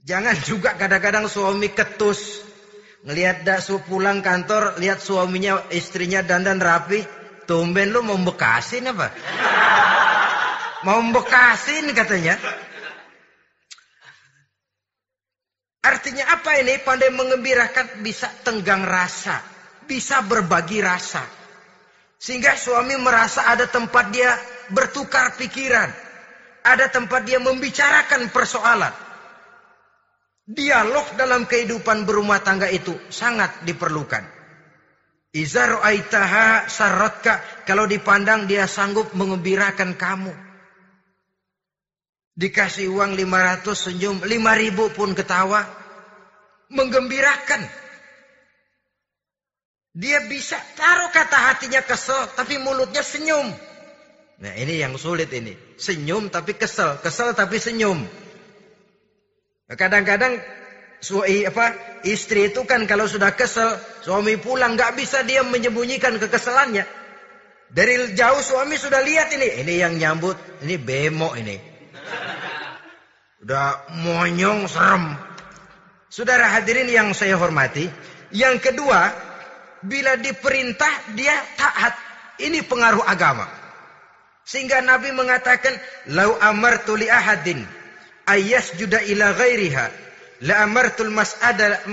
Jangan 0.06 0.38
juga 0.46 0.78
kadang-kadang 0.78 1.26
suami 1.26 1.74
ketus. 1.74 2.46
Ngelihat 3.10 3.42
dak 3.42 3.66
pulang 3.90 4.22
kantor, 4.22 4.78
lihat 4.78 5.02
suaminya, 5.02 5.66
istrinya 5.74 6.22
dandan 6.22 6.62
rapi. 6.62 7.02
Tumben 7.50 7.94
lu 7.94 8.02
mau 8.06 8.18
bekasin 8.22 8.90
apa? 8.90 9.10
Mau 10.86 11.02
bekasin 11.10 11.90
katanya. 11.98 12.38
Artinya 15.82 16.30
apa 16.30 16.62
ini? 16.62 16.78
Pandai 16.78 17.10
mengembirakan, 17.10 18.06
bisa 18.06 18.30
tenggang 18.46 18.86
rasa. 18.86 19.42
Bisa 19.90 20.22
berbagi 20.22 20.86
rasa. 20.86 21.26
Sehingga 22.22 22.54
suami 22.54 22.94
merasa 23.02 23.50
ada 23.50 23.66
tempat 23.66 24.14
dia 24.14 24.30
bertukar 24.70 25.34
pikiran. 25.42 25.90
Ada 26.62 26.94
tempat 26.94 27.26
dia 27.26 27.42
membicarakan 27.42 28.30
persoalan. 28.30 28.94
Dialog 30.46 31.18
dalam 31.18 31.50
kehidupan 31.50 32.06
berumah 32.06 32.46
tangga 32.46 32.70
itu 32.70 32.94
sangat 33.10 33.66
diperlukan. 33.66 34.22
Izar 35.34 35.82
aitaha 35.82 36.70
sarotka. 36.70 37.66
Kalau 37.66 37.90
dipandang 37.90 38.46
dia 38.46 38.70
sanggup 38.70 39.14
mengembirakan 39.18 39.98
kamu. 39.98 40.45
Dikasih 42.36 42.92
uang 42.92 43.16
500 43.16 43.64
senyum, 43.72 44.20
5000 44.20 44.92
pun 44.92 45.16
ketawa. 45.16 45.64
Menggembirakan. 46.68 47.64
Dia 49.96 50.28
bisa 50.28 50.60
taruh 50.76 51.08
kata 51.16 51.38
hatinya 51.52 51.80
kesel, 51.80 52.28
tapi 52.36 52.60
mulutnya 52.60 53.00
senyum. 53.00 53.48
Nah 54.44 54.54
ini 54.60 54.84
yang 54.84 55.00
sulit 55.00 55.32
ini. 55.32 55.56
Senyum 55.80 56.28
tapi 56.28 56.60
kesel, 56.60 57.00
kesel 57.00 57.32
tapi 57.32 57.56
senyum. 57.56 58.04
Kadang-kadang 59.72 60.36
suami 61.00 61.48
apa 61.48 61.72
istri 62.04 62.52
itu 62.52 62.68
kan 62.68 62.84
kalau 62.84 63.08
sudah 63.08 63.32
kesel, 63.32 63.80
suami 64.04 64.36
pulang 64.36 64.76
nggak 64.76 65.00
bisa 65.00 65.24
dia 65.24 65.40
menyembunyikan 65.48 66.20
kekesalannya. 66.20 66.84
Dari 67.72 68.12
jauh 68.12 68.44
suami 68.44 68.76
sudah 68.76 69.00
lihat 69.00 69.32
ini, 69.32 69.64
ini 69.64 69.74
yang 69.80 69.96
nyambut, 69.96 70.36
ini 70.68 70.76
bemo 70.76 71.32
ini. 71.40 71.75
Udah 73.46 73.78
monyong 74.02 74.66
serem. 74.66 75.14
Saudara 76.10 76.50
hadirin 76.50 76.90
yang 76.90 77.14
saya 77.14 77.38
hormati, 77.38 77.86
yang 78.34 78.58
kedua 78.58 79.14
bila 79.86 80.18
diperintah 80.18 81.14
dia 81.14 81.38
taat. 81.54 81.94
Ini 82.42 82.66
pengaruh 82.66 83.06
agama. 83.06 83.46
Sehingga 84.50 84.82
Nabi 84.82 85.14
mengatakan, 85.14 85.78
"Lau 86.18 86.34
amartu 86.42 86.98
li 86.98 87.06
ahadin 87.06 87.62
ayas 88.26 88.74
juda 88.82 89.06
ila 89.06 89.38
ghairiha, 89.38 89.94
la 90.50 90.66
amartul 90.66 91.14
mas'ada 91.14 91.86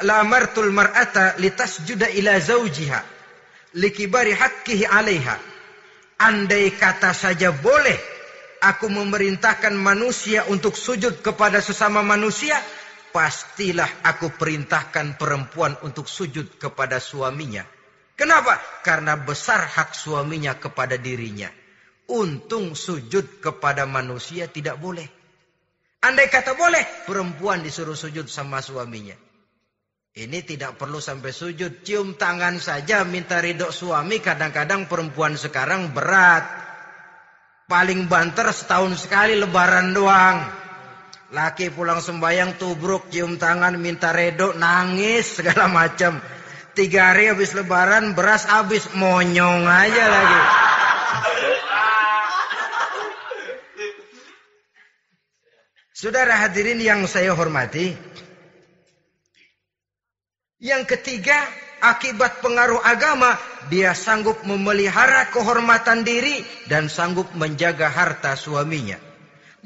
la 0.00 0.14
amartul 0.24 0.72
mar'ata 0.72 1.36
litasjuda 1.36 2.08
ila 2.08 2.40
zaujiha 2.40 3.04
likibari 3.76 4.32
haqqihi 4.32 4.88
'alaiha." 4.88 5.36
Andai 6.24 6.72
kata 6.72 7.12
saja 7.12 7.52
boleh 7.52 8.15
aku 8.66 8.90
memerintahkan 8.90 9.72
manusia 9.78 10.42
untuk 10.50 10.74
sujud 10.74 11.22
kepada 11.22 11.62
sesama 11.62 12.02
manusia, 12.02 12.58
pastilah 13.14 13.88
aku 14.02 14.34
perintahkan 14.34 15.14
perempuan 15.14 15.78
untuk 15.86 16.10
sujud 16.10 16.58
kepada 16.58 16.98
suaminya. 16.98 17.62
Kenapa? 18.18 18.58
Karena 18.82 19.14
besar 19.14 19.62
hak 19.70 19.94
suaminya 19.94 20.58
kepada 20.58 20.98
dirinya. 20.98 21.48
Untung 22.10 22.74
sujud 22.74 23.38
kepada 23.38 23.86
manusia 23.86 24.50
tidak 24.50 24.82
boleh. 24.82 25.06
Andai 26.02 26.26
kata 26.30 26.54
boleh, 26.54 27.06
perempuan 27.06 27.62
disuruh 27.62 27.98
sujud 27.98 28.26
sama 28.30 28.62
suaminya. 28.62 29.14
Ini 30.16 30.48
tidak 30.48 30.80
perlu 30.80 30.96
sampai 30.96 31.28
sujud. 31.28 31.84
Cium 31.84 32.16
tangan 32.16 32.56
saja 32.56 33.04
minta 33.04 33.36
ridho 33.36 33.68
suami. 33.68 34.16
Kadang-kadang 34.16 34.88
perempuan 34.88 35.36
sekarang 35.36 35.92
berat. 35.92 36.65
Paling 37.66 38.06
banter 38.06 38.46
setahun 38.54 38.94
sekali 38.94 39.34
lebaran 39.34 39.90
doang. 39.90 40.38
Laki 41.34 41.74
pulang 41.74 41.98
sembahyang 41.98 42.54
tubruk, 42.62 43.10
cium 43.10 43.34
tangan, 43.34 43.74
minta 43.74 44.14
redo, 44.14 44.54
nangis 44.54 45.42
segala 45.42 45.66
macam. 45.82 46.22
Tiga 46.78 47.10
hari 47.10 47.26
habis 47.34 47.58
lebaran 47.58 48.14
beras 48.14 48.46
habis 48.46 48.86
monyong 48.94 49.66
aja 49.66 50.04
lagi. 50.06 50.42
Saudara 55.96 56.38
hadirin 56.46 56.78
yang 56.78 57.02
saya 57.10 57.34
hormati. 57.34 57.96
Yang 60.62 60.94
ketiga, 60.94 61.42
akibat 61.80 62.40
pengaruh 62.44 62.80
agama, 62.82 63.36
dia 63.72 63.92
sanggup 63.92 64.42
memelihara 64.46 65.28
kehormatan 65.32 66.06
diri 66.06 66.44
dan 66.70 66.86
sanggup 66.86 67.30
menjaga 67.34 67.90
harta 67.90 68.38
suaminya 68.38 68.96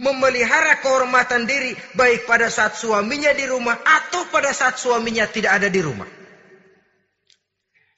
memelihara 0.01 0.81
kehormatan 0.81 1.45
diri 1.45 1.77
baik 1.93 2.25
pada 2.25 2.49
saat 2.49 2.73
suaminya 2.73 3.37
di 3.37 3.45
rumah 3.45 3.77
atau 3.85 4.25
pada 4.33 4.49
saat 4.57 4.81
suaminya 4.81 5.29
tidak 5.29 5.61
ada 5.61 5.69
di 5.69 5.81
rumah. 5.85 6.09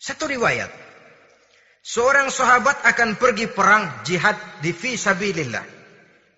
Satu 0.02 0.26
riwayat. 0.26 0.82
Seorang 1.82 2.30
sahabat 2.30 2.82
akan 2.86 3.18
pergi 3.18 3.46
perang 3.50 4.02
jihad 4.02 4.34
di 4.62 4.74
fi 4.74 4.98
sabilillah. 4.98 5.62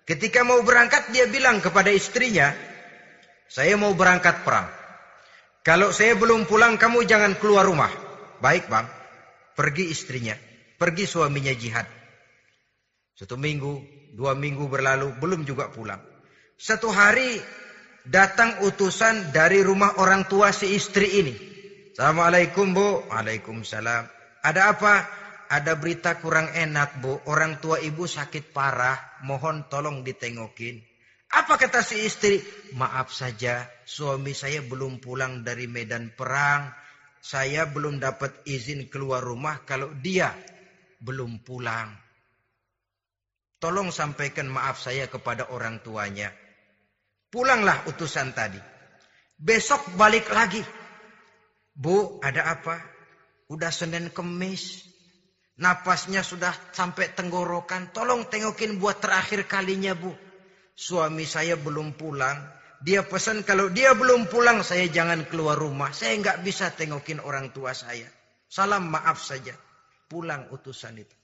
Ketika 0.05 0.45
mau 0.45 0.61
berangkat 0.61 1.09
dia 1.09 1.25
bilang 1.25 1.61
kepada 1.61 1.89
istrinya, 1.89 2.53
"Saya 3.49 3.73
mau 3.73 3.93
berangkat 3.97 4.45
perang. 4.45 4.69
Kalau 5.65 5.89
saya 5.89 6.13
belum 6.13 6.45
pulang 6.45 6.77
kamu 6.77 7.09
jangan 7.09 7.33
keluar 7.41 7.65
rumah." 7.65 7.89
Baik, 8.37 8.69
Bang. 8.69 8.85
Pergi 9.57 9.89
istrinya, 9.89 10.37
pergi 10.77 11.09
suaminya 11.09 11.49
jihad. 11.55 11.89
Satu 13.15 13.39
minggu, 13.39 13.81
dua 14.13 14.37
minggu 14.37 14.69
berlalu, 14.69 15.15
belum 15.17 15.47
juga 15.47 15.71
pulang. 15.73 16.03
Satu 16.59 16.91
hari 16.93 17.41
datang 18.05 18.61
utusan 18.61 19.33
dari 19.33 19.63
rumah 19.65 19.97
orang 19.97 20.27
tua 20.29 20.53
si 20.53 20.75
istri 20.75 21.07
ini. 21.23 21.35
Assalamualaikum 21.95 22.75
bu. 22.75 23.07
Waalaikumsalam. 23.07 24.03
Ada 24.45 24.61
apa? 24.75 24.93
ada 25.49 25.77
berita 25.77 26.17
kurang 26.17 26.49
enak 26.53 27.01
bu, 27.01 27.21
orang 27.29 27.61
tua 27.61 27.77
ibu 27.77 28.09
sakit 28.09 28.49
parah, 28.49 28.97
mohon 29.25 29.69
tolong 29.69 30.01
ditengokin. 30.01 30.81
Apa 31.35 31.59
kata 31.59 31.83
si 31.83 31.99
istri? 32.07 32.39
Maaf 32.79 33.11
saja, 33.11 33.67
suami 33.83 34.31
saya 34.31 34.63
belum 34.63 35.03
pulang 35.03 35.43
dari 35.43 35.67
medan 35.67 36.15
perang. 36.15 36.71
Saya 37.19 37.67
belum 37.67 37.99
dapat 37.99 38.47
izin 38.47 38.87
keluar 38.87 39.19
rumah 39.19 39.67
kalau 39.67 39.91
dia 39.99 40.31
belum 41.03 41.43
pulang. 41.43 41.91
Tolong 43.59 43.91
sampaikan 43.91 44.47
maaf 44.47 44.79
saya 44.79 45.11
kepada 45.11 45.51
orang 45.51 45.83
tuanya. 45.83 46.31
Pulanglah 47.27 47.83
utusan 47.91 48.31
tadi. 48.31 48.61
Besok 49.35 49.91
balik 49.99 50.31
lagi. 50.31 50.63
Bu, 51.75 52.23
ada 52.23 52.47
apa? 52.55 52.79
Udah 53.51 53.75
Senin 53.75 54.07
Kemis. 54.07 54.87
Napasnya 55.59 56.23
sudah 56.23 56.55
sampai 56.71 57.11
tenggorokan. 57.11 57.91
Tolong 57.91 58.23
tengokin 58.31 58.79
buat 58.79 59.03
terakhir 59.03 59.43
kalinya 59.51 59.91
bu. 59.91 60.15
Suami 60.75 61.23
saya 61.23 61.55
belum 61.55 61.95
pulang. 61.95 62.35
Dia 62.83 63.07
pesan 63.07 63.47
kalau 63.47 63.71
dia 63.71 63.95
belum 63.95 64.27
pulang 64.27 64.59
saya 64.61 64.91
jangan 64.91 65.23
keluar 65.31 65.55
rumah. 65.55 65.95
Saya 65.95 66.19
nggak 66.19 66.43
bisa 66.43 66.69
tengokin 66.75 67.23
orang 67.23 67.55
tua 67.55 67.71
saya. 67.71 68.05
Salam 68.51 68.91
maaf 68.91 69.23
saja. 69.23 69.55
Pulang 70.11 70.51
utusan 70.51 70.99
itu. 70.99 71.15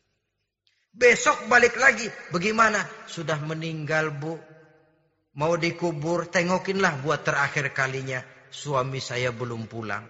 Besok 0.96 1.52
balik 1.52 1.76
lagi. 1.76 2.08
Bagaimana? 2.32 2.80
Sudah 3.06 3.38
meninggal 3.44 4.16
bu. 4.16 4.40
Mau 5.36 5.54
dikubur. 5.60 6.32
Tengokinlah 6.32 7.04
buat 7.04 7.22
terakhir 7.28 7.76
kalinya. 7.76 8.24
Suami 8.52 9.04
saya 9.04 9.36
belum 9.36 9.68
pulang. 9.68 10.04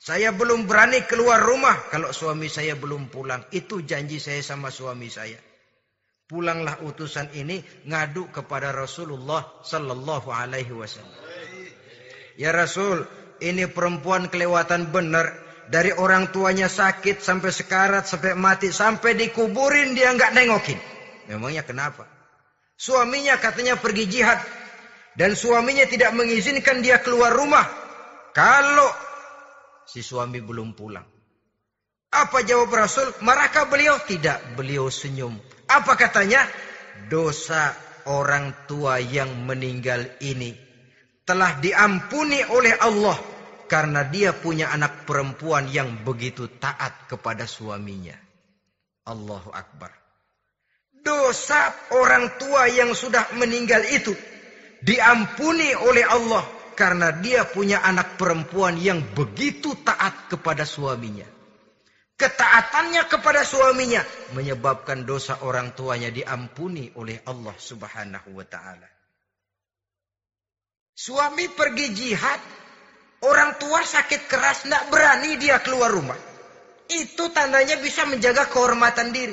Saya 0.00 0.32
belum 0.32 0.64
berani 0.64 1.04
keluar 1.04 1.44
rumah 1.44 1.76
kalau 1.92 2.08
suami 2.14 2.48
saya 2.48 2.72
belum 2.72 3.12
pulang. 3.12 3.44
Itu 3.52 3.84
janji 3.84 4.16
saya 4.16 4.40
sama 4.40 4.72
suami 4.72 5.12
saya. 5.12 5.49
Pulanglah 6.30 6.78
utusan 6.86 7.34
ini 7.34 7.58
ngadu 7.90 8.30
kepada 8.30 8.70
Rasulullah 8.70 9.42
sallallahu 9.66 10.30
alaihi 10.30 10.70
wasallam. 10.70 11.10
Ya 12.38 12.54
Rasul, 12.54 13.02
ini 13.42 13.66
perempuan 13.66 14.30
kelewatan 14.30 14.94
benar 14.94 15.34
dari 15.66 15.90
orang 15.90 16.30
tuanya 16.30 16.70
sakit 16.70 17.18
sampai 17.18 17.50
sekarat 17.50 18.06
sampai 18.06 18.38
mati 18.38 18.70
sampai 18.70 19.18
dikuburin 19.18 19.98
dia 19.98 20.14
nggak 20.14 20.30
nengokin. 20.30 20.78
Memangnya 21.26 21.66
kenapa? 21.66 22.06
Suaminya 22.78 23.34
katanya 23.42 23.74
pergi 23.74 24.06
jihad 24.06 24.38
dan 25.18 25.34
suaminya 25.34 25.82
tidak 25.90 26.14
mengizinkan 26.14 26.78
dia 26.78 27.02
keluar 27.02 27.34
rumah. 27.34 27.66
Kalau 28.30 28.94
si 29.82 29.98
suami 29.98 30.38
belum 30.38 30.78
pulang. 30.78 31.19
Apa 32.10 32.42
jawab 32.42 32.74
Rasul? 32.74 33.06
Marahkah 33.22 33.70
beliau? 33.70 33.94
Tidak, 34.02 34.58
beliau 34.58 34.90
senyum. 34.90 35.38
Apa 35.70 35.94
katanya? 35.94 36.42
Dosa 37.06 37.70
orang 38.10 38.66
tua 38.66 38.98
yang 38.98 39.46
meninggal 39.46 40.18
ini 40.18 40.52
telah 41.22 41.62
diampuni 41.62 42.42
oleh 42.50 42.74
Allah 42.74 43.14
karena 43.70 44.02
dia 44.02 44.34
punya 44.34 44.74
anak 44.74 45.06
perempuan 45.06 45.70
yang 45.70 46.02
begitu 46.02 46.50
taat 46.58 47.06
kepada 47.06 47.46
suaminya. 47.46 48.18
Allahu 49.06 49.54
Akbar. 49.54 49.94
Dosa 51.00 51.72
orang 51.94 52.34
tua 52.36 52.66
yang 52.66 52.92
sudah 52.92 53.30
meninggal 53.38 53.86
itu 53.86 54.12
diampuni 54.82 55.72
oleh 55.72 56.04
Allah 56.04 56.42
karena 56.74 57.14
dia 57.14 57.46
punya 57.46 57.80
anak 57.86 58.18
perempuan 58.18 58.74
yang 58.76 59.00
begitu 59.14 59.78
taat 59.86 60.28
kepada 60.28 60.66
suaminya. 60.66 61.39
Ketaatannya 62.20 63.08
kepada 63.08 63.40
suaminya 63.48 64.04
menyebabkan 64.36 65.08
dosa 65.08 65.40
orang 65.40 65.72
tuanya 65.72 66.12
diampuni 66.12 66.92
oleh 67.00 67.16
Allah 67.24 67.56
Subhanahu 67.56 68.36
wa 68.36 68.44
taala. 68.44 68.84
Suami 70.92 71.48
pergi 71.48 71.96
jihad, 71.96 72.40
orang 73.24 73.56
tua 73.56 73.80
sakit 73.80 74.28
keras, 74.28 74.68
tidak 74.68 74.92
berani 74.92 75.40
dia 75.40 75.64
keluar 75.64 75.88
rumah. 75.88 76.20
Itu 76.92 77.32
tandanya 77.32 77.80
bisa 77.80 78.04
menjaga 78.04 78.52
kehormatan 78.52 79.16
diri. 79.16 79.32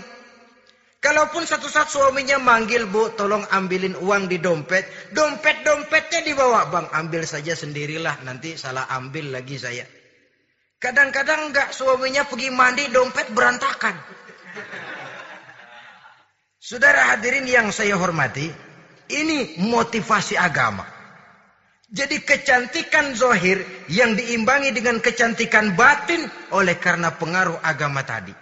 Kalaupun 1.03 1.43
satu 1.43 1.67
saat 1.67 1.91
suaminya 1.91 2.39
manggil, 2.39 2.87
Bu, 2.87 3.11
tolong 3.19 3.43
ambilin 3.51 3.99
uang 3.99 4.31
di 4.31 4.39
dompet. 4.39 5.11
Dompet-dompetnya 5.11 6.23
dibawa, 6.23 6.71
Bang, 6.71 6.87
ambil 6.95 7.27
saja 7.27 7.51
sendirilah, 7.51 8.23
nanti 8.23 8.55
salah 8.55 8.87
ambil 8.95 9.35
lagi 9.35 9.59
saya. 9.59 9.96
Kadang-kadang 10.77 11.49
enggak 11.49 11.73
suaminya 11.73 12.21
pergi 12.29 12.53
mandi, 12.53 12.85
dompet 12.93 13.33
berantakan. 13.33 13.97
Saudara 16.61 17.15
hadirin 17.15 17.49
yang 17.49 17.73
saya 17.73 17.97
hormati, 17.97 18.51
ini 19.09 19.57
motivasi 19.57 20.37
agama. 20.37 20.85
Jadi 21.87 22.19
kecantikan 22.19 23.15
zohir 23.15 23.63
yang 23.87 24.13
diimbangi 24.19 24.75
dengan 24.75 24.99
kecantikan 24.99 25.73
batin 25.79 26.27
oleh 26.51 26.75
karena 26.75 27.15
pengaruh 27.15 27.57
agama 27.63 28.03
tadi. 28.03 28.35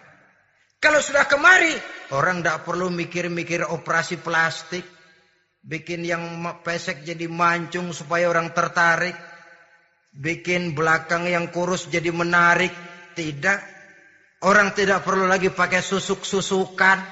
Kalau 0.82 0.98
sudah 0.98 1.30
kemari, 1.30 1.72
orang 2.12 2.42
tidak 2.42 2.66
perlu 2.66 2.90
mikir-mikir 2.90 3.64
operasi 3.70 4.18
plastik. 4.20 4.84
Bikin 5.66 6.06
yang 6.06 6.22
pesek 6.62 7.02
jadi 7.06 7.26
mancung 7.30 7.90
supaya 7.94 8.30
orang 8.30 8.54
tertarik. 8.54 9.18
Bikin 10.16 10.72
belakang 10.72 11.28
yang 11.28 11.52
kurus 11.52 11.92
jadi 11.92 12.10
menarik. 12.10 12.72
Tidak. 13.16 13.60
Orang 14.48 14.72
tidak 14.72 15.04
perlu 15.04 15.28
lagi 15.28 15.52
pakai 15.52 15.84
susuk-susukan. 15.84 17.04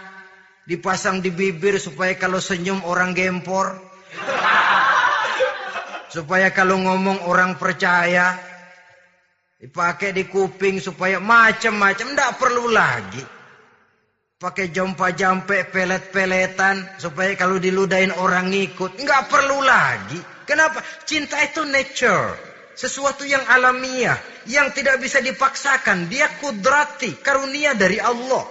Dipasang 0.63 1.19
di 1.19 1.27
bibir 1.27 1.75
supaya 1.75 2.15
kalau 2.15 2.39
senyum 2.39 2.81
orang 2.87 3.11
gempor. 3.11 3.75
Supaya 6.13 6.53
kalau 6.53 6.79
ngomong 6.79 7.27
orang 7.27 7.59
percaya. 7.59 8.39
Dipakai 9.59 10.15
di 10.15 10.29
kuping 10.29 10.79
supaya 10.79 11.19
macam-macam. 11.19 12.07
Tidak 12.13 12.31
perlu 12.37 12.69
lagi 12.69 13.23
pakai 14.43 14.75
jompa-jampe 14.75 15.71
pelet-peletan 15.71 16.99
supaya 16.99 17.31
kalau 17.39 17.63
diludain 17.63 18.11
orang 18.11 18.51
ngikut 18.51 18.99
nggak 18.99 19.31
perlu 19.31 19.63
lagi 19.63 20.19
kenapa 20.43 20.83
cinta 21.07 21.39
itu 21.39 21.63
nature 21.63 22.52
sesuatu 22.73 23.23
yang 23.23 23.45
alamiah 23.47 24.17
yang 24.49 24.73
tidak 24.73 24.99
bisa 24.99 25.21
dipaksakan 25.21 26.09
dia 26.09 26.27
kudrati 26.41 27.15
karunia 27.21 27.77
dari 27.77 27.97
Allah 28.01 28.45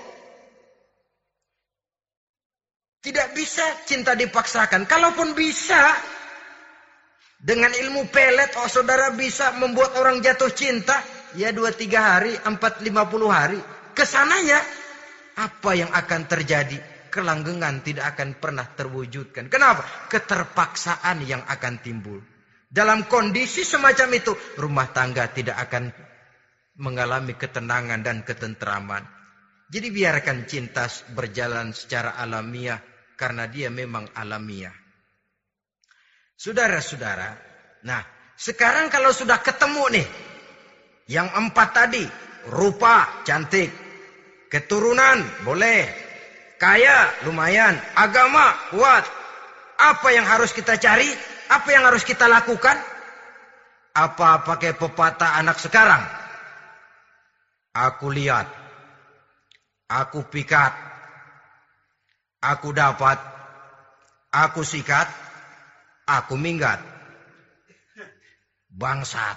tidak 3.03 3.35
bisa 3.35 3.67
cinta 3.87 4.15
dipaksakan 4.15 4.87
kalaupun 4.87 5.35
bisa 5.35 5.99
dengan 7.43 7.75
ilmu 7.75 8.07
pelet 8.15 8.55
oh 8.63 8.71
saudara 8.71 9.11
bisa 9.13 9.51
membuat 9.59 9.99
orang 9.99 10.23
jatuh 10.23 10.55
cinta 10.55 11.03
ya 11.35 11.51
dua 11.51 11.75
tiga 11.75 12.15
hari 12.17 12.39
empat 12.39 12.79
lima 12.87 13.11
puluh 13.11 13.29
hari 13.29 13.59
ke 13.93 14.07
sananya 14.07 14.63
apa 15.37 15.71
yang 15.73 15.91
akan 15.93 16.29
terjadi? 16.29 16.79
Kelanggengan 17.13 17.85
tidak 17.85 18.17
akan 18.17 18.41
pernah 18.41 18.65
terwujudkan. 18.65 19.53
Kenapa? 19.53 19.85
Keterpaksaan 20.09 21.21
yang 21.25 21.45
akan 21.45 21.75
timbul. 21.85 22.21
Dalam 22.73 23.05
kondisi 23.05 23.69
semacam 23.69 24.09
itu, 24.17 24.33
rumah 24.57 24.89
tangga 24.97 25.29
tidak 25.29 25.61
akan 25.69 25.93
mengalami 26.81 27.37
ketenangan 27.37 28.01
dan 28.01 28.25
ketentraman. 28.25 29.05
Jadi 29.69 29.93
biarkan 29.93 30.49
cinta 30.49 30.89
berjalan 31.13 31.77
secara 31.77 32.17
alamiah 32.17 32.81
karena 33.21 33.45
dia 33.45 33.69
memang 33.69 34.09
alamiah. 34.17 34.73
Saudara-saudara, 36.33 37.37
nah 37.85 38.01
sekarang 38.41 38.89
kalau 38.89 39.13
sudah 39.13 39.37
ketemu 39.45 40.01
nih, 40.01 40.07
yang 41.13 41.29
empat 41.29 41.69
tadi, 41.77 42.05
rupa 42.49 43.21
cantik, 43.29 43.69
Keturunan 44.53 45.25
boleh. 45.49 45.89
Kaya 46.61 47.09
lumayan. 47.25 47.73
Agama 47.97 48.53
kuat. 48.69 49.01
Apa 49.81 50.13
yang 50.13 50.29
harus 50.29 50.53
kita 50.53 50.77
cari? 50.77 51.09
Apa 51.53 51.69
yang 51.69 51.85
harus 51.85 52.01
kita 52.01 52.25
lakukan? 52.25 52.81
Apa 53.93 54.41
pakai 54.49 54.73
pepatah 54.73 55.37
anak 55.37 55.61
sekarang? 55.61 56.01
Aku 57.77 58.09
lihat. 58.09 58.49
aku 59.93 60.25
pikat, 60.25 60.73
aku 62.41 62.73
dapat, 62.73 63.21
aku 64.33 64.65
sikat, 64.65 65.05
aku 66.09 66.33
minggat. 66.41 66.81
Bangsat. 68.73 69.37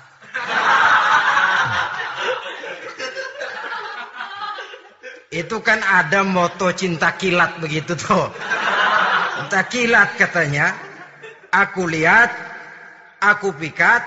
Itu 5.28 5.60
kan 5.60 5.84
ada 5.84 6.24
moto 6.24 6.72
cinta 6.72 7.20
kilat 7.20 7.60
begitu 7.60 8.00
tuh. 8.00 8.32
Cinta 9.36 9.68
kilat 9.68 10.16
katanya. 10.16 10.95
Aku 11.56 11.88
lihat, 11.88 12.36
aku 13.24 13.56
pikat, 13.56 14.04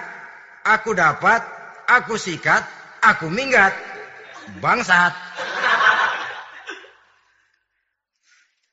aku 0.68 0.92
dapat, 0.92 1.40
aku 1.88 2.20
sikat, 2.20 2.60
aku 3.00 3.32
minggat. 3.32 3.72
Bangsat. 4.60 5.16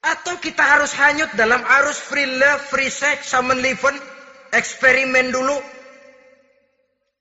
Atau 0.03 0.37
kita 0.43 0.61
harus 0.61 0.91
hanyut 0.91 1.31
dalam 1.39 1.63
arus 1.63 2.03
free 2.03 2.27
love, 2.27 2.61
free 2.67 2.91
sex, 2.91 3.31
summon 3.31 3.63
liven, 3.63 3.95
eksperimen 4.51 5.31
dulu. 5.31 5.55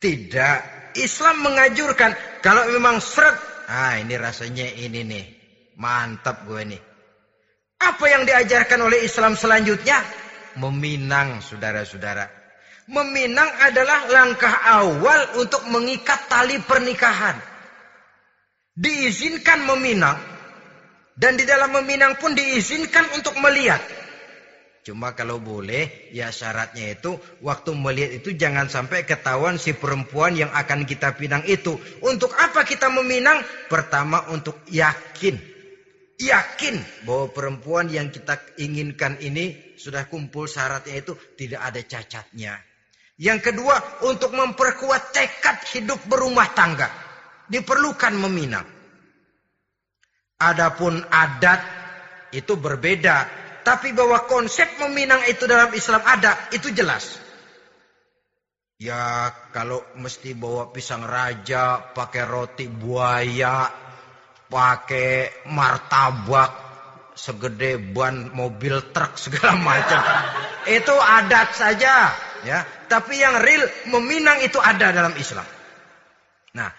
Tidak. 0.03 0.59
Islam 0.99 1.43
mengajurkan 1.43 2.15
kalau 2.43 2.67
memang 2.71 2.99
seret, 2.99 3.35
ah 3.71 3.95
ini 3.99 4.15
rasanya 4.19 4.67
ini 4.75 5.01
nih. 5.07 5.25
Mantap 5.79 6.47
gue 6.47 6.63
nih. 6.67 6.83
Apa 7.83 8.05
yang 8.11 8.23
diajarkan 8.27 8.79
oleh 8.85 9.03
Islam 9.03 9.35
selanjutnya? 9.35 10.24
Meminang 10.59 11.43
saudara-saudara. 11.43 12.31
Meminang 12.85 13.49
adalah 13.65 14.07
langkah 14.13 14.55
awal 14.61 15.41
untuk 15.41 15.65
mengikat 15.73 16.29
tali 16.29 16.61
pernikahan. 16.61 17.41
Diizinkan 18.75 19.65
meminang 19.65 20.19
dan 21.15 21.39
di 21.39 21.47
dalam 21.47 21.71
meminang 21.71 22.19
pun 22.19 22.35
diizinkan 22.35 23.07
untuk 23.15 23.39
melihat. 23.39 23.79
Cuma 24.85 25.17
kalau 25.17 25.41
boleh, 25.41 26.13
ya 26.13 26.29
syaratnya 26.29 26.93
itu 26.93 27.17
waktu 27.41 27.73
melihat 27.73 28.21
itu 28.21 28.37
jangan 28.37 28.69
sampai 28.69 29.09
ketahuan 29.09 29.57
si 29.57 29.73
perempuan 29.73 30.37
yang 30.37 30.53
akan 30.53 30.85
kita 30.85 31.17
pinang 31.17 31.41
itu. 31.49 31.81
Untuk 32.05 32.37
apa 32.37 32.69
kita 32.69 32.93
meminang? 32.93 33.41
Pertama 33.73 34.29
untuk 34.29 34.61
yakin. 34.69 35.54
Yakin 36.15 36.79
bahwa 37.03 37.27
perempuan 37.35 37.91
yang 37.91 38.15
kita 38.15 38.39
inginkan 38.62 39.19
ini 39.19 39.75
sudah 39.75 40.07
kumpul 40.07 40.47
syaratnya 40.47 41.03
itu 41.03 41.19
tidak 41.35 41.61
ada 41.67 41.81
cacatnya. 41.83 42.55
Yang 43.19 43.51
kedua 43.51 44.07
untuk 44.07 44.35
memperkuat 44.35 45.11
tekad 45.11 45.59
hidup 45.75 45.99
berumah 46.07 46.55
tangga. 46.55 46.91
Diperlukan 47.51 48.15
meminang. 48.15 48.67
Adapun 50.39 51.03
adat 51.11 51.62
itu 52.35 52.59
berbeda, 52.59 53.27
tapi 53.62 53.95
bahwa 53.95 54.27
konsep 54.27 54.67
meminang 54.83 55.23
itu 55.31 55.47
dalam 55.47 55.71
Islam 55.75 56.03
ada, 56.03 56.51
itu 56.51 56.75
jelas. 56.75 57.23
Ya 58.83 59.31
kalau 59.55 59.81
mesti 59.95 60.35
bawa 60.35 60.75
pisang 60.75 61.07
raja, 61.07 61.95
pakai 61.95 62.27
roti 62.27 62.67
buaya, 62.67 63.71
pakai 64.55 65.43
martabak 65.51 66.55
segede 67.19 67.75
ban 67.83 68.31
mobil 68.31 68.79
truk 68.95 69.19
segala 69.19 69.59
macam. 69.75 69.99
itu 70.71 70.95
adat 70.95 71.59
saja, 71.59 72.15
ya. 72.47 72.63
Tapi 72.87 73.19
yang 73.19 73.43
real 73.43 73.67
meminang 73.91 74.39
itu 74.47 74.63
ada 74.63 74.95
dalam 74.95 75.11
Islam. 75.19 75.45
Nah, 76.55 76.71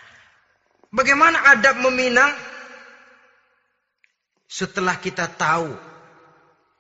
bagaimana 0.88 1.52
adab 1.52 1.84
meminang? 1.84 2.32
Setelah 4.48 4.96
kita 5.04 5.28
tahu 5.36 5.68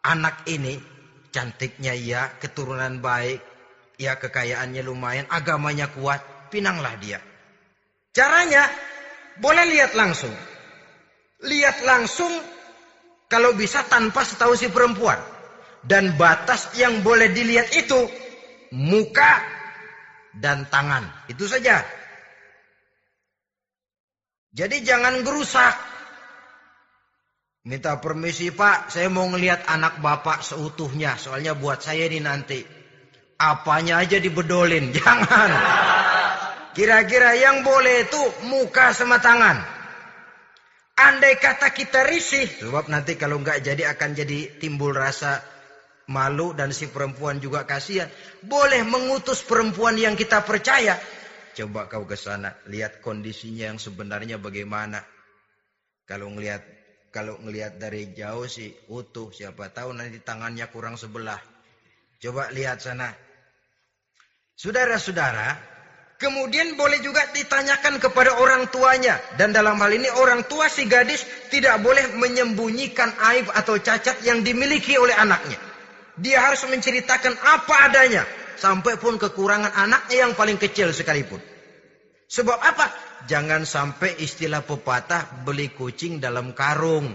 anak 0.07 0.47
ini 0.47 0.79
cantiknya 1.35 1.91
ya, 1.91 2.31
keturunan 2.39 3.03
baik, 3.03 3.43
ya 3.99 4.15
kekayaannya 4.15 4.79
lumayan, 4.79 5.27
agamanya 5.27 5.91
kuat, 5.91 6.23
pinanglah 6.47 6.95
dia. 6.95 7.19
Caranya 8.15 8.71
boleh 9.43 9.75
lihat 9.75 9.91
langsung. 9.91 10.54
Lihat 11.45 11.85
langsung 11.85 12.33
kalau 13.29 13.53
bisa 13.53 13.85
tanpa 13.85 14.25
setahu 14.25 14.57
si 14.57 14.69
perempuan. 14.73 15.17
Dan 15.85 16.17
batas 16.17 16.73
yang 16.73 17.05
boleh 17.05 17.29
dilihat 17.29 17.69
itu 17.77 18.09
muka 18.73 19.37
dan 20.33 20.65
tangan. 20.65 21.05
Itu 21.29 21.45
saja. 21.45 21.85
Jadi 24.55 24.81
jangan 24.81 25.21
gerusak. 25.21 25.75
Minta 27.65 27.97
permisi 27.97 28.53
pak, 28.53 28.93
saya 28.93 29.09
mau 29.09 29.25
ngelihat 29.29 29.65
anak 29.65 30.01
bapak 30.01 30.45
seutuhnya. 30.45 31.17
Soalnya 31.17 31.57
buat 31.57 31.81
saya 31.81 32.05
ini 32.09 32.21
nanti. 32.21 32.61
Apanya 33.35 33.99
aja 33.99 34.15
dibedolin, 34.21 34.93
jangan. 34.97 35.49
Kira-kira 36.71 37.35
yang 37.35 37.61
boleh 37.67 38.07
itu 38.07 38.21
muka 38.47 38.95
sama 38.95 39.19
tangan. 39.19 39.74
Andai 40.95 41.35
kata 41.35 41.75
kita 41.75 42.07
risih, 42.07 42.47
sebab 42.47 42.87
nanti 42.87 43.19
kalau 43.19 43.43
nggak 43.43 43.59
jadi 43.59 43.91
akan 43.91 44.15
jadi 44.15 44.63
timbul 44.63 44.95
rasa 44.95 45.43
malu 46.07 46.55
dan 46.55 46.71
si 46.71 46.87
perempuan 46.87 47.43
juga 47.43 47.67
kasihan. 47.67 48.07
Boleh 48.39 48.79
mengutus 48.87 49.43
perempuan 49.43 49.99
yang 49.99 50.15
kita 50.15 50.39
percaya. 50.47 50.95
Coba 51.51 51.91
kau 51.91 52.07
ke 52.07 52.15
sana, 52.15 52.55
lihat 52.71 53.03
kondisinya 53.03 53.75
yang 53.75 53.79
sebenarnya 53.79 54.39
bagaimana. 54.39 55.03
Kalau 56.07 56.31
ngelihat 56.31 56.63
kalau 57.11 57.39
ngelihat 57.43 57.75
dari 57.75 58.15
jauh 58.15 58.47
sih 58.47 58.71
utuh, 58.91 59.31
siapa 59.35 59.71
tahu 59.71 59.91
nanti 59.95 60.23
tangannya 60.23 60.67
kurang 60.71 60.95
sebelah. 60.95 61.39
Coba 62.23 62.51
lihat 62.55 62.79
sana. 62.79 63.11
Saudara-saudara, 64.55 65.74
kemudian 66.25 66.73
boleh 66.73 66.97
juga 67.05 67.21
ditanyakan 67.29 68.01
kepada 68.01 68.33
orang 68.41 68.65
tuanya. 68.73 69.21
Dan 69.37 69.53
dalam 69.53 69.77
hal 69.77 69.93
ini 69.93 70.09
orang 70.17 70.41
tua 70.49 70.65
si 70.65 70.89
gadis 70.89 71.21
tidak 71.53 71.77
boleh 71.85 72.17
menyembunyikan 72.17 73.13
aib 73.29 73.53
atau 73.53 73.77
cacat 73.77 74.25
yang 74.25 74.41
dimiliki 74.41 74.97
oleh 74.97 75.13
anaknya. 75.13 75.61
Dia 76.17 76.49
harus 76.49 76.65
menceritakan 76.65 77.37
apa 77.37 77.75
adanya. 77.85 78.25
Sampai 78.57 78.97
pun 78.97 79.21
kekurangan 79.21 79.77
anaknya 79.77 80.25
yang 80.25 80.33
paling 80.33 80.57
kecil 80.57 80.89
sekalipun. 80.89 81.37
Sebab 82.25 82.57
apa? 82.57 82.89
Jangan 83.29 83.69
sampai 83.69 84.17
istilah 84.17 84.65
pepatah 84.65 85.45
beli 85.45 85.69
kucing 85.69 86.17
dalam 86.17 86.57
karung. 86.57 87.13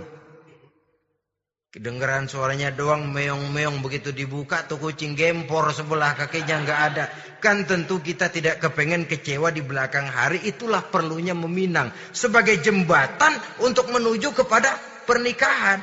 Kedengeran 1.71 2.27
suaranya 2.27 2.75
doang 2.75 3.15
meong-meong 3.15 3.79
begitu 3.79 4.11
dibuka 4.11 4.67
tuh 4.67 4.83
kucing 4.83 5.15
gempor 5.15 5.71
sebelah 5.71 6.19
kakinya 6.19 6.67
nggak 6.67 6.81
ada. 6.91 7.05
Kan 7.39 7.63
tentu 7.63 8.03
kita 8.03 8.27
tidak 8.27 8.59
kepengen 8.59 9.07
kecewa 9.07 9.55
di 9.55 9.63
belakang 9.63 10.11
hari. 10.11 10.43
Itulah 10.43 10.91
perlunya 10.91 11.31
meminang. 11.31 11.95
Sebagai 12.11 12.59
jembatan 12.59 13.39
untuk 13.63 13.87
menuju 13.87 14.35
kepada 14.35 14.75
pernikahan. 15.07 15.79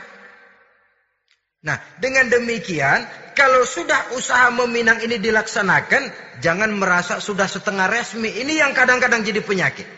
Nah 1.64 1.80
dengan 2.04 2.36
demikian 2.36 3.08
kalau 3.32 3.64
sudah 3.64 4.12
usaha 4.12 4.52
meminang 4.52 5.00
ini 5.08 5.24
dilaksanakan. 5.24 6.36
Jangan 6.44 6.68
merasa 6.76 7.24
sudah 7.24 7.48
setengah 7.48 7.88
resmi. 7.88 8.28
Ini 8.28 8.60
yang 8.60 8.76
kadang-kadang 8.76 9.24
jadi 9.24 9.40
penyakit. 9.40 9.97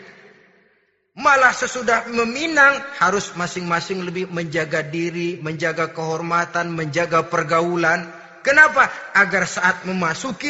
Malah 1.20 1.52
sesudah 1.52 2.08
meminang 2.08 2.80
harus 2.96 3.36
masing-masing 3.36 4.00
lebih 4.08 4.32
menjaga 4.32 4.80
diri, 4.80 5.36
menjaga 5.36 5.92
kehormatan, 5.92 6.72
menjaga 6.72 7.28
pergaulan. 7.28 8.08
Kenapa? 8.40 8.88
Agar 9.12 9.44
saat 9.44 9.84
memasuki 9.84 10.48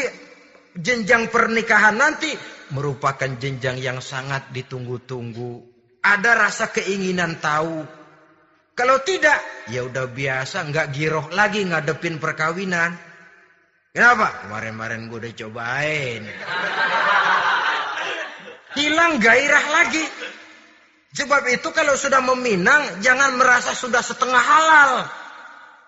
jenjang 0.78 1.26
pernikahan 1.26 1.98
nanti 1.98 2.30
merupakan 2.70 3.26
jenjang 3.34 3.82
yang 3.82 3.98
sangat 3.98 4.46
ditunggu-tunggu. 4.54 5.66
Ada 6.06 6.38
rasa 6.38 6.70
keinginan 6.70 7.42
tahu. 7.42 7.82
Kalau 8.78 9.02
tidak, 9.02 9.36
ya 9.68 9.84
udah 9.84 10.06
biasa, 10.06 10.64
nggak 10.70 10.86
giroh 10.94 11.26
lagi 11.34 11.66
ngadepin 11.66 12.16
perkawinan. 12.22 12.96
Kenapa? 13.90 14.46
Kemarin-kemarin 14.46 15.10
gue 15.10 15.18
udah 15.18 15.34
cobain. 15.34 16.22
Hilang 18.78 19.18
gairah 19.18 19.64
lagi. 19.74 20.29
Sebab 21.10 21.42
itu 21.50 21.74
kalau 21.74 21.98
sudah 21.98 22.22
meminang 22.22 23.02
jangan 23.02 23.34
merasa 23.34 23.74
sudah 23.74 23.98
setengah 23.98 24.38
halal. 24.38 24.92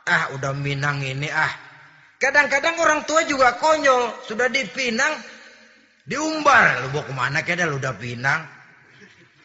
Ah 0.03 0.35
udah 0.35 0.51
minang 0.51 0.99
ini 0.99 1.31
ah. 1.31 1.53
Kadang-kadang 2.19 2.79
orang 2.83 3.01
tua 3.07 3.23
juga 3.27 3.55
konyol. 3.59 4.27
Sudah 4.27 4.51
dipinang 4.51 5.15
diumbar. 6.07 6.87
Lu 6.87 6.89
bawa 6.91 7.05
ke 7.07 7.15
mana 7.15 7.39
keda 7.47 7.71
lu 7.71 7.79
udah 7.79 7.95
pinang. 7.95 8.47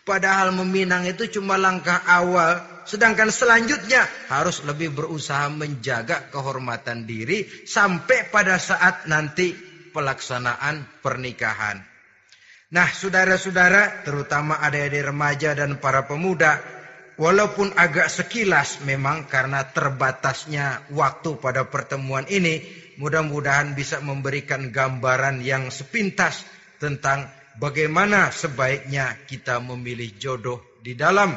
Padahal 0.02 0.56
meminang 0.56 1.06
itu 1.06 1.30
cuma 1.38 1.60
langkah 1.62 2.02
awal. 2.10 2.58
Sedangkan 2.88 3.28
selanjutnya 3.28 4.08
harus 4.32 4.64
lebih 4.64 4.96
berusaha 4.96 5.52
menjaga 5.52 6.32
kehormatan 6.34 7.06
diri. 7.06 7.46
Sampai 7.66 8.30
pada 8.34 8.58
saat 8.58 9.06
nanti 9.06 9.54
pelaksanaan 9.94 11.02
pernikahan. 11.06 11.97
Nah 12.68 12.92
saudara-saudara 12.92 14.04
terutama 14.04 14.60
adik-adik 14.60 15.08
remaja 15.08 15.56
dan 15.56 15.80
para 15.80 16.04
pemuda. 16.04 16.60
walaupun 17.18 17.74
agak 17.74 18.14
sekilas 18.14 18.86
memang 18.86 19.26
karena 19.26 19.66
terbatasnya 19.74 20.86
waktu 20.94 21.42
pada 21.42 21.66
pertemuan 21.66 22.30
ini, 22.30 22.62
mudah-mudahan 23.02 23.74
bisa 23.74 23.98
memberikan 24.06 24.70
gambaran 24.70 25.42
yang 25.42 25.74
sepintas 25.74 26.46
tentang 26.78 27.26
bagaimana 27.58 28.30
sebaiknya 28.30 29.18
kita 29.26 29.58
memilih 29.58 30.14
jodoh 30.22 30.62
di 30.86 30.94
dalam 30.94 31.34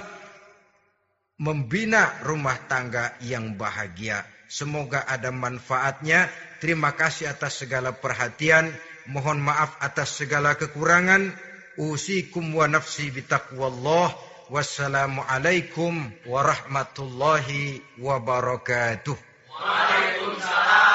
membina 1.40 2.20
rumah 2.28 2.60
tangga 2.68 3.16
yang 3.24 3.56
bahagia. 3.56 4.20
Semoga 4.50 5.08
ada 5.08 5.32
manfaatnya. 5.32 6.28
Terima 6.60 6.92
kasih 6.92 7.32
atas 7.32 7.64
segala 7.64 7.96
perhatian 7.96 8.68
mohon 9.08 9.40
maaf 9.40 9.80
atas 9.80 10.20
segala 10.20 10.58
kekurangan. 10.58 11.32
Usikum 11.80 12.52
wa 12.52 12.68
nafsi 12.68 13.08
bitaqwallah. 13.08 14.12
Wassalamualaikum 14.50 16.10
warahmatullahi 16.26 17.80
wabarakatuh. 18.02 19.14
Waalaikumsalam. 19.48 20.89